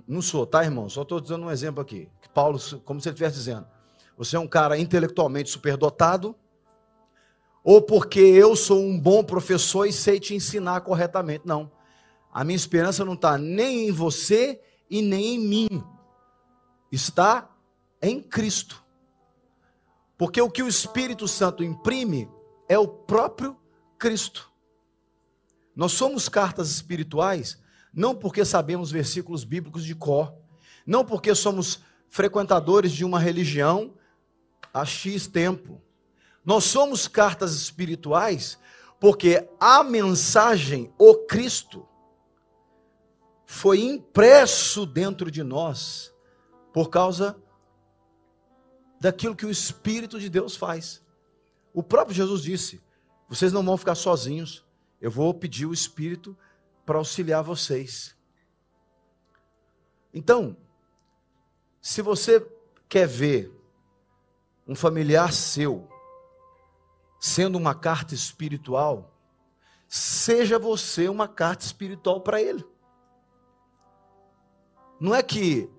não 0.06 0.22
sou, 0.22 0.46
tá, 0.46 0.62
irmão? 0.62 0.88
Só 0.88 1.02
estou 1.02 1.20
dando 1.20 1.46
um 1.46 1.50
exemplo 1.50 1.82
aqui. 1.82 2.08
Que 2.22 2.28
Paulo, 2.28 2.56
como 2.84 3.00
se 3.00 3.08
ele 3.08 3.14
estivesse 3.14 3.38
dizendo. 3.38 3.66
Você 4.16 4.36
é 4.36 4.38
um 4.38 4.46
cara 4.46 4.78
intelectualmente 4.78 5.50
superdotado, 5.50 6.36
ou 7.64 7.82
porque 7.82 8.20
eu 8.20 8.54
sou 8.54 8.80
um 8.80 8.96
bom 8.96 9.24
professor 9.24 9.84
e 9.84 9.92
sei 9.92 10.20
te 10.20 10.32
ensinar 10.32 10.82
corretamente. 10.82 11.44
Não. 11.44 11.68
A 12.32 12.44
minha 12.44 12.54
esperança 12.54 13.04
não 13.04 13.14
está 13.14 13.36
nem 13.36 13.88
em 13.88 13.90
você 13.90 14.62
e 14.88 15.02
nem 15.02 15.34
em 15.34 15.38
mim. 15.40 15.84
Está 16.92 17.50
em 18.00 18.22
Cristo. 18.22 18.80
Porque 20.16 20.40
o 20.40 20.48
que 20.48 20.62
o 20.62 20.68
Espírito 20.68 21.26
Santo 21.26 21.64
imprime 21.64 22.30
é 22.68 22.78
o 22.78 22.86
próprio 22.86 23.56
Cristo. 23.98 24.50
Nós 25.74 25.92
somos 25.92 26.28
cartas 26.28 26.70
espirituais 26.70 27.58
não 27.96 28.14
porque 28.14 28.44
sabemos 28.44 28.90
versículos 28.90 29.42
bíblicos 29.42 29.82
de 29.82 29.94
cor, 29.94 30.34
não 30.86 31.02
porque 31.02 31.34
somos 31.34 31.80
frequentadores 32.10 32.92
de 32.92 33.06
uma 33.06 33.18
religião 33.18 33.94
há 34.72 34.84
X 34.84 35.26
tempo. 35.26 35.80
Nós 36.44 36.64
somos 36.64 37.08
cartas 37.08 37.54
espirituais 37.54 38.58
porque 39.00 39.48
a 39.58 39.82
mensagem, 39.82 40.92
o 40.98 41.14
Cristo, 41.26 41.88
foi 43.46 43.80
impresso 43.80 44.84
dentro 44.84 45.30
de 45.30 45.42
nós 45.42 46.12
por 46.74 46.90
causa 46.90 47.40
daquilo 49.00 49.36
que 49.36 49.46
o 49.46 49.50
Espírito 49.50 50.20
de 50.20 50.28
Deus 50.28 50.54
faz. 50.54 51.02
O 51.72 51.82
próprio 51.82 52.14
Jesus 52.14 52.42
disse: 52.42 52.82
vocês 53.28 53.52
não 53.52 53.64
vão 53.64 53.76
ficar 53.76 53.94
sozinhos, 53.94 54.64
eu 55.00 55.10
vou 55.10 55.34
pedir 55.34 55.66
o 55.66 55.72
Espírito 55.72 56.36
para 56.84 56.98
auxiliar 56.98 57.42
vocês. 57.42 58.16
Então, 60.14 60.56
se 61.80 62.00
você 62.00 62.46
quer 62.88 63.06
ver 63.06 63.52
um 64.66 64.74
familiar 64.74 65.32
seu 65.32 65.88
sendo 67.20 67.56
uma 67.56 67.74
carta 67.74 68.14
espiritual, 68.14 69.14
seja 69.88 70.58
você 70.58 71.08
uma 71.08 71.28
carta 71.28 71.64
espiritual 71.64 72.20
para 72.20 72.40
ele. 72.40 72.64
Não 75.00 75.14
é 75.14 75.22
que 75.22 75.70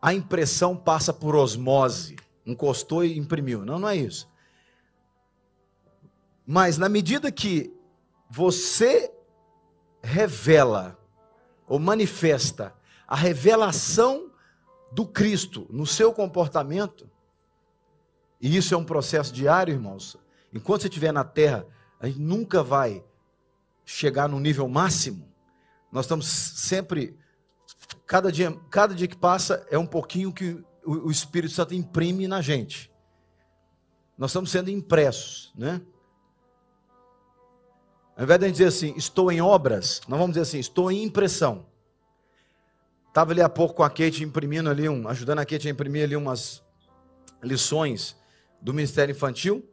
a 0.00 0.14
impressão 0.14 0.76
passa 0.76 1.12
por 1.12 1.34
osmose, 1.34 2.16
encostou 2.46 3.04
e 3.04 3.18
imprimiu. 3.18 3.64
Não, 3.64 3.78
não 3.78 3.88
é 3.88 3.96
isso. 3.96 4.28
Mas 6.46 6.78
na 6.78 6.88
medida 6.88 7.30
que 7.30 7.72
você 8.28 9.12
revela 10.02 10.98
ou 11.66 11.78
manifesta 11.78 12.74
a 13.06 13.14
revelação 13.14 14.30
do 14.90 15.06
Cristo 15.06 15.66
no 15.70 15.86
seu 15.86 16.12
comportamento, 16.12 17.08
e 18.40 18.56
isso 18.56 18.74
é 18.74 18.76
um 18.76 18.84
processo 18.84 19.32
diário, 19.32 19.72
irmãos. 19.72 20.16
Enquanto 20.52 20.82
você 20.82 20.88
estiver 20.88 21.12
na 21.12 21.24
terra, 21.24 21.66
a 22.00 22.06
gente 22.06 22.20
nunca 22.20 22.62
vai 22.62 23.04
chegar 23.84 24.28
no 24.28 24.40
nível 24.40 24.68
máximo. 24.68 25.32
Nós 25.90 26.04
estamos 26.06 26.26
sempre 26.26 27.16
Cada 28.06 28.30
dia, 28.30 28.52
cada 28.70 28.94
dia 28.94 29.08
que 29.08 29.16
passa 29.16 29.66
é 29.70 29.78
um 29.78 29.86
pouquinho 29.86 30.32
que 30.32 30.62
o, 30.84 31.10
Espírito 31.10 31.54
Santo 31.54 31.74
imprime 31.74 32.26
na 32.26 32.40
gente. 32.40 32.90
Nós 34.18 34.30
estamos 34.30 34.50
sendo 34.50 34.70
impressos, 34.70 35.52
né? 35.56 35.80
Ao 38.16 38.24
invés 38.24 38.38
de 38.38 38.44
a 38.44 38.48
gente 38.48 38.56
dizer 38.58 38.68
assim, 38.68 38.94
estou 38.96 39.32
em 39.32 39.40
obras, 39.40 40.00
nós 40.06 40.18
vamos 40.18 40.34
dizer 40.34 40.42
assim, 40.42 40.58
estou 40.58 40.90
em 40.90 41.02
impressão. 41.02 41.66
Estava 43.08 43.32
ali 43.32 43.40
há 43.40 43.48
pouco 43.48 43.74
com 43.74 43.82
a 43.82 43.90
Kate 43.90 44.22
imprimindo 44.22 44.68
ali, 44.68 44.88
um, 44.88 45.08
ajudando 45.08 45.38
a 45.38 45.46
Kate 45.46 45.68
a 45.68 45.70
imprimir 45.70 46.04
ali 46.04 46.16
umas 46.16 46.62
lições 47.42 48.16
do 48.60 48.72
Ministério 48.72 49.12
Infantil. 49.12 49.68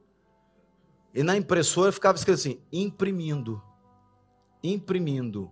E 1.14 1.24
na 1.24 1.36
impressora 1.36 1.92
ficava 1.92 2.18
escrito 2.18 2.38
assim, 2.38 2.62
imprimindo, 2.72 3.62
imprimindo. 4.64 5.52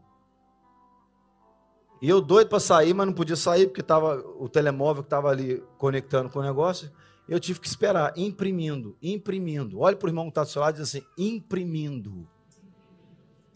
E 2.01 2.07
eu 2.07 2.21
doido 2.21 2.47
para 2.47 2.59
sair, 2.59 2.93
mas 2.93 3.07
não 3.07 3.13
podia 3.13 3.35
sair 3.35 3.67
porque 3.67 3.81
tava 3.81 4.17
o 4.37 4.47
telemóvel 4.47 5.03
que 5.03 5.07
estava 5.07 5.29
ali 5.29 5.63
conectando 5.77 6.29
com 6.29 6.39
o 6.39 6.43
negócio. 6.43 6.91
Eu 7.27 7.39
tive 7.39 7.59
que 7.59 7.67
esperar, 7.67 8.13
imprimindo, 8.15 8.95
imprimindo. 9.01 9.79
Olha 9.79 9.95
para 9.95 10.05
o 10.05 10.09
irmão 10.09 10.25
que 10.25 10.31
está 10.31 10.43
do 10.43 10.49
seu 10.49 10.61
lado 10.61 10.75
e 10.75 10.81
diz 10.81 10.89
assim: 10.89 11.05
imprimindo. 11.17 12.27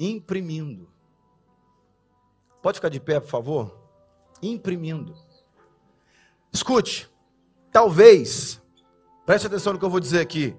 Imprimindo. 0.04 0.90
Pode 2.60 2.80
ficar 2.80 2.90
de 2.90 3.00
pé, 3.00 3.20
por 3.20 3.30
favor? 3.30 3.88
Imprimindo. 4.42 5.16
Escute, 6.52 7.08
talvez, 7.72 8.60
preste 9.28 9.46
atenção 9.46 9.74
no 9.74 9.80
que 9.80 9.86
eu 9.86 9.92
vou 9.92 10.00
dizer 10.00 10.20
aqui, 10.20 10.58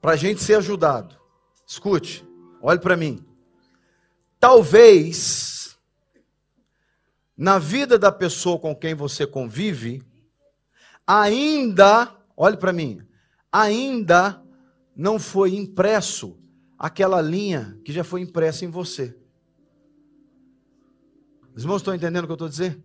para 0.00 0.12
a 0.12 0.16
gente 0.16 0.42
ser 0.42 0.54
ajudado. 0.54 1.14
Escute, 1.66 2.26
olhe 2.62 2.80
para 2.80 2.96
mim. 2.96 3.22
Talvez 4.38 5.78
na 7.36 7.58
vida 7.58 7.98
da 7.98 8.10
pessoa 8.10 8.58
com 8.58 8.74
quem 8.74 8.94
você 8.94 9.26
convive, 9.26 10.02
ainda, 11.06 12.16
olhe 12.34 12.56
para 12.56 12.72
mim, 12.72 13.06
ainda 13.52 14.42
não 14.96 15.18
foi 15.18 15.54
impresso 15.54 16.40
aquela 16.80 17.20
linha 17.20 17.78
que 17.84 17.92
já 17.92 18.02
foi 18.02 18.22
impressa 18.22 18.64
em 18.64 18.68
você. 18.68 19.14
Os 21.54 21.62
irmãos 21.62 21.82
estão 21.82 21.94
entendendo 21.94 22.24
o 22.24 22.26
que 22.26 22.32
eu 22.32 22.36
estou 22.36 22.48
dizendo? 22.48 22.82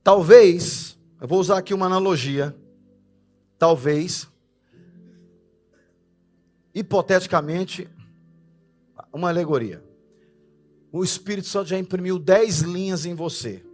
Talvez, 0.00 0.96
eu 1.20 1.26
vou 1.26 1.40
usar 1.40 1.58
aqui 1.58 1.74
uma 1.74 1.86
analogia. 1.86 2.56
Talvez 3.58 4.28
hipoteticamente, 6.72 7.88
uma 9.12 9.30
alegoria. 9.30 9.82
O 10.92 11.02
Espírito 11.02 11.48
Santo 11.48 11.68
já 11.68 11.78
imprimiu 11.78 12.16
dez 12.16 12.60
linhas 12.60 13.06
em 13.06 13.14
você. 13.14 13.64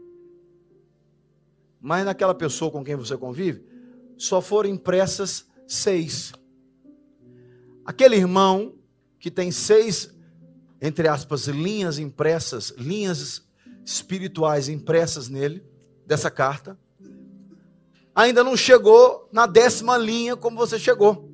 Mas 1.78 2.07
naquela 2.07 2.35
pessoa 2.35 2.70
com 2.70 2.85
quem 2.85 2.97
você 2.97 3.16
convive, 3.18 3.64
só 4.16 4.41
foram 4.41 4.70
impressas 4.70 5.47
seis. 5.66 6.33
Aquele 7.91 8.14
irmão 8.14 8.76
que 9.18 9.32
tem 9.32 9.51
seis, 9.51 10.14
entre 10.80 11.09
aspas, 11.09 11.49
linhas 11.49 11.99
impressas, 11.99 12.72
linhas 12.78 13.43
espirituais 13.84 14.68
impressas 14.68 15.28
nele, 15.28 15.61
dessa 16.07 16.30
carta, 16.30 16.78
ainda 18.14 18.45
não 18.45 18.57
chegou 18.57 19.28
na 19.32 19.45
décima 19.45 19.99
linha 19.99 20.36
como 20.36 20.57
você 20.57 20.78
chegou. 20.78 21.32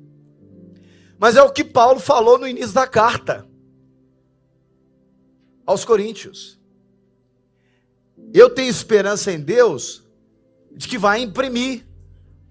Mas 1.19 1.35
é 1.35 1.43
o 1.43 1.51
que 1.51 1.63
Paulo 1.63 1.99
falou 1.99 2.39
no 2.39 2.47
início 2.47 2.73
da 2.73 2.87
carta 2.87 3.47
aos 5.63 5.85
Coríntios. 5.85 6.59
Eu 8.33 8.49
tenho 8.49 8.71
esperança 8.71 9.31
em 9.31 9.39
Deus 9.39 10.03
de 10.71 10.87
que 10.87 10.97
vai 10.97 11.21
imprimir, 11.21 11.85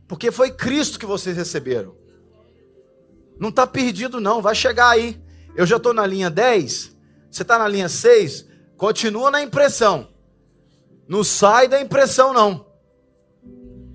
porque 0.07 0.31
foi 0.31 0.53
Cristo 0.53 0.97
que 0.97 1.07
vocês 1.07 1.37
receberam. 1.37 2.06
Não 3.39 3.51
está 3.51 3.67
perdido, 3.67 4.21
não, 4.21 4.41
vai 4.41 4.55
chegar 4.55 4.91
aí. 4.91 5.21
Eu 5.55 5.67
já 5.67 5.77
estou 5.77 5.93
na 5.93 6.07
linha 6.07 6.31
10, 6.31 6.97
você 7.31 7.43
está 7.43 7.59
na 7.59 7.69
linha 7.69 7.89
6, 7.89 8.47
continua 8.77 9.31
na 9.31 9.43
impressão. 9.43 10.09
Não 11.09 11.23
sai 11.23 11.69
da 11.69 11.81
impressão, 11.81 12.33
não. 12.33 12.67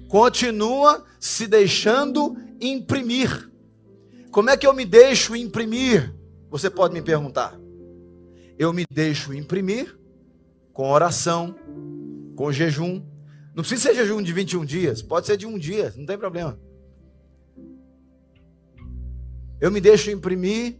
Continua 0.08 1.06
se 1.20 1.48
deixando 1.48 2.36
imprimir. 2.60 3.50
Como 4.32 4.50
é 4.50 4.58
que 4.58 4.66
eu 4.66 4.74
me 4.74 4.86
deixo 4.86 5.36
imprimir? 5.36 6.14
Você 6.50 6.70
pode 6.70 6.94
me 6.94 7.02
perguntar. 7.02 7.58
Eu 8.58 8.74
me 8.74 8.86
deixo 8.92 9.34
imprimir 9.34 9.98
com 10.74 10.90
oração, 10.90 11.56
com 12.36 12.52
jejum. 12.52 13.04
Não 13.56 13.64
precisa 13.64 13.90
ser 13.90 13.96
jejum 13.96 14.22
de 14.22 14.32
21 14.32 14.66
dias, 14.66 15.02
pode 15.02 15.28
ser 15.28 15.38
de 15.38 15.46
um 15.46 15.58
dia, 15.58 15.94
não 15.98 16.06
tem 16.06 16.18
problema. 16.18 16.58
Eu 19.62 19.72
me 19.72 19.80
deixo 19.80 20.12
imprimir 20.12 20.76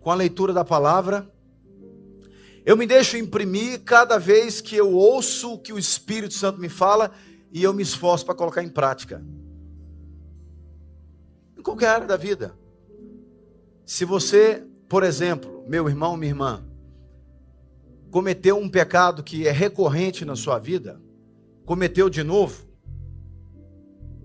com 0.00 0.12
a 0.12 0.14
leitura 0.14 0.52
da 0.52 0.64
palavra. 0.64 1.28
Eu 2.64 2.76
me 2.76 2.86
deixo 2.86 3.16
imprimir 3.16 3.82
cada 3.82 4.18
vez 4.18 4.60
que 4.60 4.76
eu 4.76 4.92
ouço 4.92 5.54
o 5.54 5.58
que 5.58 5.72
o 5.72 5.78
Espírito 5.78 6.34
Santo 6.34 6.60
me 6.60 6.68
fala 6.68 7.10
e 7.50 7.62
eu 7.62 7.72
me 7.72 7.82
esforço 7.82 8.24
para 8.24 8.34
colocar 8.34 8.62
em 8.62 8.68
prática 8.68 9.24
em 11.58 11.62
qualquer 11.62 11.88
área 11.88 12.06
da 12.06 12.16
vida. 12.16 12.54
Se 13.84 14.04
você, 14.04 14.64
por 14.88 15.02
exemplo, 15.02 15.64
meu 15.66 15.88
irmão, 15.88 16.16
minha 16.16 16.30
irmã, 16.30 16.64
cometeu 18.10 18.56
um 18.56 18.68
pecado 18.68 19.24
que 19.24 19.46
é 19.46 19.50
recorrente 19.50 20.24
na 20.24 20.36
sua 20.36 20.58
vida, 20.58 21.00
cometeu 21.66 22.08
de 22.08 22.22
novo, 22.22 22.64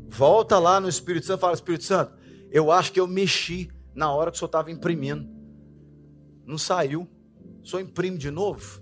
volta 0.08 0.60
lá 0.60 0.80
no 0.80 0.88
Espírito 0.88 1.26
Santo 1.26 1.40
fala: 1.40 1.54
Espírito 1.54 1.86
Santo, 1.86 2.14
eu 2.54 2.72
acho 2.72 2.94
que 2.94 3.00
eu 3.00 3.08
mexi 3.08 3.72
na 3.96 4.14
hora 4.14 4.30
que 4.30 4.36
o 4.36 4.40
senhor 4.40 4.46
estava 4.46 4.72
imprimindo. 4.72 5.28
Não 6.46 6.58
saiu. 6.58 7.10
O 7.64 7.68
senhor 7.68 7.82
imprime 7.82 8.16
de 8.16 8.30
novo? 8.30 8.80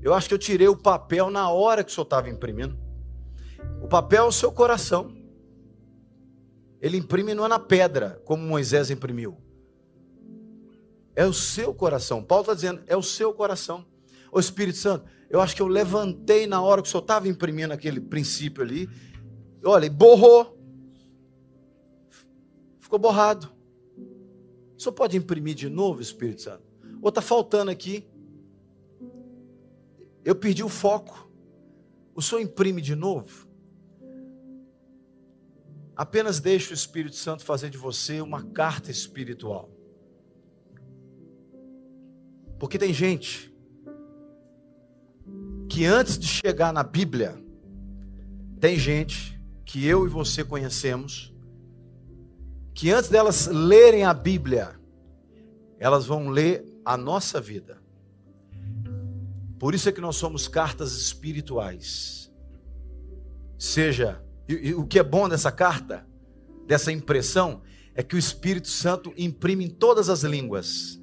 Eu 0.00 0.14
acho 0.14 0.28
que 0.28 0.34
eu 0.34 0.38
tirei 0.38 0.66
o 0.66 0.76
papel 0.76 1.28
na 1.28 1.50
hora 1.50 1.84
que 1.84 1.90
o 1.90 1.94
senhor 1.94 2.04
estava 2.04 2.30
imprimindo. 2.30 2.74
O 3.82 3.86
papel 3.86 4.24
é 4.24 4.26
o 4.26 4.32
seu 4.32 4.50
coração. 4.50 5.14
Ele 6.80 6.96
imprime 6.96 7.34
não 7.34 7.44
é 7.44 7.48
na 7.48 7.58
pedra, 7.58 8.22
como 8.24 8.42
Moisés 8.42 8.90
imprimiu. 8.90 9.36
É 11.14 11.26
o 11.26 11.34
seu 11.34 11.74
coração. 11.74 12.22
Paulo 12.22 12.42
está 12.42 12.54
dizendo, 12.54 12.82
é 12.86 12.96
o 12.96 13.02
seu 13.02 13.34
coração. 13.34 13.84
O 14.32 14.40
Espírito 14.40 14.78
Santo, 14.78 15.04
eu 15.28 15.42
acho 15.42 15.54
que 15.54 15.60
eu 15.60 15.66
levantei 15.66 16.46
na 16.46 16.62
hora 16.62 16.80
que 16.80 16.88
o 16.88 16.90
senhor 16.90 17.02
estava 17.02 17.28
imprimindo 17.28 17.74
aquele 17.74 18.00
princípio 18.00 18.62
ali. 18.62 18.88
Olha, 19.62 19.90
borrou. 19.90 20.57
Ficou 22.88 22.98
borrado. 22.98 23.52
Senhor 24.78 24.94
pode 24.94 25.14
imprimir 25.14 25.54
de 25.54 25.68
novo, 25.68 26.00
Espírito 26.00 26.40
Santo? 26.40 26.62
Ou 27.02 27.10
está 27.10 27.20
faltando 27.20 27.70
aqui? 27.70 28.08
Eu 30.24 30.34
perdi 30.34 30.64
o 30.64 30.70
foco. 30.70 31.30
O 32.14 32.22
senhor 32.22 32.40
imprime 32.40 32.80
de 32.80 32.94
novo? 32.94 33.46
Apenas 35.94 36.40
deixe 36.40 36.72
o 36.72 36.74
Espírito 36.74 37.16
Santo 37.16 37.44
fazer 37.44 37.68
de 37.68 37.76
você 37.76 38.22
uma 38.22 38.42
carta 38.42 38.90
espiritual. 38.90 39.68
Porque 42.58 42.78
tem 42.78 42.94
gente 42.94 43.54
que 45.68 45.84
antes 45.84 46.18
de 46.18 46.26
chegar 46.26 46.72
na 46.72 46.82
Bíblia, 46.82 47.38
tem 48.58 48.78
gente 48.78 49.38
que 49.66 49.86
eu 49.86 50.06
e 50.06 50.08
você 50.08 50.42
conhecemos, 50.42 51.27
que 52.78 52.92
antes 52.92 53.10
delas 53.10 53.48
lerem 53.48 54.04
a 54.04 54.14
Bíblia, 54.14 54.78
elas 55.80 56.06
vão 56.06 56.28
ler 56.28 56.64
a 56.84 56.96
nossa 56.96 57.40
vida. 57.40 57.82
Por 59.58 59.74
isso 59.74 59.88
é 59.88 59.92
que 59.92 60.00
nós 60.00 60.14
somos 60.14 60.46
cartas 60.46 60.92
espirituais. 60.92 62.32
Seja 63.58 64.22
e, 64.48 64.68
e 64.68 64.74
o 64.74 64.86
que 64.86 65.00
é 65.00 65.02
bom 65.02 65.28
dessa 65.28 65.50
carta, 65.50 66.06
dessa 66.68 66.92
impressão, 66.92 67.62
é 67.96 68.02
que 68.04 68.14
o 68.14 68.18
Espírito 68.18 68.68
Santo 68.68 69.12
imprime 69.18 69.64
em 69.64 69.70
todas 69.70 70.08
as 70.08 70.22
línguas. 70.22 71.02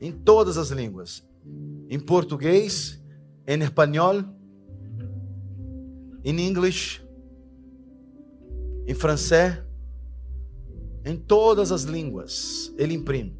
Em 0.00 0.12
todas 0.12 0.56
as 0.56 0.70
línguas. 0.70 1.26
Em 1.90 1.98
português, 1.98 3.02
em 3.44 3.60
espanhol, 3.64 4.22
em 6.24 6.38
inglês, 6.46 7.02
em 8.86 8.94
francês, 8.94 9.66
em 11.08 11.16
todas 11.16 11.72
as 11.72 11.84
línguas 11.84 12.72
ele 12.76 12.92
imprime. 12.92 13.34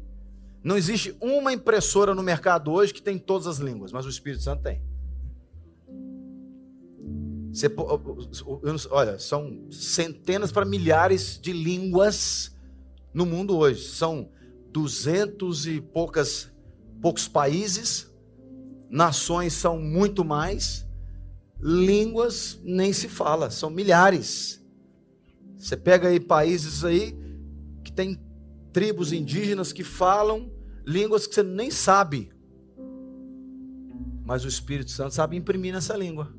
Não 0.63 0.75
existe 0.75 1.15
uma 1.21 1.53
impressora 1.53 2.15
no 2.15 2.23
mercado 2.23 2.71
hoje 2.71 2.93
que 2.93 3.01
tem 3.01 3.17
todas 3.17 3.47
as 3.47 3.59
línguas, 3.59 3.91
mas 3.91 4.05
o 4.05 4.09
Espírito 4.09 4.41
Santo 4.41 4.63
tem. 4.63 4.81
Você, 7.51 7.67
olha, 8.89 9.19
são 9.19 9.67
centenas 9.71 10.51
para 10.51 10.65
milhares 10.65 11.39
de 11.41 11.53
línguas 11.53 12.55
no 13.13 13.25
mundo 13.25 13.55
hoje. 13.55 13.87
São 13.87 14.29
duzentos 14.71 15.67
e 15.67 15.79
poucas, 15.79 16.51
poucos 17.01 17.27
países, 17.27 18.11
nações 18.89 19.53
são 19.53 19.79
muito 19.79 20.25
mais, 20.25 20.87
línguas 21.59 22.59
nem 22.63 22.91
se 22.93 23.07
fala, 23.07 23.49
são 23.49 23.69
milhares. 23.69 24.59
Você 25.57 25.77
pega 25.77 26.07
aí 26.07 26.19
países 26.19 26.83
aí 26.83 27.28
que 27.83 27.91
tem 27.91 28.19
tribos 28.71 29.11
indígenas 29.11 29.73
que 29.73 29.83
falam 29.83 30.51
línguas 30.85 31.25
que 31.27 31.35
você 31.35 31.43
nem 31.43 31.71
sabe. 31.71 32.31
Mas 34.25 34.45
o 34.45 34.47
Espírito 34.47 34.91
Santo 34.91 35.13
sabe 35.13 35.35
imprimir 35.35 35.73
nessa 35.73 35.95
língua 35.95 36.33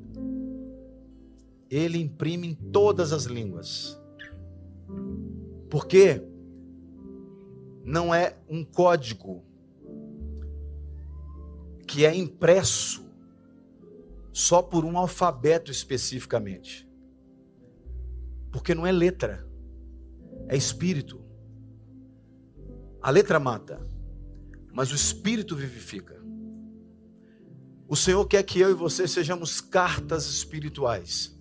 ele 1.71 1.97
imprime 1.97 2.49
em 2.49 2.53
todas 2.53 3.13
as 3.13 3.23
línguas. 3.23 3.97
Porque 5.69 6.21
não 7.85 8.13
é 8.13 8.37
um 8.49 8.61
código 8.61 9.41
que 11.87 12.05
é 12.05 12.13
impresso 12.13 13.09
só 14.33 14.61
por 14.61 14.83
um 14.83 14.97
alfabeto 14.97 15.71
especificamente. 15.71 16.87
Porque 18.51 18.75
não 18.75 18.85
é 18.85 18.91
letra, 18.91 19.47
é 20.49 20.57
espírito. 20.57 21.20
A 23.01 23.09
letra 23.09 23.39
mata, 23.39 23.81
mas 24.71 24.91
o 24.91 24.95
espírito 24.95 25.55
vivifica. 25.55 26.21
O 27.87 27.95
Senhor 27.95 28.25
quer 28.25 28.43
que 28.43 28.59
eu 28.59 28.71
e 28.71 28.73
você 28.73 29.07
sejamos 29.07 29.59
cartas 29.59 30.27
espirituais 30.27 31.37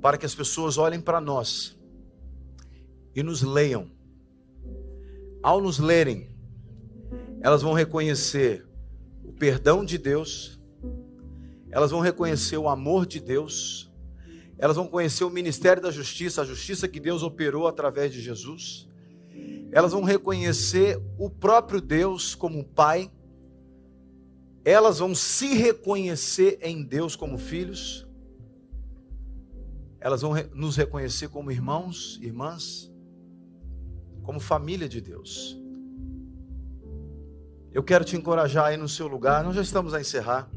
para 0.00 0.18
que 0.18 0.26
as 0.26 0.34
pessoas 0.34 0.78
olhem 0.78 1.00
para 1.00 1.20
nós 1.20 1.78
e 3.14 3.22
nos 3.22 3.42
leiam. 3.42 3.88
Ao 5.42 5.60
nos 5.60 5.78
lerem, 5.78 6.28
elas 7.40 7.62
vão 7.62 7.72
reconhecer 7.72 8.66
o 9.24 9.32
perdão 9.32 9.84
de 9.84 9.96
Deus, 9.98 10.60
elas 11.70 11.90
vão 11.90 12.00
reconhecer 12.00 12.56
o 12.56 12.68
amor 12.68 13.06
de 13.06 13.20
Deus, 13.20 13.92
elas 14.58 14.76
vão 14.76 14.88
conhecer 14.88 15.24
o 15.24 15.30
ministério 15.30 15.82
da 15.82 15.90
justiça, 15.90 16.42
a 16.42 16.44
justiça 16.44 16.88
que 16.88 16.98
Deus 16.98 17.22
operou 17.22 17.68
através 17.68 18.12
de 18.12 18.20
Jesus, 18.20 18.88
elas 19.72 19.92
vão 19.92 20.02
reconhecer 20.02 21.00
o 21.18 21.30
próprio 21.30 21.80
Deus 21.80 22.34
como 22.34 22.62
Pai, 22.62 23.10
elas 24.64 24.98
vão 24.98 25.14
se 25.14 25.54
reconhecer 25.54 26.58
em 26.60 26.84
Deus 26.84 27.16
como 27.16 27.38
filhos, 27.38 28.06
elas 29.98 30.22
vão 30.22 30.32
nos 30.54 30.76
reconhecer 30.76 31.28
como 31.28 31.50
irmãos, 31.50 32.18
irmãs. 32.20 32.90
como 34.22 34.38
família 34.38 34.88
de 34.88 35.00
Deus. 35.00 35.58
Eu 37.72 37.82
quero 37.82 38.04
te 38.04 38.16
encorajar 38.16 38.66
aí 38.66 38.76
no 38.76 38.88
seu 38.88 39.08
lugar, 39.08 39.42
nós 39.42 39.56
já 39.56 39.62
estamos 39.62 39.94
a 39.94 40.00
encerrar. 40.00 40.48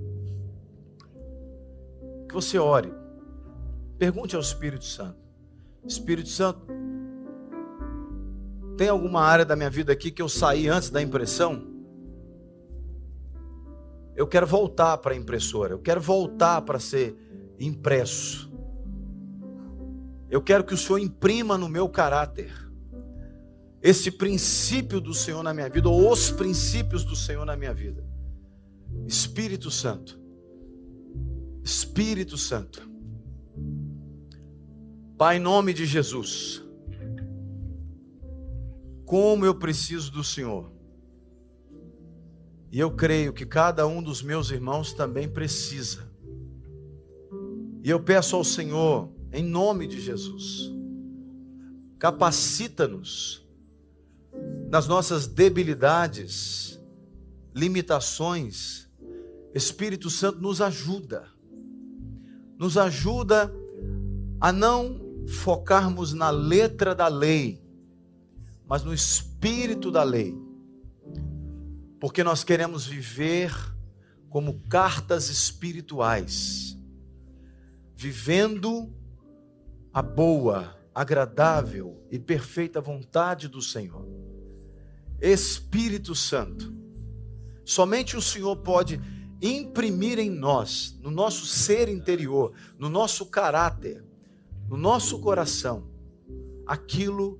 Que 2.27 2.33
você 2.33 2.59
ore. 2.59 2.93
Pergunte 3.97 4.35
ao 4.35 4.41
Espírito 4.41 4.83
Santo: 4.83 5.17
Espírito 5.83 6.29
Santo, 6.29 6.67
tem 8.77 8.89
alguma 8.89 9.21
área 9.21 9.45
da 9.45 9.55
minha 9.55 9.69
vida 9.69 9.91
aqui 9.91 10.11
que 10.11 10.21
eu 10.21 10.29
saí 10.29 10.67
antes 10.67 10.89
da 10.89 11.01
impressão? 11.01 11.75
Eu 14.15 14.27
quero 14.27 14.47
voltar 14.47 14.97
para 14.97 15.13
a 15.13 15.17
impressora, 15.17 15.73
eu 15.73 15.79
quero 15.79 15.99
voltar 15.99 16.61
para 16.61 16.79
ser 16.79 17.15
impresso. 17.59 18.51
Eu 20.29 20.41
quero 20.41 20.63
que 20.63 20.73
o 20.73 20.77
Senhor 20.77 20.99
imprima 20.99 21.57
no 21.57 21.69
meu 21.69 21.87
caráter 21.87 22.51
esse 23.81 24.09
princípio 24.09 24.99
do 24.99 25.13
Senhor 25.13 25.43
na 25.43 25.53
minha 25.53 25.69
vida, 25.69 25.87
ou 25.87 26.11
os 26.11 26.31
princípios 26.31 27.03
do 27.03 27.15
Senhor 27.15 27.45
na 27.45 27.55
minha 27.55 27.73
vida. 27.73 28.03
Espírito 29.05 29.69
Santo, 29.69 30.19
Espírito 31.63 32.35
Santo, 32.35 32.89
Pai, 35.17 35.37
em 35.37 35.39
nome 35.39 35.71
de 35.71 35.85
Jesus, 35.85 36.64
como 39.05 39.45
eu 39.45 39.55
preciso 39.55 40.11
do 40.11 40.23
Senhor. 40.23 40.71
E 42.71 42.79
eu 42.79 42.91
creio 42.91 43.31
que 43.31 43.45
cada 43.45 43.87
um 43.87 44.01
dos 44.01 44.21
meus 44.21 44.49
irmãos 44.51 44.91
também 44.91 45.29
precisa. 45.29 46.09
E 47.83 47.89
eu 47.89 47.99
peço 47.99 48.35
ao 48.35 48.43
Senhor, 48.43 49.09
em 49.31 49.43
nome 49.43 49.87
de 49.87 50.01
Jesus, 50.01 50.71
capacita-nos 51.99 53.45
nas 54.69 54.87
nossas 54.87 55.27
debilidades, 55.27 56.79
limitações. 57.53 58.89
Espírito 59.53 60.09
Santo 60.09 60.41
nos 60.41 60.59
ajuda. 60.61 61.27
Nos 62.57 62.77
ajuda 62.77 63.53
a 64.41 64.51
não 64.51 64.99
focarmos 65.27 66.13
na 66.13 66.29
letra 66.29 66.93
da 66.93 67.07
lei, 67.07 67.64
mas 68.67 68.83
no 68.83 68.93
espírito 68.93 69.91
da 69.91 70.03
lei. 70.03 70.35
Porque 71.99 72.23
nós 72.23 72.43
queremos 72.43 72.85
viver 72.85 73.53
como 74.29 74.59
cartas 74.67 75.29
espirituais, 75.29 76.77
vivendo 77.95 78.93
a 79.93 80.01
boa, 80.01 80.75
agradável 80.93 82.05
e 82.11 82.19
perfeita 82.19 82.81
vontade 82.81 83.47
do 83.47 83.61
Senhor. 83.61 84.05
Espírito 85.21 86.13
Santo, 86.13 86.71
somente 87.63 88.17
o 88.17 88.21
Senhor 88.21 88.57
pode 88.57 88.99
imprimir 89.41 90.19
em 90.19 90.29
nós, 90.29 90.97
no 91.01 91.11
nosso 91.11 91.45
ser 91.45 91.87
interior, 91.87 92.53
no 92.77 92.89
nosso 92.89 93.25
caráter, 93.27 94.03
no 94.67 94.75
nosso 94.75 95.19
coração, 95.19 95.87
aquilo 96.65 97.39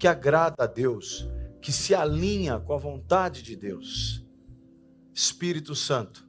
que 0.00 0.08
agrada 0.08 0.64
a 0.64 0.66
Deus, 0.66 1.28
que 1.60 1.70
se 1.70 1.94
alinha 1.94 2.58
com 2.58 2.72
a 2.72 2.78
vontade 2.78 3.42
de 3.42 3.54
Deus. 3.54 4.24
Espírito 5.12 5.74
Santo, 5.74 6.26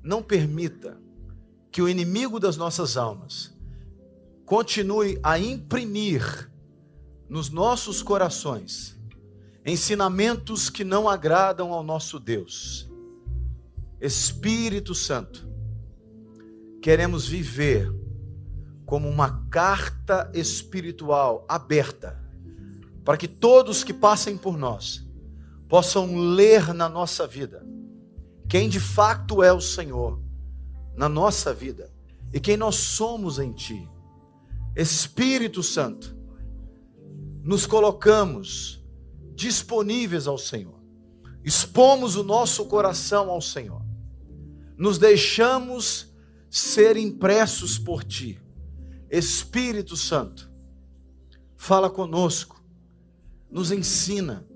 não 0.00 0.22
permita 0.22 0.96
que 1.72 1.82
o 1.82 1.88
inimigo 1.88 2.38
das 2.38 2.56
nossas 2.56 2.96
almas 2.96 3.52
continue 4.46 5.18
a 5.24 5.40
imprimir 5.40 6.48
nos 7.28 7.50
nossos 7.50 8.00
corações 8.00 8.96
ensinamentos 9.66 10.70
que 10.70 10.84
não 10.84 11.08
agradam 11.08 11.72
ao 11.72 11.82
nosso 11.82 12.20
Deus. 12.20 12.88
Espírito 14.00 14.94
Santo, 14.94 15.48
queremos 16.80 17.26
viver 17.26 18.01
como 18.92 19.08
uma 19.08 19.46
carta 19.48 20.30
espiritual 20.34 21.46
aberta, 21.48 22.22
para 23.02 23.16
que 23.16 23.26
todos 23.26 23.82
que 23.82 23.94
passem 23.94 24.36
por 24.36 24.58
nós 24.58 25.02
possam 25.66 26.14
ler 26.14 26.74
na 26.74 26.90
nossa 26.90 27.26
vida 27.26 27.66
quem 28.46 28.68
de 28.68 28.78
fato 28.78 29.42
é 29.42 29.50
o 29.50 29.62
Senhor 29.62 30.20
na 30.94 31.08
nossa 31.08 31.54
vida 31.54 31.90
e 32.34 32.38
quem 32.38 32.54
nós 32.54 32.74
somos 32.74 33.38
em 33.38 33.50
Ti. 33.54 33.88
Espírito 34.76 35.62
Santo, 35.62 36.14
nos 37.42 37.64
colocamos 37.64 38.84
disponíveis 39.34 40.26
ao 40.26 40.36
Senhor, 40.36 40.78
expomos 41.42 42.14
o 42.14 42.22
nosso 42.22 42.66
coração 42.66 43.30
ao 43.30 43.40
Senhor, 43.40 43.80
nos 44.76 44.98
deixamos 44.98 46.12
ser 46.50 46.98
impressos 46.98 47.78
por 47.78 48.04
Ti 48.04 48.38
Espírito 49.12 49.94
Santo, 49.94 50.50
fala 51.54 51.90
conosco, 51.90 52.64
nos 53.50 53.70
ensina, 53.70 54.48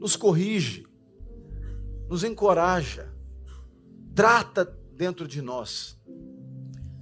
nos 0.00 0.16
corrige, 0.16 0.84
nos 2.08 2.24
encoraja, 2.24 3.14
trata 4.12 4.64
dentro 4.96 5.28
de 5.28 5.40
nós, 5.40 5.96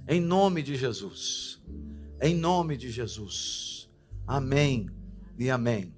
em 0.07 0.21
nome 0.21 0.61
de 0.61 0.75
Jesus, 0.75 1.59
em 2.21 2.35
nome 2.35 2.77
de 2.77 2.91
Jesus, 2.91 3.89
amém 4.27 4.87
e 5.35 5.49
amém. 5.49 5.95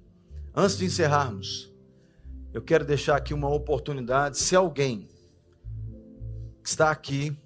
Antes 0.54 0.78
de 0.78 0.86
encerrarmos, 0.86 1.70
eu 2.54 2.62
quero 2.62 2.86
deixar 2.86 3.16
aqui 3.16 3.34
uma 3.34 3.50
oportunidade, 3.50 4.38
se 4.38 4.56
alguém 4.56 5.10
que 6.62 6.70
está 6.70 6.90
aqui 6.90 7.36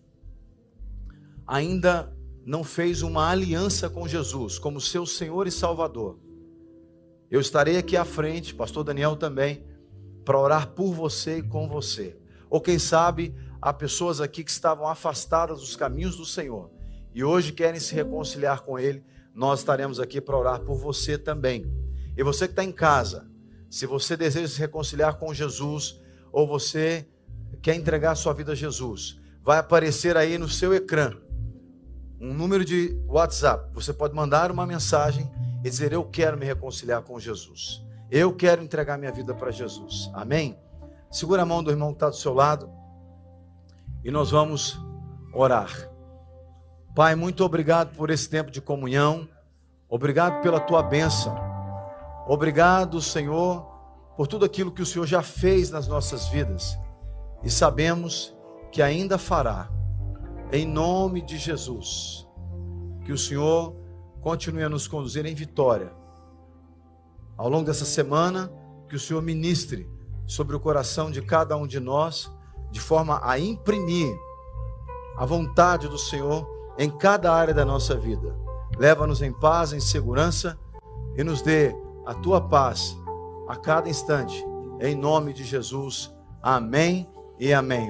ainda 1.45 2.17
não 2.51 2.65
fez 2.65 3.01
uma 3.01 3.31
aliança 3.31 3.89
com 3.89 4.09
Jesus 4.09 4.59
como 4.59 4.81
seu 4.81 5.07
Senhor 5.07 5.47
e 5.47 5.53
Salvador, 5.53 6.19
eu 7.31 7.41
estarei 7.41 7.77
aqui 7.77 7.97
à 7.97 8.05
frente, 8.05 8.53
pastor 8.53 8.83
Daniel 8.83 9.15
também, 9.15 9.65
para 10.25 10.37
orar 10.37 10.73
por 10.73 10.93
você 10.93 11.39
e 11.39 11.43
com 11.45 11.69
você. 11.69 12.19
Ou 12.51 12.61
quem 12.61 12.77
sabe, 12.77 13.33
há 13.63 13.73
pessoas 13.73 14.21
aqui 14.21 14.43
que 14.43 14.51
estavam 14.51 14.89
afastadas 14.89 15.61
dos 15.61 15.77
caminhos 15.77 16.17
do 16.17 16.27
Senhor 16.27 16.73
e 17.15 17.23
hoje 17.23 17.53
querem 17.53 17.79
se 17.79 17.95
reconciliar 17.95 18.63
com 18.63 18.77
Ele, 18.77 19.05
nós 19.33 19.61
estaremos 19.61 20.01
aqui 20.01 20.21
para 20.21 20.37
orar 20.37 20.59
por 20.63 20.75
você 20.75 21.17
também. 21.17 21.73
E 22.17 22.25
você 22.25 22.49
que 22.49 22.53
está 22.53 22.65
em 22.65 22.73
casa, 22.73 23.31
se 23.71 23.87
você 23.87 24.17
deseja 24.17 24.49
se 24.49 24.59
reconciliar 24.59 25.19
com 25.19 25.33
Jesus, 25.33 26.01
ou 26.33 26.49
você 26.49 27.07
quer 27.63 27.77
entregar 27.77 28.17
sua 28.17 28.33
vida 28.33 28.51
a 28.51 28.57
Jesus, 28.57 29.21
vai 29.41 29.59
aparecer 29.59 30.17
aí 30.17 30.37
no 30.37 30.49
seu 30.49 30.75
ecrã 30.75 31.17
um 32.21 32.35
número 32.35 32.65
de 32.65 33.01
WhatsApp. 33.09 33.73
Você 33.73 33.93
pode 33.93 34.15
mandar 34.15 34.51
uma 34.51 34.67
mensagem 34.67 35.31
e 35.65 35.71
dizer: 35.71 35.93
Eu 35.93 36.05
quero 36.05 36.37
me 36.37 36.45
reconciliar 36.45 37.03
com 37.03 37.19
Jesus. 37.19 37.83
Eu 38.11 38.35
quero 38.35 38.63
entregar 38.63 38.99
minha 38.99 39.13
vida 39.13 39.35
para 39.35 39.51
Jesus. 39.51 40.11
Amém? 40.13 40.59
Segura 41.11 41.43
a 41.43 41.47
mão 41.47 41.63
do 41.63 41.71
irmão 41.71 41.89
que 41.89 41.97
está 41.97 42.11
do 42.11 42.17
seu 42.17 42.35
lado 42.35 42.71
e 44.05 44.11
nós 44.11 44.31
vamos 44.31 44.79
orar. 45.33 45.71
Pai, 46.95 47.15
muito 47.15 47.45
obrigado 47.45 47.95
por 47.97 48.11
esse 48.11 48.29
tempo 48.29 48.51
de 48.51 48.61
comunhão. 48.61 49.29
Obrigado 49.89 50.41
pela 50.43 50.61
tua 50.61 50.83
bênção. 50.83 51.35
Obrigado, 52.27 53.01
Senhor, 53.01 53.65
por 54.17 54.27
tudo 54.27 54.45
aquilo 54.45 54.71
que 54.71 54.83
o 54.83 54.87
Senhor 54.87 55.07
já 55.07 55.23
fez 55.23 55.71
nas 55.71 55.89
nossas 55.89 56.29
vidas 56.29 56.79
e 57.43 57.51
sabemos 57.51 58.35
que 58.71 58.83
ainda 58.83 59.19
fará 59.19 59.69
em 60.53 60.67
nome 60.67 61.23
de 61.23 61.39
Jesus. 61.39 62.27
Que 63.05 63.13
o 63.13 63.19
Senhor 63.19 63.75
continue 64.21 64.63
a 64.63 64.69
nos 64.69 64.87
conduzir 64.87 65.25
em 65.27 65.35
vitória. 65.35 65.93
Ao 67.37 67.49
longo 67.49 67.65
dessa 67.65 67.85
semana, 67.85 68.53
que 68.89 68.97
o 68.97 69.01
Senhor 69.01 69.23
ministre 69.23 69.89
sobre 70.27 70.55
o 70.55 70.61
coração 70.61 71.11
de 71.11 71.23
cada 71.23 71.57
um 71.57 71.67
de 71.67 71.81
nós, 71.81 72.31
de 72.71 72.81
forma 72.81 73.21
a 73.23 73.39
imprimir 73.39 74.15
a 75.17 75.25
vontade 75.25 75.89
do 75.89 75.99
Senhor 75.99 76.47
em 76.79 76.91
cada 76.91 77.33
área 77.33 77.55
da 77.55 77.65
nossa 77.65 77.97
vida. 77.97 78.37
Leva-nos 78.79 79.23
em 79.23 79.33
paz, 79.33 79.73
em 79.73 79.81
segurança 79.81 80.59
e 81.17 81.25
nos 81.25 81.43
dê 81.43 81.75
a 82.07 82.15
tua 82.15 82.41
paz 82.41 82.97
a 83.49 83.57
cada 83.57 83.89
instante. 83.89 84.45
Em 84.81 84.95
nome 84.95 85.33
de 85.33 85.45
Jesus. 85.45 86.15
Amém 86.43 87.09
e 87.39 87.53
amém. 87.53 87.89